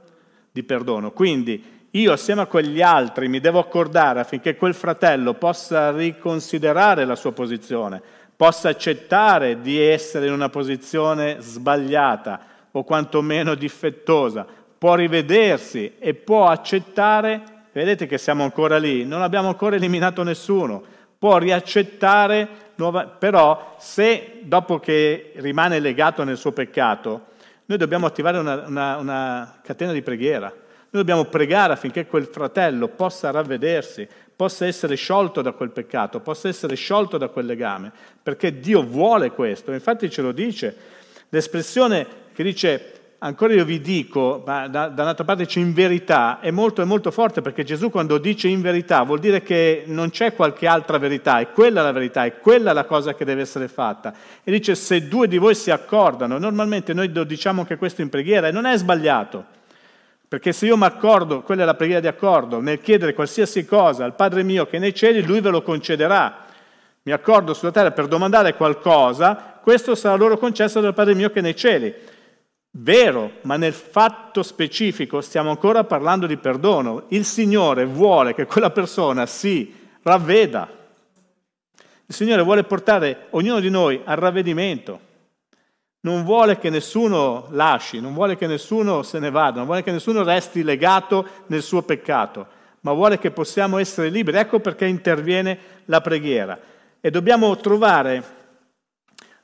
Di 0.50 0.62
perdono. 0.62 1.10
Quindi 1.12 1.75
io 1.90 2.12
assieme 2.12 2.42
a 2.42 2.46
quegli 2.46 2.82
altri 2.82 3.28
mi 3.28 3.40
devo 3.40 3.58
accordare 3.58 4.20
affinché 4.20 4.56
quel 4.56 4.74
fratello 4.74 5.34
possa 5.34 5.90
riconsiderare 5.92 7.04
la 7.04 7.14
sua 7.14 7.32
posizione, 7.32 8.02
possa 8.34 8.68
accettare 8.68 9.60
di 9.60 9.80
essere 9.80 10.26
in 10.26 10.32
una 10.32 10.48
posizione 10.48 11.38
sbagliata 11.40 12.40
o 12.72 12.84
quantomeno 12.84 13.54
difettosa, 13.54 14.46
può 14.76 14.94
rivedersi 14.94 15.94
e 15.98 16.12
può 16.12 16.48
accettare, 16.48 17.40
vedete 17.72 18.06
che 18.06 18.18
siamo 18.18 18.42
ancora 18.42 18.76
lì, 18.76 19.06
non 19.06 19.22
abbiamo 19.22 19.48
ancora 19.48 19.76
eliminato 19.76 20.22
nessuno, 20.22 20.82
può 21.18 21.38
riaccettare, 21.38 22.48
nuova, 22.74 23.06
però 23.06 23.76
se 23.78 24.40
dopo 24.42 24.78
che 24.78 25.32
rimane 25.36 25.80
legato 25.80 26.24
nel 26.24 26.36
suo 26.36 26.52
peccato, 26.52 27.28
noi 27.64 27.78
dobbiamo 27.78 28.06
attivare 28.06 28.36
una, 28.36 28.64
una, 28.66 28.96
una 28.98 29.58
catena 29.62 29.92
di 29.92 30.02
preghiera 30.02 30.52
noi 30.96 31.04
dobbiamo 31.04 31.24
pregare 31.24 31.74
affinché 31.74 32.06
quel 32.06 32.26
fratello 32.26 32.88
possa 32.88 33.30
ravvedersi, 33.30 34.08
possa 34.34 34.66
essere 34.66 34.94
sciolto 34.94 35.42
da 35.42 35.52
quel 35.52 35.70
peccato, 35.70 36.20
possa 36.20 36.48
essere 36.48 36.74
sciolto 36.74 37.18
da 37.18 37.28
quel 37.28 37.46
legame, 37.46 37.92
perché 38.22 38.58
Dio 38.58 38.82
vuole 38.82 39.30
questo. 39.30 39.72
Infatti 39.72 40.10
ce 40.10 40.22
lo 40.22 40.32
dice. 40.32 40.74
L'espressione 41.28 42.06
che 42.32 42.42
dice 42.42 42.92
ancora 43.18 43.52
io 43.54 43.64
vi 43.64 43.80
dico, 43.80 44.42
ma 44.46 44.68
da, 44.68 44.88
da 44.88 45.02
un'altra 45.02 45.24
parte 45.24 45.44
dice 45.44 45.60
in 45.60 45.74
verità, 45.74 46.40
è 46.40 46.50
molto, 46.50 46.80
è 46.80 46.84
molto 46.84 47.10
forte 47.10 47.42
perché 47.42 47.64
Gesù 47.64 47.90
quando 47.90 48.18
dice 48.18 48.48
in 48.48 48.60
verità 48.60 49.02
vuol 49.02 49.18
dire 49.18 49.42
che 49.42 49.84
non 49.86 50.10
c'è 50.10 50.34
qualche 50.34 50.66
altra 50.66 50.98
verità, 50.98 51.40
è 51.40 51.50
quella 51.50 51.82
la 51.82 51.92
verità, 51.92 52.24
è 52.24 52.38
quella 52.38 52.72
la 52.72 52.84
cosa 52.84 53.14
che 53.14 53.24
deve 53.24 53.42
essere 53.42 53.68
fatta. 53.68 54.14
E 54.42 54.50
dice 54.50 54.74
se 54.74 55.08
due 55.08 55.28
di 55.28 55.36
voi 55.36 55.54
si 55.54 55.70
accordano, 55.70 56.38
normalmente 56.38 56.94
noi 56.94 57.10
diciamo 57.26 57.64
che 57.64 57.76
questo 57.76 58.00
in 58.00 58.08
preghiera 58.08 58.48
e 58.48 58.52
non 58.52 58.64
è 58.64 58.76
sbagliato. 58.78 59.55
Perché 60.28 60.52
se 60.52 60.66
io 60.66 60.76
mi 60.76 60.84
accordo, 60.84 61.42
quella 61.42 61.62
è 61.62 61.64
la 61.64 61.74
preghiera 61.74 62.00
di 62.00 62.08
accordo, 62.08 62.60
nel 62.60 62.80
chiedere 62.80 63.14
qualsiasi 63.14 63.64
cosa 63.64 64.04
al 64.04 64.16
Padre 64.16 64.42
mio 64.42 64.66
che 64.66 64.78
nei 64.78 64.92
cieli, 64.92 65.22
Lui 65.22 65.40
ve 65.40 65.50
lo 65.50 65.62
concederà. 65.62 66.44
Mi 67.02 67.12
accordo 67.12 67.54
sulla 67.54 67.70
terra 67.70 67.92
per 67.92 68.08
domandare 68.08 68.54
qualcosa, 68.54 69.60
questo 69.62 69.94
sarà 69.94 70.16
loro 70.16 70.36
concesso 70.36 70.80
dal 70.80 70.94
Padre 70.94 71.14
mio 71.14 71.30
che 71.30 71.40
nei 71.40 71.54
cieli. 71.54 71.94
Vero, 72.78 73.34
ma 73.42 73.56
nel 73.56 73.72
fatto 73.72 74.42
specifico 74.42 75.20
stiamo 75.20 75.50
ancora 75.50 75.84
parlando 75.84 76.26
di 76.26 76.36
perdono. 76.36 77.04
Il 77.08 77.24
Signore 77.24 77.84
vuole 77.84 78.34
che 78.34 78.46
quella 78.46 78.70
persona 78.70 79.26
si 79.26 79.72
ravveda. 80.02 80.68
Il 82.06 82.14
Signore 82.14 82.42
vuole 82.42 82.64
portare 82.64 83.26
ognuno 83.30 83.60
di 83.60 83.70
noi 83.70 84.00
al 84.04 84.16
ravvedimento 84.16 85.05
non 86.06 86.22
vuole 86.22 86.56
che 86.56 86.70
nessuno 86.70 87.48
lasci, 87.50 88.00
non 88.00 88.14
vuole 88.14 88.36
che 88.36 88.46
nessuno 88.46 89.02
se 89.02 89.18
ne 89.18 89.28
vada, 89.28 89.56
non 89.56 89.66
vuole 89.66 89.82
che 89.82 89.90
nessuno 89.90 90.22
resti 90.22 90.62
legato 90.62 91.26
nel 91.46 91.62
suo 91.62 91.82
peccato, 91.82 92.46
ma 92.82 92.92
vuole 92.92 93.18
che 93.18 93.32
possiamo 93.32 93.78
essere 93.78 94.08
liberi. 94.08 94.38
Ecco 94.38 94.60
perché 94.60 94.86
interviene 94.86 95.58
la 95.86 96.00
preghiera. 96.00 96.56
E 97.00 97.10
dobbiamo 97.10 97.56
trovare 97.56 98.22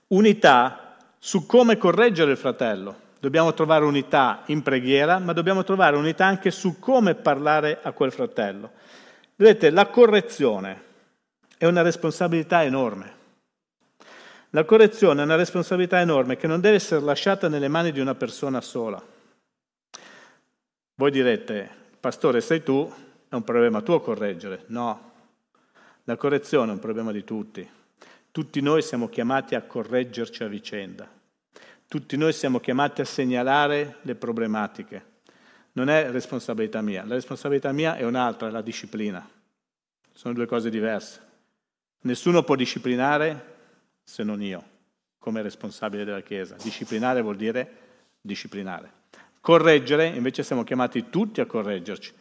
unità 0.08 0.94
su 1.18 1.46
come 1.46 1.76
correggere 1.76 2.30
il 2.30 2.36
fratello. 2.36 2.94
Dobbiamo 3.18 3.54
trovare 3.54 3.84
unità 3.84 4.42
in 4.46 4.62
preghiera, 4.62 5.18
ma 5.18 5.32
dobbiamo 5.32 5.64
trovare 5.64 5.96
unità 5.96 6.26
anche 6.26 6.52
su 6.52 6.78
come 6.78 7.16
parlare 7.16 7.80
a 7.82 7.90
quel 7.90 8.12
fratello. 8.12 8.70
Vedete, 9.34 9.70
la 9.70 9.86
correzione 9.86 10.82
è 11.58 11.66
una 11.66 11.82
responsabilità 11.82 12.62
enorme. 12.62 13.21
La 14.55 14.66
correzione 14.66 15.22
è 15.22 15.24
una 15.24 15.36
responsabilità 15.36 15.98
enorme 16.00 16.36
che 16.36 16.46
non 16.46 16.61
deve 16.61 16.76
essere 16.76 17.00
lasciata 17.00 17.48
nelle 17.48 17.68
mani 17.68 17.90
di 17.90 18.00
una 18.00 18.14
persona 18.14 18.61
sola. 18.61 19.03
Voi 20.94 21.11
direte, 21.11 21.70
pastore, 21.98 22.42
sei 22.42 22.62
tu, 22.62 22.92
è 23.30 23.34
un 23.34 23.44
problema 23.44 23.80
tuo 23.80 24.00
correggere. 24.00 24.64
No, 24.66 25.12
la 26.05 26.18
correzione 26.18 26.70
è 26.70 26.74
un 26.74 26.80
problema 26.80 27.12
di 27.12 27.24
tutti. 27.24 27.66
Tutti 28.30 28.61
noi 28.61 28.82
siamo 28.82 29.09
chiamati 29.09 29.55
a 29.55 29.62
correggerci 29.62 30.44
a 30.44 30.48
vicenda. 30.48 31.11
Tutti 31.88 32.18
noi 32.18 32.34
siamo 32.34 32.61
chiamati 32.61 33.00
a 33.00 33.07
segnalare 33.07 33.96
le 34.03 34.14
problematiche. 34.16 35.05
Non 35.72 35.88
è 35.88 36.11
responsabilità 36.11 36.82
mia, 36.82 37.07
la 37.07 37.14
responsabilità 37.14 37.72
mia 37.72 37.96
è 37.96 38.05
un'altra, 38.05 38.48
è 38.48 38.50
la 38.50 38.61
disciplina. 38.61 39.26
Sono 40.12 40.34
due 40.34 40.44
cose 40.44 40.68
diverse. 40.68 41.20
Nessuno 42.03 42.42
può 42.42 42.55
disciplinare 42.55 43.51
se 44.03 44.22
non 44.22 44.42
io, 44.42 44.62
come 45.18 45.42
responsabile 45.42 46.05
della 46.05 46.22
Chiesa. 46.22 46.57
Disciplinare 46.62 47.22
vuol 47.22 47.36
dire 47.36 47.76
disciplinare. 48.20 49.00
Correggere, 49.40 50.07
invece 50.07 50.42
siamo 50.42 50.64
chiamati 50.64 51.11
tutti 51.11 51.40
a 51.40 51.46
correggerci. 51.46 52.12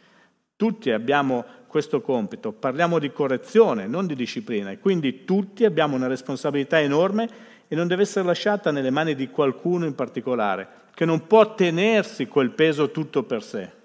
Tutti 0.56 0.90
abbiamo 0.90 1.44
questo 1.66 2.00
compito. 2.00 2.52
Parliamo 2.52 2.98
di 2.98 3.12
correzione, 3.12 3.86
non 3.86 4.06
di 4.06 4.14
disciplina, 4.14 4.70
e 4.70 4.78
quindi 4.78 5.24
tutti 5.24 5.64
abbiamo 5.64 5.96
una 5.96 6.06
responsabilità 6.06 6.80
enorme 6.80 7.28
e 7.68 7.74
non 7.74 7.86
deve 7.86 8.02
essere 8.02 8.26
lasciata 8.26 8.70
nelle 8.70 8.90
mani 8.90 9.14
di 9.14 9.28
qualcuno 9.28 9.86
in 9.86 9.94
particolare, 9.94 10.68
che 10.94 11.04
non 11.04 11.26
può 11.26 11.54
tenersi 11.54 12.26
quel 12.26 12.50
peso 12.50 12.90
tutto 12.90 13.22
per 13.22 13.42
sé. 13.42 13.80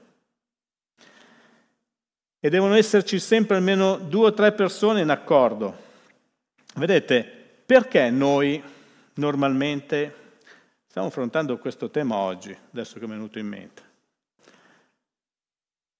e 2.39 2.49
devono 2.49 2.75
esserci 2.75 3.19
sempre 3.19 3.57
almeno 3.57 3.97
due 3.97 4.27
o 4.27 4.33
tre 4.33 4.53
persone 4.53 5.01
in 5.01 5.09
accordo. 5.09 5.85
Vedete, 6.75 7.36
perché 7.67 8.09
noi 8.09 8.63
normalmente 9.15 10.39
stiamo 10.87 11.09
affrontando 11.09 11.57
questo 11.57 11.89
tema 11.89 12.15
oggi, 12.15 12.57
adesso 12.71 12.97
che 12.97 13.03
è 13.03 13.09
venuto 13.09 13.39
in 13.39 13.47
mente? 13.47 13.83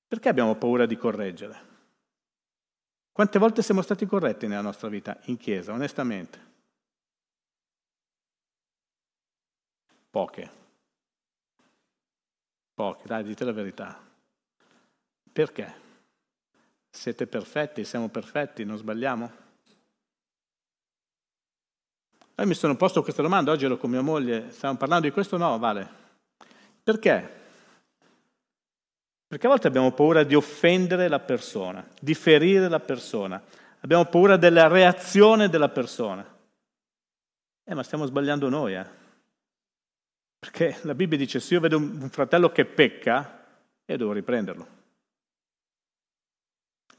Perché 0.08 0.30
abbiamo 0.30 0.56
paura 0.56 0.86
di 0.86 0.96
correggere? 0.96 1.66
Quante 3.12 3.38
volte 3.38 3.62
siamo 3.62 3.82
stati 3.82 4.06
corretti 4.06 4.48
nella 4.48 4.62
nostra 4.62 4.88
vita 4.88 5.20
in 5.24 5.36
chiesa, 5.36 5.74
onestamente? 5.74 6.40
Poche. 10.10 10.52
Poche, 12.74 13.04
dai, 13.08 13.24
dite 13.26 13.44
la 13.44 13.52
verità. 13.52 14.02
Perché? 15.34 15.82
Siete 16.90 17.28
perfetti, 17.28 17.84
siamo 17.84 18.08
perfetti, 18.08 18.64
non 18.64 18.78
sbagliamo? 18.78 19.46
Io 22.40 22.46
mi 22.46 22.54
sono 22.54 22.76
posto 22.76 23.02
questa 23.02 23.24
domanda, 23.24 23.52
oggi 23.52 23.66
ero 23.66 23.78
con 23.78 23.90
mia 23.90 24.02
moglie, 24.02 24.52
stiamo 24.52 24.78
parlando 24.78 25.08
di 25.08 25.12
questo? 25.12 25.38
No, 25.38 25.58
vale. 25.58 25.90
Perché? 26.84 27.36
Perché 29.28 29.46
a 29.48 29.50
volte 29.50 29.68
abbiamo 29.68 29.92
paura 29.92 30.24
di 30.24 30.36
offendere 30.36 31.08
la 31.08 31.20
persona, 31.20 31.84
di 32.00 32.14
ferire 32.14 32.70
la 32.70 32.80
persona, 32.80 33.42
abbiamo 33.80 34.06
paura 34.06 34.38
della 34.38 34.68
reazione 34.68 35.50
della 35.50 35.70
persona. 35.70 36.24
Eh, 37.64 37.74
ma 37.74 37.82
stiamo 37.82 38.06
sbagliando 38.06 38.50
noi, 38.50 38.76
eh? 38.76 38.86
Perché 40.38 40.78
la 40.84 40.94
Bibbia 40.94 41.18
dice, 41.18 41.40
se 41.40 41.56
io 41.56 41.60
vedo 41.60 41.78
un 41.78 42.10
fratello 42.12 42.52
che 42.52 42.66
pecca, 42.66 43.46
io 43.84 43.98
devo 43.98 44.12
riprenderlo. 44.12 44.68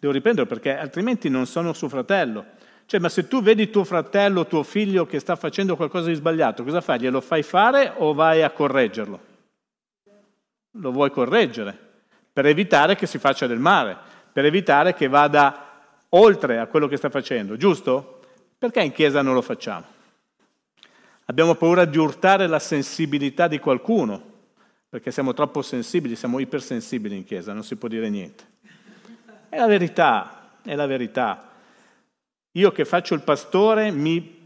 Devo 0.00 0.12
riprenderlo 0.12 0.48
perché 0.48 0.76
altrimenti 0.76 1.28
non 1.28 1.46
sono 1.46 1.72
suo 1.72 1.88
fratello. 1.88 2.44
Cioè, 2.88 3.00
ma 3.00 3.10
se 3.10 3.28
tu 3.28 3.42
vedi 3.42 3.68
tuo 3.68 3.84
fratello, 3.84 4.46
tuo 4.46 4.62
figlio 4.62 5.04
che 5.04 5.18
sta 5.18 5.36
facendo 5.36 5.76
qualcosa 5.76 6.08
di 6.08 6.14
sbagliato, 6.14 6.64
cosa 6.64 6.80
fai? 6.80 6.98
Glielo 6.98 7.20
fai 7.20 7.42
fare 7.42 7.92
o 7.94 8.14
vai 8.14 8.42
a 8.42 8.48
correggerlo? 8.48 9.20
Lo 10.70 10.90
vuoi 10.90 11.10
correggere 11.10 11.76
per 12.32 12.46
evitare 12.46 12.96
che 12.96 13.04
si 13.04 13.18
faccia 13.18 13.46
del 13.46 13.58
male, 13.58 13.94
per 14.32 14.46
evitare 14.46 14.94
che 14.94 15.06
vada 15.06 15.82
oltre 16.08 16.60
a 16.60 16.66
quello 16.66 16.86
che 16.88 16.96
sta 16.96 17.10
facendo, 17.10 17.58
giusto? 17.58 18.20
Perché 18.56 18.80
in 18.80 18.92
chiesa 18.92 19.20
non 19.20 19.34
lo 19.34 19.42
facciamo? 19.42 19.84
Abbiamo 21.26 21.56
paura 21.56 21.84
di 21.84 21.98
urtare 21.98 22.46
la 22.46 22.58
sensibilità 22.58 23.48
di 23.48 23.58
qualcuno, 23.58 24.22
perché 24.88 25.10
siamo 25.10 25.34
troppo 25.34 25.60
sensibili, 25.60 26.16
siamo 26.16 26.38
ipersensibili 26.38 27.14
in 27.14 27.24
chiesa, 27.24 27.52
non 27.52 27.64
si 27.64 27.76
può 27.76 27.86
dire 27.86 28.08
niente. 28.08 28.44
È 29.50 29.58
la 29.58 29.66
verità, 29.66 30.52
è 30.62 30.74
la 30.74 30.86
verità. 30.86 31.42
Io 32.58 32.72
che 32.72 32.84
faccio 32.84 33.14
il 33.14 33.22
pastore 33.22 33.90
mi... 33.90 34.36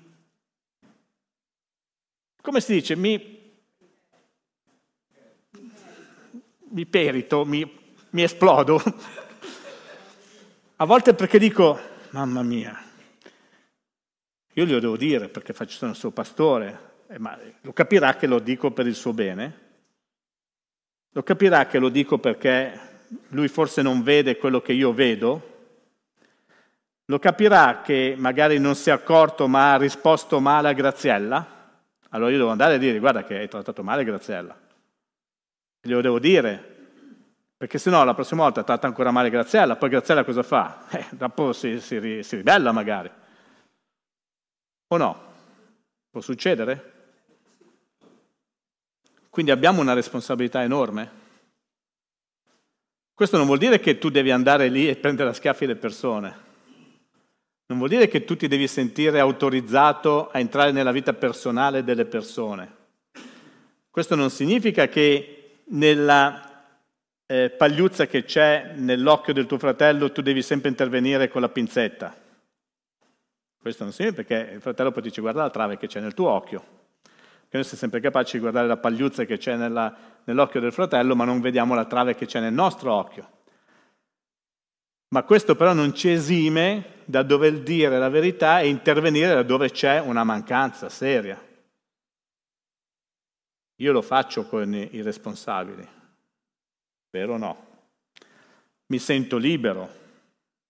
come 2.40 2.60
si 2.60 2.74
dice? 2.74 2.96
Mi... 2.96 3.40
mi 6.70 6.86
perito, 6.86 7.44
mi 7.44 7.80
mi 8.12 8.22
esplodo. 8.22 8.80
A 10.76 10.84
volte 10.84 11.14
perché 11.14 11.38
dico, 11.38 11.78
mamma 12.10 12.42
mia, 12.42 12.82
io 14.54 14.64
glielo 14.64 14.80
devo 14.80 14.96
dire 14.96 15.28
perché 15.28 15.52
faccio, 15.52 15.76
sono 15.76 15.92
il 15.92 15.96
suo 15.96 16.10
pastore, 16.10 16.94
eh, 17.08 17.18
ma 17.18 17.38
lo 17.60 17.72
capirà 17.72 18.16
che 18.16 18.26
lo 18.26 18.38
dico 18.38 18.70
per 18.72 18.86
il 18.86 18.94
suo 18.94 19.12
bene, 19.12 19.60
lo 21.10 21.22
capirà 21.22 21.66
che 21.66 21.78
lo 21.78 21.88
dico 21.88 22.18
perché 22.18 22.90
lui 23.28 23.48
forse 23.48 23.82
non 23.82 24.02
vede 24.02 24.38
quello 24.38 24.60
che 24.60 24.72
io 24.72 24.92
vedo, 24.92 25.51
lo 27.07 27.18
capirà 27.18 27.80
che 27.82 28.14
magari 28.16 28.59
non 28.59 28.74
si 28.74 28.90
è 28.90 28.92
accorto 28.92 29.48
ma 29.48 29.72
ha 29.72 29.76
risposto 29.76 30.40
male 30.40 30.68
a 30.68 30.72
Graziella, 30.72 31.46
allora 32.11 32.30
io 32.30 32.38
devo 32.38 32.50
andare 32.50 32.74
a 32.74 32.78
dire 32.78 32.98
guarda 32.98 33.24
che 33.24 33.38
hai 33.38 33.48
trattato 33.48 33.82
male 33.82 34.05
Graziella, 34.05 34.59
glielo 35.80 36.00
devo 36.00 36.18
dire, 36.18 36.72
perché 37.57 37.78
se 37.78 37.90
no 37.90 38.03
la 38.05 38.14
prossima 38.14 38.42
volta 38.42 38.64
tratta 38.64 38.86
ancora 38.86 39.11
male 39.11 39.30
Graziella, 39.30 39.76
poi 39.76 39.88
Graziella 39.88 40.24
cosa 40.24 40.42
fa? 40.42 40.86
Eh, 40.90 41.07
dopo 41.11 41.53
si, 41.53 41.80
si, 41.80 42.22
si 42.22 42.36
ribella 42.36 42.72
magari. 42.72 43.11
O 44.88 44.96
no? 44.96 45.30
Può 46.11 46.20
succedere? 46.20 46.92
Quindi 49.30 49.50
abbiamo 49.50 49.80
una 49.80 49.94
responsabilità 49.94 50.62
enorme. 50.62 51.11
Questo 53.14 53.38
non 53.38 53.46
vuol 53.46 53.59
dire 53.59 53.80
che 53.80 53.96
tu 53.96 54.11
devi 54.11 54.30
andare 54.30 54.68
lì 54.68 54.88
e 54.88 54.96
prendere 54.96 55.30
a 55.30 55.32
schiaffi 55.32 55.64
le 55.64 55.76
persone. 55.76 56.36
Non 57.72 57.80
vuol 57.80 57.92
dire 57.98 58.06
che 58.06 58.24
tu 58.24 58.36
ti 58.36 58.48
devi 58.48 58.68
sentire 58.68 59.18
autorizzato 59.18 60.28
a 60.28 60.38
entrare 60.38 60.72
nella 60.72 60.92
vita 60.92 61.14
personale 61.14 61.82
delle 61.82 62.04
persone. 62.04 62.70
Questo 63.88 64.14
non 64.14 64.28
significa 64.28 64.88
che 64.88 65.62
nella 65.68 66.66
eh, 67.24 67.48
pagliuzza 67.48 68.06
che 68.06 68.24
c'è 68.24 68.74
nell'occhio 68.76 69.32
del 69.32 69.46
tuo 69.46 69.56
fratello, 69.56 70.12
tu 70.12 70.20
devi 70.20 70.42
sempre 70.42 70.68
intervenire 70.68 71.30
con 71.30 71.40
la 71.40 71.48
pinzetta. 71.48 72.14
Questo 73.58 73.84
non 73.84 73.94
significa 73.94 74.22
perché 74.22 74.52
il 74.52 74.60
fratello 74.60 74.92
poi 74.92 75.02
dice 75.04 75.22
guarda 75.22 75.40
la 75.40 75.48
trave 75.48 75.78
che 75.78 75.86
c'è 75.86 76.00
nel 76.00 76.12
tuo 76.12 76.28
occhio. 76.28 76.60
Che 77.00 77.56
noi 77.56 77.62
siamo 77.62 77.78
sempre 77.78 78.00
capaci 78.00 78.32
di 78.32 78.40
guardare 78.40 78.66
la 78.66 78.76
pagliuzza 78.76 79.24
che 79.24 79.38
c'è 79.38 79.56
nella, 79.56 79.96
nell'occhio 80.24 80.60
del 80.60 80.72
fratello, 80.72 81.16
ma 81.16 81.24
non 81.24 81.40
vediamo 81.40 81.74
la 81.74 81.86
trave 81.86 82.14
che 82.16 82.26
c'è 82.26 82.40
nel 82.40 82.52
nostro 82.52 82.92
occhio. 82.92 83.30
Ma 85.12 85.24
questo 85.24 85.54
però 85.56 85.74
non 85.74 85.94
ci 85.94 86.10
esime 86.10 87.00
da 87.04 87.22
dover 87.22 87.60
dire 87.60 87.98
la 87.98 88.08
verità 88.08 88.60
e 88.60 88.68
intervenire 88.68 89.34
da 89.34 89.42
dove 89.42 89.70
c'è 89.70 90.00
una 90.00 90.24
mancanza 90.24 90.88
seria. 90.88 91.40
Io 93.76 93.92
lo 93.92 94.00
faccio 94.00 94.46
con 94.46 94.72
i 94.72 95.02
responsabili, 95.02 95.86
Vero 97.10 97.34
o 97.34 97.36
no? 97.36 97.66
Mi 98.86 98.98
sento 98.98 99.36
libero, 99.36 99.86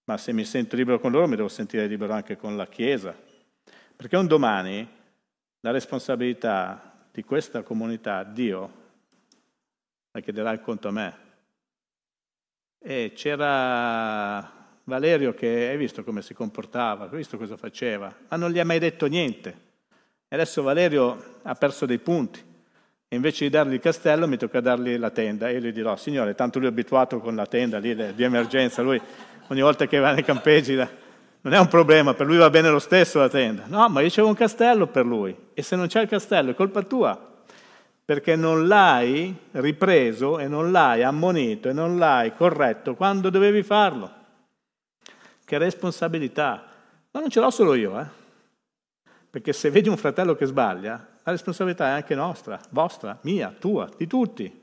ma 0.04 0.18
se 0.18 0.32
mi 0.32 0.44
sento 0.44 0.74
libero 0.74 0.98
con 0.98 1.12
loro 1.12 1.28
mi 1.28 1.36
devo 1.36 1.48
sentire 1.48 1.86
libero 1.86 2.12
anche 2.12 2.36
con 2.36 2.56
la 2.56 2.66
Chiesa, 2.66 3.16
perché 3.94 4.16
un 4.16 4.26
domani 4.26 4.88
la 5.60 5.70
responsabilità 5.70 7.06
di 7.12 7.22
questa 7.22 7.62
comunità, 7.62 8.24
Dio, 8.24 8.72
la 10.10 10.20
chiederà 10.20 10.50
il 10.50 10.60
conto 10.60 10.88
a 10.88 10.92
me. 10.92 11.21
E 12.84 13.12
c'era 13.14 14.50
Valerio 14.84 15.34
che 15.34 15.68
hai 15.70 15.76
visto 15.76 16.02
come 16.02 16.20
si 16.20 16.34
comportava, 16.34 17.04
hai 17.04 17.16
visto 17.16 17.38
cosa 17.38 17.56
faceva, 17.56 18.12
ma 18.28 18.36
non 18.36 18.50
gli 18.50 18.58
ha 18.58 18.64
mai 18.64 18.80
detto 18.80 19.06
niente. 19.06 19.50
E 20.28 20.34
adesso 20.34 20.62
Valerio 20.62 21.38
ha 21.42 21.54
perso 21.54 21.86
dei 21.86 21.98
punti. 21.98 22.42
E 23.08 23.14
invece 23.14 23.44
di 23.44 23.50
dargli 23.50 23.74
il 23.74 23.80
castello 23.80 24.26
mi 24.26 24.36
tocca 24.36 24.60
dargli 24.60 24.96
la 24.96 25.10
tenda 25.10 25.48
e 25.48 25.52
io 25.52 25.60
gli 25.60 25.72
dirò, 25.72 25.94
signore, 25.96 26.34
tanto 26.34 26.58
lui 26.58 26.68
è 26.68 26.70
abituato 26.70 27.20
con 27.20 27.36
la 27.36 27.46
tenda 27.46 27.78
lì 27.78 27.94
di 28.14 28.22
emergenza, 28.22 28.82
lui 28.82 29.00
ogni 29.48 29.60
volta 29.60 29.86
che 29.86 29.98
va 29.98 30.12
nei 30.12 30.24
campeggi 30.24 30.74
non 30.74 31.52
è 31.52 31.58
un 31.58 31.68
problema, 31.68 32.14
per 32.14 32.26
lui 32.26 32.38
va 32.38 32.50
bene 32.50 32.70
lo 32.70 32.78
stesso 32.78 33.18
la 33.18 33.28
tenda. 33.28 33.64
No, 33.66 33.88
ma 33.90 34.00
io 34.00 34.08
c'avevo 34.08 34.28
un 34.28 34.34
castello 34.34 34.86
per 34.86 35.04
lui 35.04 35.36
e 35.54 35.62
se 35.62 35.76
non 35.76 35.86
c'è 35.86 36.00
il 36.00 36.08
castello 36.08 36.50
è 36.50 36.54
colpa 36.54 36.82
tua, 36.82 37.31
perché 38.12 38.36
non 38.36 38.66
l'hai 38.66 39.34
ripreso 39.52 40.38
e 40.38 40.46
non 40.46 40.70
l'hai 40.70 41.02
ammonito 41.02 41.70
e 41.70 41.72
non 41.72 41.96
l'hai 41.96 42.34
corretto 42.34 42.94
quando 42.94 43.30
dovevi 43.30 43.62
farlo. 43.62 44.10
Che 45.42 45.56
responsabilità. 45.56 46.62
Ma 47.10 47.20
non 47.20 47.30
ce 47.30 47.40
l'ho 47.40 47.48
solo 47.48 47.72
io, 47.72 47.98
eh? 47.98 48.06
Perché 49.30 49.54
se 49.54 49.70
vedi 49.70 49.88
un 49.88 49.96
fratello 49.96 50.34
che 50.34 50.44
sbaglia, 50.44 50.90
la 51.22 51.30
responsabilità 51.32 51.86
è 51.86 51.90
anche 51.92 52.14
nostra, 52.14 52.60
vostra, 52.68 53.18
mia, 53.22 53.54
tua, 53.58 53.88
di 53.96 54.06
tutti. 54.06 54.61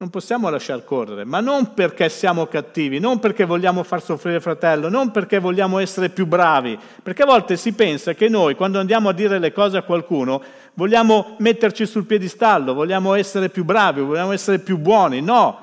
Non 0.00 0.08
possiamo 0.08 0.48
lasciar 0.48 0.82
correre, 0.82 1.24
ma 1.24 1.40
non 1.40 1.74
perché 1.74 2.08
siamo 2.08 2.46
cattivi, 2.46 2.98
non 2.98 3.18
perché 3.18 3.44
vogliamo 3.44 3.82
far 3.82 4.02
soffrire 4.02 4.40
fratello, 4.40 4.88
non 4.88 5.10
perché 5.10 5.38
vogliamo 5.38 5.78
essere 5.78 6.08
più 6.08 6.24
bravi, 6.24 6.78
perché 7.02 7.20
a 7.20 7.26
volte 7.26 7.58
si 7.58 7.74
pensa 7.74 8.14
che 8.14 8.30
noi 8.30 8.54
quando 8.54 8.78
andiamo 8.78 9.10
a 9.10 9.12
dire 9.12 9.38
le 9.38 9.52
cose 9.52 9.76
a 9.76 9.82
qualcuno 9.82 10.42
vogliamo 10.72 11.36
metterci 11.40 11.84
sul 11.84 12.06
piedistallo, 12.06 12.72
vogliamo 12.72 13.12
essere 13.12 13.50
più 13.50 13.62
bravi, 13.62 14.00
vogliamo 14.00 14.32
essere 14.32 14.60
più 14.60 14.78
buoni, 14.78 15.20
no, 15.20 15.60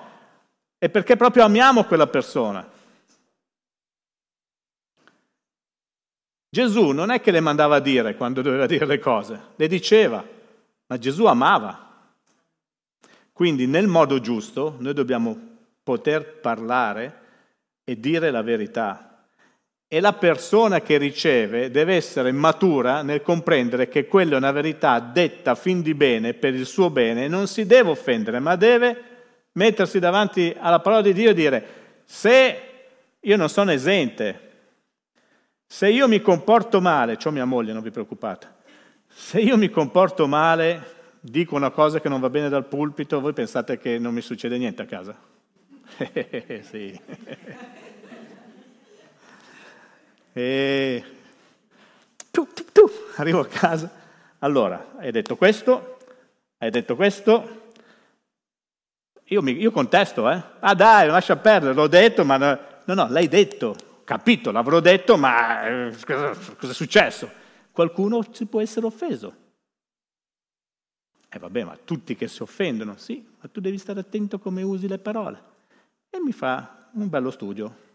è 0.78 0.88
perché 0.88 1.16
proprio 1.16 1.44
amiamo 1.44 1.86
quella 1.86 2.06
persona. 2.06 2.64
Gesù 6.48 6.92
non 6.92 7.10
è 7.10 7.22
che 7.22 7.32
le 7.32 7.40
mandava 7.40 7.78
a 7.78 7.80
dire 7.80 8.16
quando 8.16 8.44
doveva 8.44 8.68
dire 8.68 8.86
le 8.86 9.00
cose, 9.00 9.42
le 9.56 9.68
diceva, 9.68 10.24
ma 10.86 10.98
Gesù 11.00 11.26
amava. 11.26 11.87
Quindi 13.38 13.68
nel 13.68 13.86
modo 13.86 14.20
giusto 14.20 14.78
noi 14.80 14.96
dobbiamo 14.96 15.40
poter 15.84 16.40
parlare 16.40 17.20
e 17.84 18.00
dire 18.00 18.32
la 18.32 18.42
verità. 18.42 19.28
E 19.88 20.00
la 20.00 20.14
persona 20.14 20.82
che 20.82 20.98
riceve 20.98 21.70
deve 21.70 21.94
essere 21.94 22.32
matura 22.32 23.04
nel 23.04 23.22
comprendere 23.22 23.90
che 23.90 24.08
quella 24.08 24.34
è 24.34 24.38
una 24.38 24.52
verità 24.52 25.00
detta 25.00 25.54
fin 25.54 25.84
di 25.84 25.94
bene 25.94 26.34
per 26.34 26.56
il 26.56 26.66
suo 26.66 26.90
bene, 26.90 27.28
non 27.28 27.46
si 27.46 27.68
deve 27.68 27.92
offendere, 27.92 28.40
ma 28.40 28.56
deve 28.56 29.04
mettersi 29.52 30.00
davanti 30.00 30.56
alla 30.58 30.80
parola 30.80 31.04
di 31.04 31.14
Dio 31.14 31.30
e 31.30 31.36
dire 31.36 31.66
se 32.06 32.62
io 33.20 33.38
non 33.38 33.50
sono 33.50 33.72
esente. 33.72 34.46
Se 35.68 35.88
io 35.88 36.08
mi 36.08 36.22
comporto 36.22 36.82
male, 36.82 37.18
c'ho 37.18 37.30
mia 37.30 37.46
moglie, 37.46 37.72
non 37.72 37.84
vi 37.84 37.92
preoccupate, 37.92 38.48
se 39.08 39.40
io 39.40 39.58
mi 39.58 39.70
comporto 39.70 40.26
male, 40.26 40.96
dico 41.20 41.56
una 41.56 41.72
cosa 41.72 42.00
che 42.00 42.10
non 42.10 42.20
va 42.20 42.30
bene 42.30 42.50
dal 42.50 42.66
pulpito, 42.66 43.20
voi 43.20 43.34
pensate 43.34 43.78
che 43.78 43.98
non 43.98 44.14
mi 44.14 44.22
succede 44.22 44.58
niente 44.58 44.82
a 44.82 44.86
casa? 44.86 45.18
sì. 46.62 47.00
e 50.34 51.04
tu, 52.32 52.48
tu, 52.54 52.66
tu, 52.72 52.92
arrivo 53.16 53.40
a 53.40 53.48
casa. 53.48 53.92
Allora, 54.40 54.94
hai 54.98 55.12
detto 55.12 55.36
questo, 55.36 55.98
hai 56.60 56.70
detto 56.70 56.96
questo, 56.96 57.72
io, 59.26 59.42
mi, 59.42 59.60
io 59.60 59.72
contesto, 59.72 60.30
eh? 60.30 60.42
Ah 60.60 60.76
dai, 60.76 61.08
lascia 61.08 61.36
perdere, 61.36 61.74
l'ho 61.74 61.88
detto, 61.88 62.24
ma 62.24 62.38
no, 62.38 62.60
no, 62.86 62.94
no 62.94 63.08
l'hai 63.10 63.28
detto, 63.28 63.76
capito, 64.04 64.52
l'avrò 64.52 64.80
detto, 64.80 65.18
ma 65.18 65.68
eh, 65.68 65.96
cosa, 66.06 66.30
cosa 66.58 66.72
è 66.72 66.76
successo? 66.76 67.30
Qualcuno 67.72 68.26
si 68.32 68.46
può 68.46 68.62
essere 68.62 68.86
offeso. 68.86 69.46
Eh 71.38 71.40
vabbè, 71.40 71.64
ma 71.66 71.78
tutti 71.84 72.16
che 72.16 72.28
si 72.28 72.42
offendono, 72.42 72.98
sì, 72.98 73.24
ma 73.40 73.48
tu 73.50 73.62
devi 73.62 73.78
stare 73.78 74.00
attento 74.00 74.40
come 74.40 74.64
usi 74.64 74.88
le 74.88 74.98
parole. 74.98 75.40
E 76.10 76.20
mi 76.20 76.32
fa 76.32 76.90
un 76.94 77.08
bello 77.10 77.30
studio. 77.30 77.86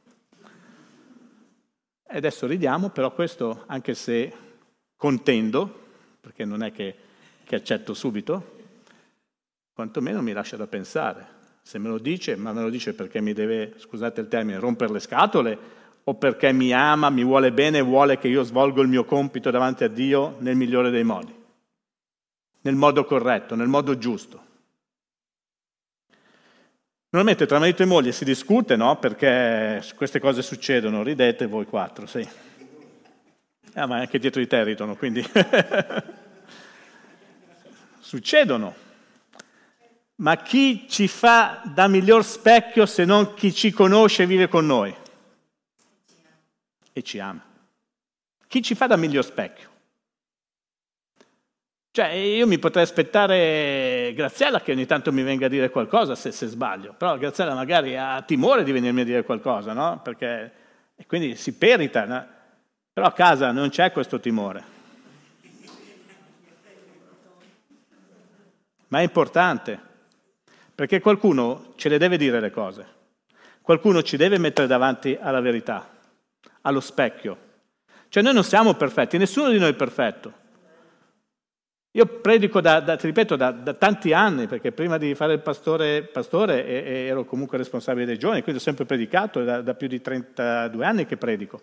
E 2.07 2.17
adesso 2.17 2.47
ridiamo, 2.47 2.91
però 2.91 3.13
questo, 3.13 3.65
anche 3.67 3.95
se 3.95 4.33
contendo, 4.95 5.81
perché 6.21 6.45
non 6.45 6.63
è 6.63 6.71
che, 6.71 6.95
che 7.43 7.57
accetto 7.57 7.95
subito, 7.95 8.59
quantomeno 9.73 10.23
mi 10.23 10.33
lascia 10.33 10.57
da 10.57 10.69
pensare. 10.69 11.41
Se 11.63 11.81
me 11.81 11.89
lo 11.89 11.99
dice, 11.99 12.37
ma 12.37 12.53
me 12.53 12.63
lo 12.63 12.71
dice 12.71 12.95
perché 12.95 13.21
mi 13.21 13.33
deve, 13.33 13.75
scusate 13.77 14.21
il 14.21 14.29
termine, 14.29 14.61
rompere 14.61 14.93
le 14.93 15.01
scatole 15.01 15.59
o 16.05 16.15
perché 16.15 16.53
mi 16.53 16.73
ama, 16.73 17.11
mi 17.11 17.25
vuole 17.25 17.51
bene 17.51 17.81
vuole 17.81 18.19
che 18.19 18.29
io 18.29 18.45
svolgo 18.45 18.83
il 18.83 18.89
mio 18.89 19.05
compito 19.05 19.51
davanti 19.51 19.83
a 19.83 19.89
Dio 19.89 20.37
nel 20.39 20.55
migliore 20.55 20.91
dei 20.91 21.05
modi, 21.05 21.35
nel 22.63 22.75
modo 22.75 23.05
corretto, 23.05 23.55
nel 23.55 23.69
modo 23.69 23.97
giusto. 23.99 24.51
Normalmente 27.11 27.47
tra 27.47 27.59
marito 27.59 27.83
e 27.83 27.87
moglie 27.87 28.13
si 28.13 28.25
discute, 28.25 28.75
no? 28.75 28.99
Perché 28.99 29.85
queste 29.95 30.19
cose 30.19 30.41
succedono, 30.41 31.03
ridete 31.03 31.47
voi 31.47 31.67
quattro, 31.67 32.07
sì. 32.07 32.27
Ah, 33.75 33.87
ma 33.87 33.99
anche 33.99 34.19
dietro 34.19 34.41
di 34.41 34.47
te 34.47 34.65
ridono, 34.65 34.97
quindi... 34.97 35.23
succedono. 38.01 38.75
Ma 40.17 40.37
chi 40.37 40.87
ci 40.89 41.09
fa 41.09 41.63
da 41.65 41.89
miglior 41.89 42.25
specchio 42.25 42.85
se 42.85 43.05
non 43.05 43.35
chi 43.35 43.53
ci 43.55 43.73
conosce 43.73 44.25
e 44.25 44.27
vive 44.27 44.49
con 44.49 44.67
noi? 44.67 44.95
E 46.93 47.03
ci 47.03 47.19
ama. 47.19 47.43
Chi 48.47 48.63
ci 48.63 48.75
fa 48.75 48.87
da 48.87 48.97
miglior 48.97 49.25
specchio? 49.25 49.71
Cioè, 51.95 52.07
io 52.07 52.47
mi 52.47 52.59
potrei 52.59 52.85
aspettare 52.85 54.15
Graziella 54.17 54.63
che 54.63 54.73
ogni 54.73 54.87
tanto 54.87 55.13
mi 55.13 55.23
venga 55.23 55.45
a 55.45 55.49
dire 55.51 55.69
qualcosa 55.69 56.15
se, 56.15 56.33
se 56.33 56.47
sbaglio, 56.47 56.95
però 56.97 57.19
Graziella 57.19 57.53
magari 57.53 57.99
ha 57.99 58.23
timore 58.23 58.65
di 58.65 58.73
venirmi 58.73 59.03
a 59.03 59.05
dire 59.05 59.25
qualcosa, 59.25 59.75
no? 59.75 60.01
Perché, 60.03 60.53
e 60.97 61.05
quindi 61.05 61.37
si 61.37 61.53
perita, 61.53 62.07
no? 62.07 62.27
però 62.95 63.09
a 63.09 63.13
casa 63.13 63.53
non 63.53 63.69
c'è 63.69 63.93
questo 63.93 64.21
timore. 64.21 64.65
Ma 68.89 69.01
è 69.01 69.03
importante. 69.03 69.79
Perché 70.75 70.99
qualcuno 70.99 71.75
ce 71.77 71.91
le 71.91 71.99
deve 71.99 72.17
dire 72.17 72.41
le 72.41 72.51
cose, 72.51 72.87
qualcuno 73.61 74.03
ci 74.03 74.17
deve 74.17 74.39
mettere 74.39 74.67
davanti 74.67 75.19
alla 75.21 75.41
verità, 75.41 75.91
allo 76.63 76.81
specchio. 76.81 77.37
Cioè 78.09 78.23
noi 78.23 78.33
non 78.33 78.45
siamo 78.45 78.73
perfetti, 78.73 79.19
nessuno 79.19 79.51
di 79.51 79.59
noi 79.59 79.73
è 79.73 79.75
perfetto. 79.75 80.41
Io 81.95 82.07
predico, 82.07 82.63
da, 82.63 82.81
da, 82.81 82.97
ti 82.97 83.07
ripeto, 83.07 83.37
da, 83.37 83.51
da, 83.51 83.75
tanti 83.75 84.15
anni, 84.15 84.47
perché 84.47 84.73
prima 84.73 84.97
di 84.97 85.15
fare 85.15 85.35
il 85.35 85.41
pastore, 85.41 86.03
pastore 86.05 86.65
e, 86.65 86.75
e 86.75 86.93
ero 87.05 87.25
comunque 87.27 87.59
responsabile 87.59 88.07
dei 88.07 88.19
giovani, 88.19 88.43
quindi 88.43 88.61
ho 88.61 88.65
sempre 88.65 88.87
predicato, 88.87 89.45
da, 89.45 89.61
da 89.61 89.75
più 89.75 89.89
di 89.89 90.01
32 90.01 90.87
anni 90.87 91.05
che 91.05 91.19
predico. 91.19 91.61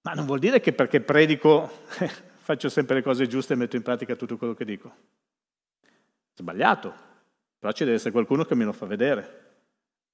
Ma 0.00 0.12
non 0.12 0.24
vuol 0.24 0.38
dire 0.38 0.60
che 0.60 0.72
perché 0.72 1.02
predico 1.02 1.70
faccio 2.40 2.70
sempre 2.70 2.96
le 2.96 3.02
cose 3.02 3.26
giuste 3.26 3.52
e 3.52 3.56
metto 3.56 3.76
in 3.76 3.82
pratica 3.82 4.16
tutto 4.16 4.38
quello 4.38 4.54
che 4.54 4.64
dico. 4.64 4.94
Sbagliato, 6.34 6.94
però 7.58 7.70
ci 7.72 7.84
deve 7.84 7.96
essere 7.96 8.12
qualcuno 8.12 8.46
che 8.46 8.54
me 8.54 8.64
lo 8.64 8.72
fa 8.72 8.86
vedere. 8.86 9.46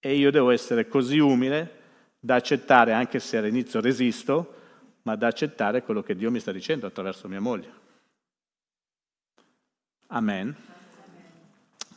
E 0.00 0.16
io 0.16 0.32
devo 0.32 0.50
essere 0.50 0.88
così 0.88 1.20
umile 1.20 1.82
da 2.18 2.34
accettare, 2.34 2.92
anche 2.92 3.20
se 3.20 3.36
all'inizio 3.36 3.80
resisto, 3.80 4.54
ma 5.02 5.14
da 5.14 5.28
accettare 5.28 5.84
quello 5.84 6.02
che 6.02 6.16
Dio 6.16 6.32
mi 6.32 6.40
sta 6.40 6.50
dicendo 6.50 6.86
attraverso 6.86 7.28
mia 7.28 7.40
moglie. 7.40 7.83
Amen. 10.08 10.54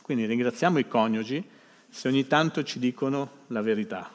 Quindi 0.02 0.24
ringraziamo 0.24 0.78
i 0.78 0.88
coniugi 0.88 1.46
se 1.88 2.08
ogni 2.08 2.26
tanto 2.26 2.62
ci 2.62 2.78
dicono 2.78 3.44
la 3.48 3.62
verità, 3.62 4.10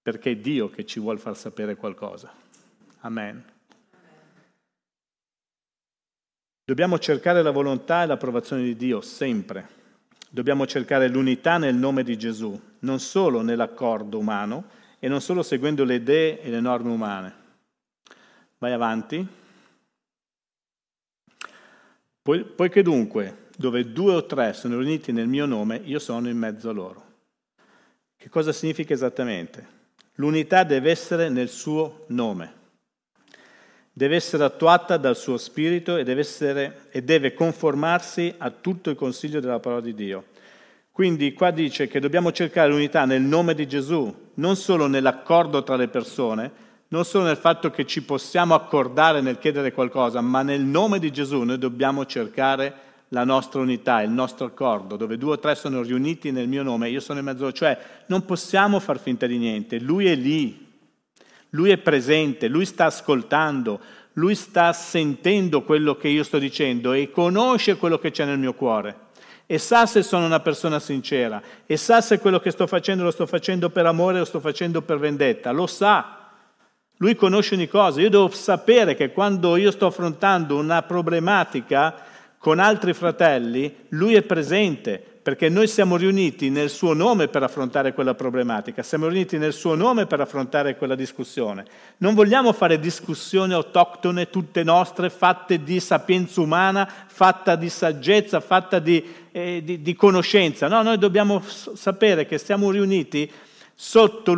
perché 0.00 0.32
è 0.32 0.36
Dio 0.36 0.70
che 0.70 0.86
ci 0.86 1.00
vuole 1.00 1.18
far 1.18 1.36
sapere 1.36 1.76
qualcosa. 1.76 2.32
Amen. 3.00 3.44
Dobbiamo 6.64 6.98
cercare 6.98 7.42
la 7.42 7.50
volontà 7.50 8.04
e 8.04 8.06
l'approvazione 8.06 8.62
di 8.62 8.76
Dio 8.76 9.00
sempre. 9.00 9.78
Dobbiamo 10.28 10.66
cercare 10.66 11.08
l'unità 11.08 11.58
nel 11.58 11.74
nome 11.74 12.04
di 12.04 12.16
Gesù, 12.16 12.58
non 12.80 13.00
solo 13.00 13.42
nell'accordo 13.42 14.18
umano 14.18 14.68
e 15.00 15.08
non 15.08 15.20
solo 15.20 15.42
seguendo 15.42 15.82
le 15.82 15.96
idee 15.96 16.40
e 16.40 16.50
le 16.50 16.60
norme 16.60 16.90
umane. 16.90 17.34
Vai 18.58 18.72
avanti. 18.72 19.38
Poi, 22.30 22.44
poiché 22.44 22.82
dunque, 22.82 23.48
dove 23.56 23.90
due 23.90 24.14
o 24.14 24.24
tre 24.24 24.52
sono 24.52 24.78
riuniti 24.78 25.10
nel 25.10 25.26
mio 25.26 25.46
nome, 25.46 25.80
io 25.82 25.98
sono 25.98 26.28
in 26.28 26.38
mezzo 26.38 26.68
a 26.68 26.72
loro. 26.72 27.04
Che 28.16 28.28
cosa 28.28 28.52
significa 28.52 28.94
esattamente? 28.94 29.66
L'unità 30.14 30.62
deve 30.62 30.92
essere 30.92 31.28
nel 31.28 31.48
suo 31.48 32.04
nome 32.10 32.58
deve 33.92 34.14
essere 34.14 34.44
attuata 34.44 34.96
dal 34.96 35.16
suo 35.16 35.36
spirito 35.36 35.96
e 35.96 36.04
deve, 36.04 36.20
essere, 36.20 36.86
e 36.90 37.02
deve 37.02 37.34
conformarsi 37.34 38.32
a 38.38 38.50
tutto 38.50 38.88
il 38.88 38.96
consiglio 38.96 39.40
della 39.40 39.58
parola 39.58 39.82
di 39.82 39.92
Dio. 39.92 40.26
Quindi 40.92 41.32
qua 41.32 41.50
dice 41.50 41.88
che 41.88 41.98
dobbiamo 41.98 42.30
cercare 42.30 42.70
l'unità 42.70 43.04
nel 43.04 43.20
nome 43.22 43.54
di 43.54 43.66
Gesù, 43.66 44.30
non 44.34 44.54
solo 44.54 44.86
nell'accordo 44.86 45.64
tra 45.64 45.74
le 45.74 45.88
persone, 45.88 46.50
non 46.92 47.04
solo 47.04 47.24
nel 47.24 47.36
fatto 47.36 47.70
che 47.70 47.86
ci 47.86 48.02
possiamo 48.02 48.54
accordare 48.54 49.20
nel 49.20 49.38
chiedere 49.38 49.72
qualcosa, 49.72 50.20
ma 50.20 50.42
nel 50.42 50.62
nome 50.62 50.98
di 50.98 51.12
Gesù 51.12 51.42
noi 51.42 51.58
dobbiamo 51.58 52.04
cercare 52.04 52.88
la 53.08 53.24
nostra 53.24 53.60
unità, 53.60 54.02
il 54.02 54.10
nostro 54.10 54.46
accordo, 54.46 54.96
dove 54.96 55.16
due 55.16 55.32
o 55.32 55.38
tre 55.38 55.54
sono 55.54 55.82
riuniti 55.82 56.32
nel 56.32 56.48
mio 56.48 56.64
nome, 56.64 56.90
io 56.90 57.00
sono 57.00 57.20
in 57.20 57.24
mezzo, 57.24 57.52
cioè 57.52 57.78
non 58.06 58.24
possiamo 58.24 58.80
far 58.80 58.98
finta 58.98 59.26
di 59.26 59.38
niente, 59.38 59.78
lui 59.78 60.06
è 60.06 60.16
lì, 60.16 60.66
lui 61.50 61.70
è 61.70 61.78
presente, 61.78 62.48
lui 62.48 62.64
sta 62.64 62.86
ascoltando, 62.86 63.80
lui 64.14 64.34
sta 64.34 64.72
sentendo 64.72 65.62
quello 65.62 65.96
che 65.96 66.08
io 66.08 66.24
sto 66.24 66.38
dicendo 66.38 66.92
e 66.92 67.10
conosce 67.12 67.76
quello 67.76 67.98
che 67.98 68.10
c'è 68.10 68.24
nel 68.24 68.38
mio 68.38 68.54
cuore. 68.54 69.08
E 69.46 69.58
sa 69.58 69.86
se 69.86 70.02
sono 70.02 70.26
una 70.26 70.40
persona 70.40 70.80
sincera, 70.80 71.40
e 71.66 71.76
sa 71.76 72.00
se 72.00 72.18
quello 72.18 72.40
che 72.40 72.50
sto 72.50 72.66
facendo 72.66 73.04
lo 73.04 73.10
sto 73.12 73.26
facendo 73.26 73.70
per 73.70 73.86
amore 73.86 74.16
o 74.16 74.18
lo 74.20 74.24
sto 74.24 74.40
facendo 74.40 74.82
per 74.82 74.98
vendetta, 74.98 75.52
lo 75.52 75.66
sa. 75.68 76.19
Lui 77.02 77.14
conosce 77.14 77.54
ogni 77.54 77.66
cosa. 77.68 78.00
Io 78.02 78.10
devo 78.10 78.28
sapere 78.28 78.94
che 78.94 79.10
quando 79.10 79.56
io 79.56 79.70
sto 79.70 79.86
affrontando 79.86 80.58
una 80.58 80.82
problematica 80.82 81.94
con 82.36 82.58
altri 82.58 82.92
fratelli, 82.92 83.74
lui 83.88 84.14
è 84.14 84.22
presente 84.22 85.02
perché 85.22 85.48
noi 85.48 85.66
siamo 85.66 85.96
riuniti 85.96 86.50
nel 86.50 86.68
suo 86.68 86.92
nome 86.92 87.28
per 87.28 87.42
affrontare 87.42 87.94
quella 87.94 88.14
problematica, 88.14 88.82
siamo 88.82 89.06
riuniti 89.06 89.38
nel 89.38 89.54
suo 89.54 89.74
nome 89.74 90.04
per 90.04 90.20
affrontare 90.20 90.76
quella 90.76 90.94
discussione. 90.94 91.64
Non 91.98 92.14
vogliamo 92.14 92.52
fare 92.52 92.78
discussioni 92.78 93.54
autoctone, 93.54 94.28
tutte 94.28 94.62
nostre, 94.62 95.08
fatte 95.08 95.62
di 95.62 95.80
sapienza 95.80 96.42
umana, 96.42 96.86
fatta 97.06 97.56
di 97.56 97.70
saggezza, 97.70 98.40
fatta 98.40 98.78
di, 98.78 99.02
eh, 99.32 99.62
di, 99.64 99.80
di 99.80 99.94
conoscenza. 99.94 100.68
No, 100.68 100.82
noi 100.82 100.98
dobbiamo 100.98 101.42
sapere 101.42 102.26
che 102.26 102.36
siamo 102.36 102.70
riuniti 102.70 103.30
sotto, 103.82 104.36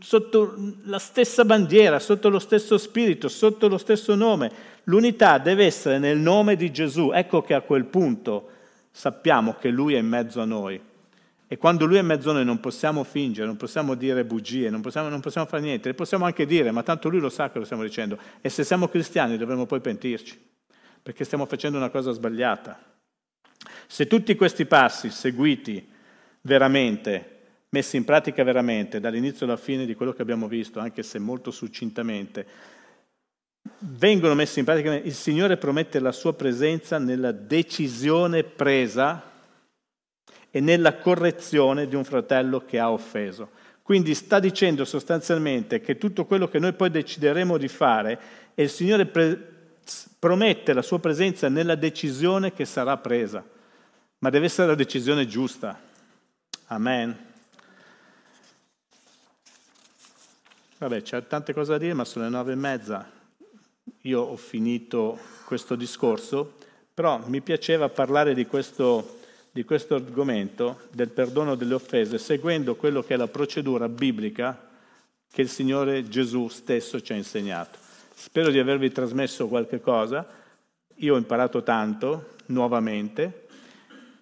sotto 0.00 0.56
la 0.82 0.98
stessa 0.98 1.44
bandiera, 1.44 2.00
sotto 2.00 2.28
lo 2.28 2.40
stesso 2.40 2.76
spirito, 2.76 3.28
sotto 3.28 3.68
lo 3.68 3.78
stesso 3.78 4.16
nome. 4.16 4.50
L'unità 4.84 5.38
deve 5.38 5.64
essere 5.64 5.98
nel 5.98 6.18
nome 6.18 6.56
di 6.56 6.72
Gesù. 6.72 7.12
Ecco 7.14 7.40
che 7.40 7.54
a 7.54 7.60
quel 7.60 7.84
punto 7.84 8.50
sappiamo 8.90 9.54
che 9.54 9.68
Lui 9.68 9.94
è 9.94 9.98
in 9.98 10.08
mezzo 10.08 10.40
a 10.40 10.44
noi. 10.44 10.80
E 11.46 11.56
quando 11.56 11.86
Lui 11.86 11.98
è 11.98 12.00
in 12.00 12.06
mezzo 12.06 12.30
a 12.30 12.32
noi 12.32 12.44
non 12.44 12.58
possiamo 12.58 13.04
fingere, 13.04 13.46
non 13.46 13.56
possiamo 13.56 13.94
dire 13.94 14.24
bugie, 14.24 14.70
non 14.70 14.80
possiamo, 14.80 15.08
non 15.08 15.20
possiamo 15.20 15.46
fare 15.46 15.62
niente, 15.62 15.88
le 15.88 15.94
possiamo 15.94 16.24
anche 16.24 16.44
dire, 16.44 16.72
ma 16.72 16.82
tanto 16.82 17.08
Lui 17.08 17.20
lo 17.20 17.30
sa 17.30 17.48
che 17.50 17.60
lo 17.60 17.64
stiamo 17.64 17.84
dicendo. 17.84 18.18
E 18.40 18.48
se 18.48 18.64
siamo 18.64 18.88
cristiani 18.88 19.38
dovremmo 19.38 19.66
poi 19.66 19.80
pentirci, 19.80 20.36
perché 21.00 21.22
stiamo 21.22 21.46
facendo 21.46 21.78
una 21.78 21.90
cosa 21.90 22.10
sbagliata. 22.10 22.76
Se 23.86 24.08
tutti 24.08 24.34
questi 24.34 24.66
passi 24.66 25.10
seguiti 25.10 25.88
veramente 26.40 27.39
messi 27.70 27.96
in 27.96 28.04
pratica 28.04 28.42
veramente 28.42 29.00
dall'inizio 29.00 29.46
alla 29.46 29.56
fine 29.56 29.86
di 29.86 29.94
quello 29.94 30.12
che 30.12 30.22
abbiamo 30.22 30.48
visto, 30.48 30.80
anche 30.80 31.02
se 31.02 31.18
molto 31.18 31.50
succintamente, 31.50 32.46
vengono 33.80 34.34
messi 34.34 34.58
in 34.58 34.64
pratica, 34.64 34.94
il 34.94 35.14
Signore 35.14 35.56
promette 35.56 36.00
la 36.00 36.12
sua 36.12 36.34
presenza 36.34 36.98
nella 36.98 37.32
decisione 37.32 38.42
presa 38.42 39.22
e 40.50 40.60
nella 40.60 40.96
correzione 40.96 41.86
di 41.86 41.94
un 41.94 42.04
fratello 42.04 42.64
che 42.64 42.78
ha 42.78 42.90
offeso. 42.90 43.50
Quindi 43.82 44.14
sta 44.14 44.38
dicendo 44.38 44.84
sostanzialmente 44.84 45.80
che 45.80 45.96
tutto 45.96 46.24
quello 46.24 46.48
che 46.48 46.58
noi 46.58 46.72
poi 46.72 46.90
decideremo 46.90 47.56
di 47.56 47.68
fare 47.68 48.20
e 48.54 48.64
il 48.64 48.70
Signore 48.70 49.06
pre- 49.06 49.48
promette 50.18 50.72
la 50.72 50.82
sua 50.82 50.98
presenza 50.98 51.48
nella 51.48 51.74
decisione 51.74 52.52
che 52.52 52.64
sarà 52.64 52.96
presa, 52.98 53.44
ma 54.18 54.30
deve 54.30 54.46
essere 54.46 54.68
la 54.68 54.74
decisione 54.74 55.26
giusta. 55.26 55.80
Amen. 56.66 57.29
Vabbè, 60.80 61.02
c'è 61.02 61.26
tante 61.26 61.52
cose 61.52 61.72
da 61.72 61.78
dire, 61.78 61.92
ma 61.92 62.06
sono 62.06 62.24
le 62.24 62.30
nove 62.30 62.52
e 62.52 62.54
mezza. 62.54 63.06
Io 64.04 64.20
ho 64.22 64.36
finito 64.36 65.18
questo 65.44 65.74
discorso, 65.74 66.54
però 66.94 67.20
mi 67.26 67.42
piaceva 67.42 67.90
parlare 67.90 68.32
di 68.32 68.46
questo, 68.46 69.18
di 69.50 69.62
questo 69.62 69.96
argomento 69.96 70.80
del 70.90 71.10
perdono 71.10 71.54
delle 71.54 71.74
offese, 71.74 72.16
seguendo 72.16 72.76
quello 72.76 73.02
che 73.02 73.12
è 73.12 73.18
la 73.18 73.28
procedura 73.28 73.90
biblica 73.90 74.70
che 75.30 75.42
il 75.42 75.50
Signore 75.50 76.08
Gesù 76.08 76.48
stesso 76.48 77.02
ci 77.02 77.12
ha 77.12 77.16
insegnato. 77.16 77.76
Spero 78.14 78.50
di 78.50 78.58
avervi 78.58 78.90
trasmesso 78.90 79.48
qualche 79.48 79.82
cosa. 79.82 80.26
Io 80.94 81.12
ho 81.12 81.18
imparato 81.18 81.62
tanto, 81.62 82.36
nuovamente, 82.46 83.48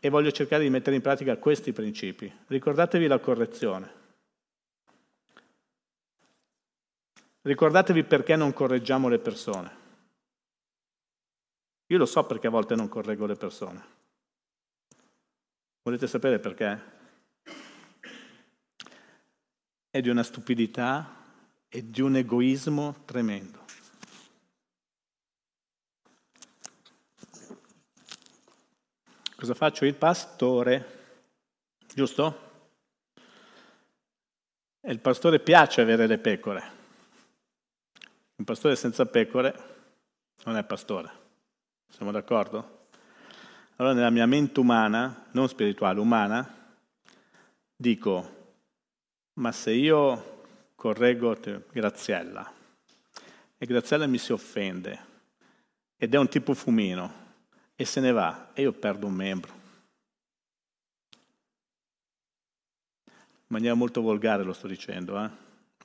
e 0.00 0.08
voglio 0.08 0.32
cercare 0.32 0.64
di 0.64 0.70
mettere 0.70 0.96
in 0.96 1.02
pratica 1.02 1.36
questi 1.36 1.72
principi. 1.72 2.28
Ricordatevi 2.48 3.06
la 3.06 3.20
correzione. 3.20 3.97
Ricordatevi 7.48 8.04
perché 8.04 8.36
non 8.36 8.52
correggiamo 8.52 9.08
le 9.08 9.18
persone. 9.18 9.76
Io 11.86 11.96
lo 11.96 12.04
so 12.04 12.26
perché 12.26 12.46
a 12.46 12.50
volte 12.50 12.74
non 12.74 12.88
correggo 12.88 13.24
le 13.24 13.36
persone. 13.36 13.86
Volete 15.80 16.06
sapere 16.06 16.40
perché? 16.40 16.82
È 19.88 19.98
di 19.98 20.10
una 20.10 20.22
stupidità 20.22 21.24
e 21.70 21.88
di 21.88 22.02
un 22.02 22.16
egoismo 22.16 22.96
tremendo. 23.06 23.64
Cosa 29.36 29.54
faccio? 29.54 29.86
Il 29.86 29.94
pastore, 29.94 31.24
giusto? 31.94 32.40
E 34.82 34.92
il 34.92 35.00
pastore 35.00 35.40
piace 35.40 35.80
avere 35.80 36.06
le 36.06 36.18
pecore. 36.18 36.76
Un 38.38 38.44
pastore 38.44 38.76
senza 38.76 39.04
pecore 39.04 39.52
non 40.44 40.56
è 40.56 40.62
pastore. 40.62 41.10
Siamo 41.88 42.12
d'accordo? 42.12 42.86
Allora 43.76 43.94
nella 43.94 44.10
mia 44.10 44.26
mente 44.26 44.60
umana, 44.60 45.26
non 45.32 45.48
spirituale, 45.48 45.98
umana, 45.98 46.76
dico, 47.74 48.36
ma 49.34 49.50
se 49.50 49.72
io 49.72 50.44
correggo 50.76 51.36
Graziella 51.72 52.52
e 53.58 53.66
Graziella 53.66 54.06
mi 54.06 54.18
si 54.18 54.32
offende 54.32 55.06
ed 55.96 56.14
è 56.14 56.16
un 56.16 56.28
tipo 56.28 56.54
fumino 56.54 57.26
e 57.74 57.84
se 57.84 57.98
ne 58.00 58.12
va 58.12 58.50
e 58.52 58.62
io 58.62 58.72
perdo 58.72 59.06
un 59.06 59.14
membro. 59.14 59.52
In 63.06 63.54
maniera 63.54 63.74
molto 63.74 64.00
volgare 64.00 64.44
lo 64.44 64.52
sto 64.52 64.68
dicendo, 64.68 65.24
eh? 65.24 65.28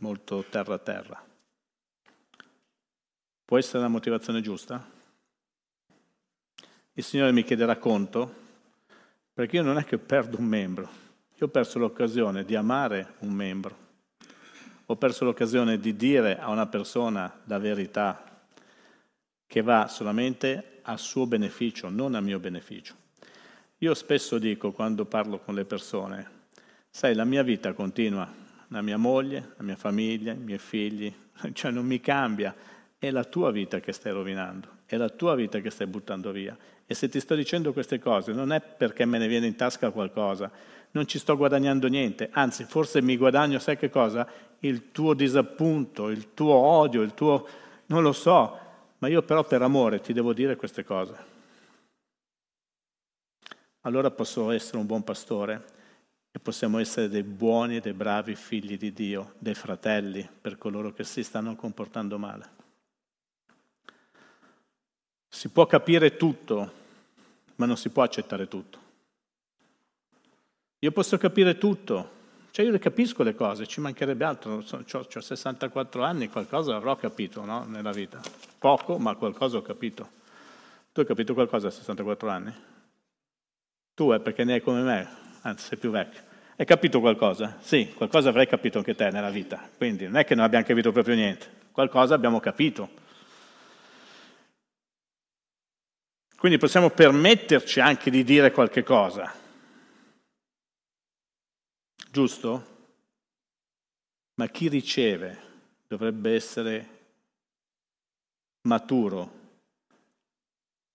molto 0.01 0.45
terra 0.47 0.75
a 0.75 0.79
terra. 0.79 1.32
Può 3.53 3.61
essere 3.61 3.83
la 3.83 3.87
motivazione 3.87 4.41
giusta? 4.41 4.83
Il 6.93 7.03
Signore 7.03 7.31
mi 7.31 7.43
chiederà 7.43 7.77
conto? 7.77 8.33
Perché 9.31 9.57
io 9.57 9.61
non 9.61 9.77
è 9.77 9.83
che 9.83 9.99
perdo 9.99 10.39
un 10.39 10.45
membro, 10.45 10.89
io 11.35 11.45
ho 11.45 11.49
perso 11.49 11.77
l'occasione 11.77 12.45
di 12.45 12.55
amare 12.55 13.13
un 13.19 13.31
membro, 13.31 13.77
ho 14.87 14.95
perso 14.95 15.23
l'occasione 15.23 15.77
di 15.77 15.95
dire 15.95 16.39
a 16.39 16.49
una 16.49 16.65
persona 16.65 17.41
la 17.43 17.59
verità 17.59 18.43
che 19.45 19.61
va 19.61 19.87
solamente 19.87 20.79
a 20.81 20.97
suo 20.97 21.27
beneficio, 21.27 21.89
non 21.89 22.15
a 22.15 22.21
mio 22.21 22.39
beneficio. 22.39 22.95
Io 23.77 23.93
spesso 23.93 24.39
dico 24.39 24.71
quando 24.71 25.05
parlo 25.05 25.37
con 25.37 25.53
le 25.53 25.65
persone, 25.65 26.47
sai, 26.89 27.13
la 27.13 27.23
mia 27.23 27.43
vita 27.43 27.73
continua, 27.73 28.27
la 28.69 28.81
mia 28.81 28.97
moglie, 28.97 29.53
la 29.57 29.63
mia 29.63 29.75
famiglia, 29.75 30.33
i 30.33 30.37
miei 30.37 30.57
figli, 30.57 31.13
cioè 31.53 31.69
non 31.69 31.85
mi 31.85 31.99
cambia 31.99 32.72
è 33.03 33.11
la 33.11 33.25
tua 33.25 33.51
vita 33.51 33.81
che 33.81 33.91
stai 33.91 34.13
rovinando, 34.13 34.69
è 34.85 34.95
la 34.95 35.09
tua 35.09 35.35
vita 35.35 35.59
che 35.59 35.69
stai 35.69 35.87
buttando 35.87 36.31
via. 36.31 36.57
E 36.85 36.93
se 36.93 37.09
ti 37.09 37.19
sto 37.19 37.35
dicendo 37.35 37.73
queste 37.73 37.99
cose 37.99 38.31
non 38.31 38.53
è 38.53 38.61
perché 38.61 39.03
me 39.03 39.17
ne 39.17 39.27
viene 39.27 39.45
in 39.45 39.57
tasca 39.57 39.91
qualcosa, 39.91 40.49
non 40.91 41.05
ci 41.05 41.19
sto 41.19 41.35
guadagnando 41.35 41.87
niente, 41.87 42.29
anzi 42.31 42.63
forse 42.63 43.01
mi 43.01 43.17
guadagno, 43.17 43.59
sai 43.59 43.75
che 43.75 43.89
cosa? 43.89 44.25
Il 44.59 44.93
tuo 44.93 45.13
disappunto, 45.15 46.07
il 46.07 46.33
tuo 46.33 46.53
odio, 46.53 47.01
il 47.01 47.13
tuo... 47.13 47.45
non 47.87 48.03
lo 48.03 48.13
so, 48.13 48.57
ma 48.99 49.09
io 49.09 49.21
però 49.21 49.43
per 49.43 49.61
amore 49.61 49.99
ti 49.99 50.13
devo 50.13 50.31
dire 50.31 50.55
queste 50.55 50.85
cose. 50.85 51.31
Allora 53.81 54.11
posso 54.11 54.49
essere 54.51 54.77
un 54.77 54.85
buon 54.85 55.03
pastore 55.03 55.65
e 56.31 56.39
possiamo 56.39 56.79
essere 56.79 57.09
dei 57.09 57.23
buoni 57.23 57.75
e 57.75 57.81
dei 57.81 57.91
bravi 57.91 58.33
figli 58.35 58.77
di 58.77 58.93
Dio, 58.93 59.33
dei 59.39 59.55
fratelli 59.55 60.25
per 60.39 60.57
coloro 60.57 60.93
che 60.93 61.03
si 61.03 61.21
stanno 61.21 61.57
comportando 61.57 62.17
male. 62.17 62.62
Si 65.43 65.49
può 65.49 65.65
capire 65.65 66.15
tutto, 66.15 66.71
ma 67.55 67.65
non 67.65 67.75
si 67.75 67.89
può 67.89 68.01
accettare 68.01 68.47
tutto. 68.47 68.79
Io 70.79 70.91
posso 70.93 71.17
capire 71.17 71.57
tutto, 71.57 72.11
cioè 72.51 72.63
io 72.63 72.71
le 72.71 72.79
capisco 72.79 73.23
le 73.23 73.35
cose, 73.35 73.67
ci 73.67 73.81
mancherebbe 73.81 74.23
altro, 74.23 74.63
ho 74.63 75.19
64 75.19 76.01
anni, 76.01 76.29
qualcosa 76.29 76.73
avrò 76.73 76.95
capito 76.95 77.43
no? 77.43 77.65
nella 77.65 77.91
vita. 77.91 78.21
Poco, 78.57 78.97
ma 78.97 79.15
qualcosa 79.15 79.57
ho 79.57 79.61
capito. 79.61 80.07
Tu 80.93 81.01
hai 81.01 81.05
capito 81.05 81.33
qualcosa 81.33 81.67
a 81.67 81.71
64 81.71 82.29
anni? 82.29 82.53
Tu 83.95 84.11
è 84.11 84.21
perché 84.21 84.45
ne 84.45 84.53
hai 84.53 84.61
come 84.61 84.81
me, 84.81 85.09
anzi 85.41 85.65
sei 85.65 85.77
più 85.77 85.89
vecchio. 85.89 86.21
Hai 86.55 86.65
capito 86.65 87.01
qualcosa? 87.01 87.57
Sì, 87.59 87.91
qualcosa 87.93 88.29
avrai 88.29 88.47
capito 88.47 88.77
anche 88.77 88.95
te 88.95 89.09
nella 89.09 89.29
vita. 89.29 89.69
Quindi 89.75 90.05
non 90.05 90.15
è 90.15 90.23
che 90.23 90.35
non 90.35 90.45
abbiamo 90.45 90.63
capito 90.63 90.93
proprio 90.93 91.15
niente, 91.15 91.47
qualcosa 91.73 92.15
abbiamo 92.15 92.39
capito. 92.39 93.01
Quindi 96.43 96.59
possiamo 96.59 96.89
permetterci 96.89 97.79
anche 97.79 98.11
di 98.11 98.25
dire 98.25 98.51
qualche 98.51 98.83
cosa. 98.83 99.33
Giusto? 102.11 102.65
Ma 104.33 104.49
chi 104.49 104.67
riceve 104.67 105.37
dovrebbe 105.87 106.33
essere 106.33 106.89
maturo 108.63 109.39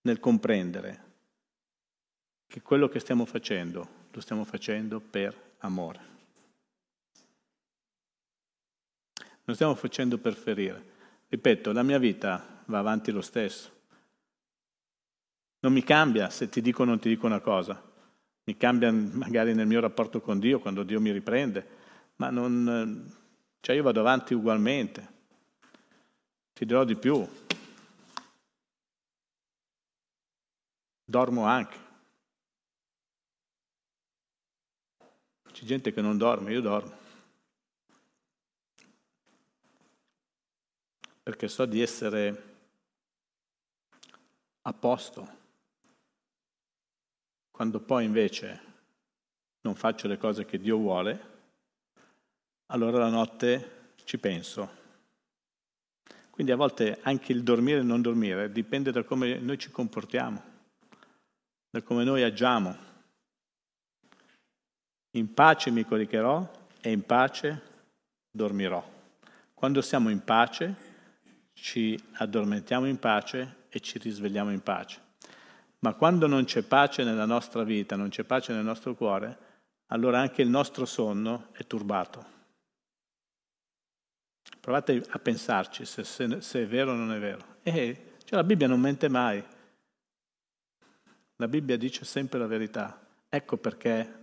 nel 0.02 0.20
comprendere 0.20 1.04
che 2.46 2.60
quello 2.60 2.90
che 2.90 3.00
stiamo 3.00 3.24
facendo 3.24 3.88
lo 4.10 4.20
stiamo 4.20 4.44
facendo 4.44 5.00
per 5.00 5.54
amore. 5.60 6.00
Non 9.44 9.54
stiamo 9.54 9.74
facendo 9.74 10.18
per 10.18 10.34
ferire. 10.34 10.84
Ripeto, 11.26 11.72
la 11.72 11.82
mia 11.82 11.98
vita 11.98 12.62
va 12.66 12.80
avanti 12.80 13.10
lo 13.10 13.22
stesso. 13.22 13.76
Non 15.60 15.72
mi 15.72 15.82
cambia 15.82 16.30
se 16.30 16.48
ti 16.48 16.60
dico 16.60 16.82
o 16.82 16.84
non 16.84 17.00
ti 17.00 17.08
dico 17.08 17.26
una 17.26 17.40
cosa. 17.40 17.82
Mi 18.44 18.56
cambia 18.56 18.92
magari 18.92 19.54
nel 19.54 19.66
mio 19.66 19.80
rapporto 19.80 20.20
con 20.20 20.38
Dio, 20.38 20.60
quando 20.60 20.82
Dio 20.82 21.00
mi 21.00 21.10
riprende, 21.10 21.66
ma 22.16 22.30
non... 22.30 23.14
Cioè 23.60 23.74
io 23.74 23.82
vado 23.82 24.00
avanti 24.00 24.34
ugualmente. 24.34 25.16
Ti 26.52 26.64
dirò 26.64 26.84
di 26.84 26.96
più. 26.96 27.26
Dormo 31.04 31.44
anche. 31.44 31.86
C'è 35.52 35.64
gente 35.64 35.92
che 35.92 36.00
non 36.00 36.16
dorme, 36.16 36.52
io 36.52 36.60
dormo. 36.60 36.96
Perché 41.22 41.48
so 41.48 41.66
di 41.66 41.82
essere 41.82 42.44
a 44.62 44.72
posto 44.72 45.37
quando 47.58 47.80
poi 47.80 48.04
invece 48.04 48.60
non 49.62 49.74
faccio 49.74 50.06
le 50.06 50.16
cose 50.16 50.44
che 50.44 50.60
Dio 50.60 50.76
vuole, 50.76 51.20
allora 52.66 52.98
la 52.98 53.08
notte 53.08 53.94
ci 54.04 54.16
penso. 54.18 54.70
Quindi 56.30 56.52
a 56.52 56.56
volte 56.56 57.00
anche 57.02 57.32
il 57.32 57.42
dormire 57.42 57.80
e 57.80 57.82
non 57.82 58.00
dormire 58.00 58.52
dipende 58.52 58.92
da 58.92 59.02
come 59.02 59.40
noi 59.40 59.58
ci 59.58 59.72
comportiamo, 59.72 60.42
da 61.68 61.82
come 61.82 62.04
noi 62.04 62.22
agiamo. 62.22 62.76
In 65.16 65.34
pace 65.34 65.72
mi 65.72 65.84
coricherò 65.84 66.48
e 66.80 66.92
in 66.92 67.02
pace 67.02 67.62
dormirò. 68.30 68.88
Quando 69.52 69.82
siamo 69.82 70.10
in 70.10 70.22
pace, 70.22 70.76
ci 71.54 72.00
addormentiamo 72.12 72.86
in 72.86 73.00
pace 73.00 73.64
e 73.68 73.80
ci 73.80 73.98
risvegliamo 73.98 74.52
in 74.52 74.62
pace. 74.62 75.06
Ma 75.80 75.94
quando 75.94 76.26
non 76.26 76.44
c'è 76.44 76.62
pace 76.62 77.04
nella 77.04 77.26
nostra 77.26 77.62
vita, 77.62 77.94
non 77.94 78.08
c'è 78.08 78.24
pace 78.24 78.52
nel 78.52 78.64
nostro 78.64 78.94
cuore, 78.94 79.46
allora 79.86 80.18
anche 80.18 80.42
il 80.42 80.48
nostro 80.48 80.84
sonno 80.84 81.48
è 81.52 81.66
turbato. 81.66 82.36
Provate 84.60 85.04
a 85.08 85.18
pensarci 85.18 85.84
se, 85.84 86.04
se, 86.04 86.40
se 86.40 86.62
è 86.62 86.66
vero 86.66 86.92
o 86.92 86.94
non 86.94 87.12
è 87.12 87.18
vero. 87.18 87.58
E 87.62 88.14
cioè, 88.24 88.36
la 88.36 88.44
Bibbia 88.44 88.66
non 88.66 88.80
mente 88.80 89.08
mai. 89.08 89.42
La 91.36 91.48
Bibbia 91.48 91.78
dice 91.78 92.04
sempre 92.04 92.38
la 92.38 92.46
verità. 92.46 93.00
Ecco 93.28 93.56
perché 93.56 94.14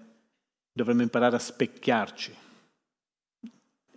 dovremmo 0.72 1.02
imparare 1.02 1.38
a 1.38 1.40
specchiarci. 1.40 2.36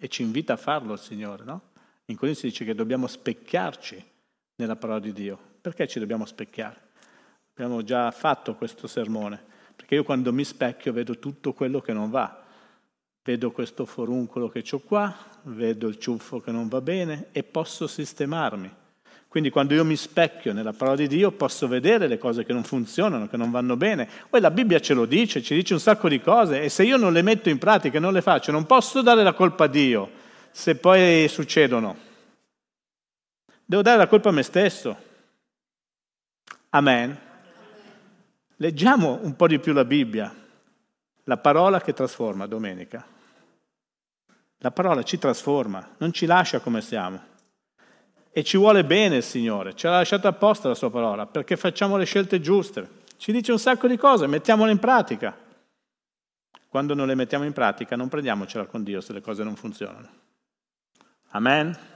E 0.01 0.09
ci 0.09 0.23
invita 0.23 0.53
a 0.53 0.57
farlo 0.57 0.93
il 0.93 1.01
Signore, 1.01 1.45
no? 1.45 1.71
In 2.07 2.17
Corinzi 2.17 2.47
dice 2.47 2.65
che 2.65 2.75
dobbiamo 2.75 3.07
specchiarci 3.09 4.03
nella 4.55 4.77
parola 4.77 5.01
di 5.01 5.13
Dio. 5.13 5.39
Perché 5.61 5.89
ci 5.89 5.99
dobbiamo 5.99 6.25
specchiare? 6.25 6.88
Abbiamo 7.61 7.83
già 7.83 8.13
fatto 8.13 8.55
questo 8.55 8.87
sermone, 8.87 9.37
perché 9.75 9.97
io 9.97 10.05
quando 10.05 10.33
mi 10.33 10.45
specchio 10.45 10.93
vedo 10.93 11.19
tutto 11.19 11.53
quello 11.53 11.81
che 11.81 11.93
non 11.93 12.09
va. 12.09 12.45
Vedo 13.25 13.51
questo 13.51 13.85
foruncolo 13.85 14.49
che 14.49 14.63
ho 14.71 14.79
qua, 14.79 15.13
vedo 15.43 15.89
il 15.89 15.99
ciuffo 15.99 16.39
che 16.39 16.53
non 16.53 16.69
va 16.69 16.81
bene 16.81 17.31
e 17.33 17.43
posso 17.43 17.89
sistemarmi. 17.89 18.73
Quindi 19.27 19.51
quando 19.51 19.75
io 19.75 19.85
mi 19.85 19.97
specchio 19.97 20.53
nella 20.53 20.73
parola 20.73 20.99
di 20.99 21.09
Dio 21.09 21.33
posso 21.33 21.67
vedere 21.67 22.07
le 22.07 22.17
cose 22.17 22.45
che 22.45 22.53
non 22.53 22.63
funzionano, 22.63 23.27
che 23.27 23.37
non 23.37 23.51
vanno 23.51 23.77
bene. 23.77 24.09
Poi 24.31 24.41
la 24.41 24.53
Bibbia 24.53 24.79
ce 24.79 24.95
lo 24.95 25.05
dice, 25.05 25.43
ci 25.43 25.57
dice 25.57 25.73
un 25.73 25.81
sacco 25.81 26.09
di 26.09 26.21
cose 26.21 26.63
e 26.63 26.69
se 26.69 26.85
io 26.85 26.97
non 26.97 27.13
le 27.13 27.23
metto 27.23 27.49
in 27.49 27.59
pratica 27.59 27.99
non 27.99 28.13
le 28.13 28.23
faccio, 28.23 28.53
non 28.53 28.67
posso 28.67 29.03
dare 29.03 29.25
la 29.25 29.33
colpa 29.33 29.65
a 29.65 29.69
Dio 29.69 30.09
se 30.53 30.77
poi 30.77 31.27
succedono. 31.27 31.97
Devo 33.65 33.83
dare 33.83 33.99
la 33.99 34.07
colpa 34.07 34.29
a 34.29 34.33
me 34.33 34.45
stesso. 34.45 34.97
Amen. 36.71 37.27
Leggiamo 38.61 39.21
un 39.23 39.37
po' 39.37 39.47
di 39.47 39.61
più 39.61 39.73
la 39.73 39.85
Bibbia, 39.85 40.35
la 41.25 41.37
parola 41.37 41.81
che 41.81 41.93
trasforma, 41.93 42.47
domenica. 42.47 43.07
La 44.59 44.73
parola 44.73 45.05
ci 45.05 45.17
trasforma, 45.17 45.95
non 45.99 46.13
ci 46.13 46.27
lascia 46.27 46.59
come 46.59 46.81
siamo. 46.81 47.23
E 48.33 48.43
ci 48.43 48.57
vuole 48.57 48.85
bene 48.85 49.19
il 49.19 49.23
Signore, 49.23 49.77
ce 49.77 49.87
l'ha 49.87 49.99
lasciata 49.99 50.27
apposta 50.27 50.67
la 50.67 50.75
sua 50.75 50.91
parola, 50.91 51.27
perché 51.27 51.57
facciamo 51.57 51.97
le 51.97 52.05
scelte 52.05 52.41
giuste. 52.41 52.97
Ci 53.17 53.31
dice 53.31 53.53
un 53.53 53.61
sacco 53.61 53.87
di 53.87 53.97
cose, 53.97 54.27
mettiamole 54.27 54.73
in 54.73 54.79
pratica. 54.79 55.37
Quando 56.69 56.95
non 56.95 57.07
le 57.07 57.15
mettiamo 57.15 57.45
in 57.45 57.53
pratica 57.53 57.95
non 57.95 58.09
prendiamocela 58.09 58.67
con 58.67 58.83
Dio 58.83 59.01
se 59.01 59.13
le 59.13 59.21
cose 59.21 59.45
non 59.45 59.55
funzionano. 59.55 60.09
Amen. 61.29 61.79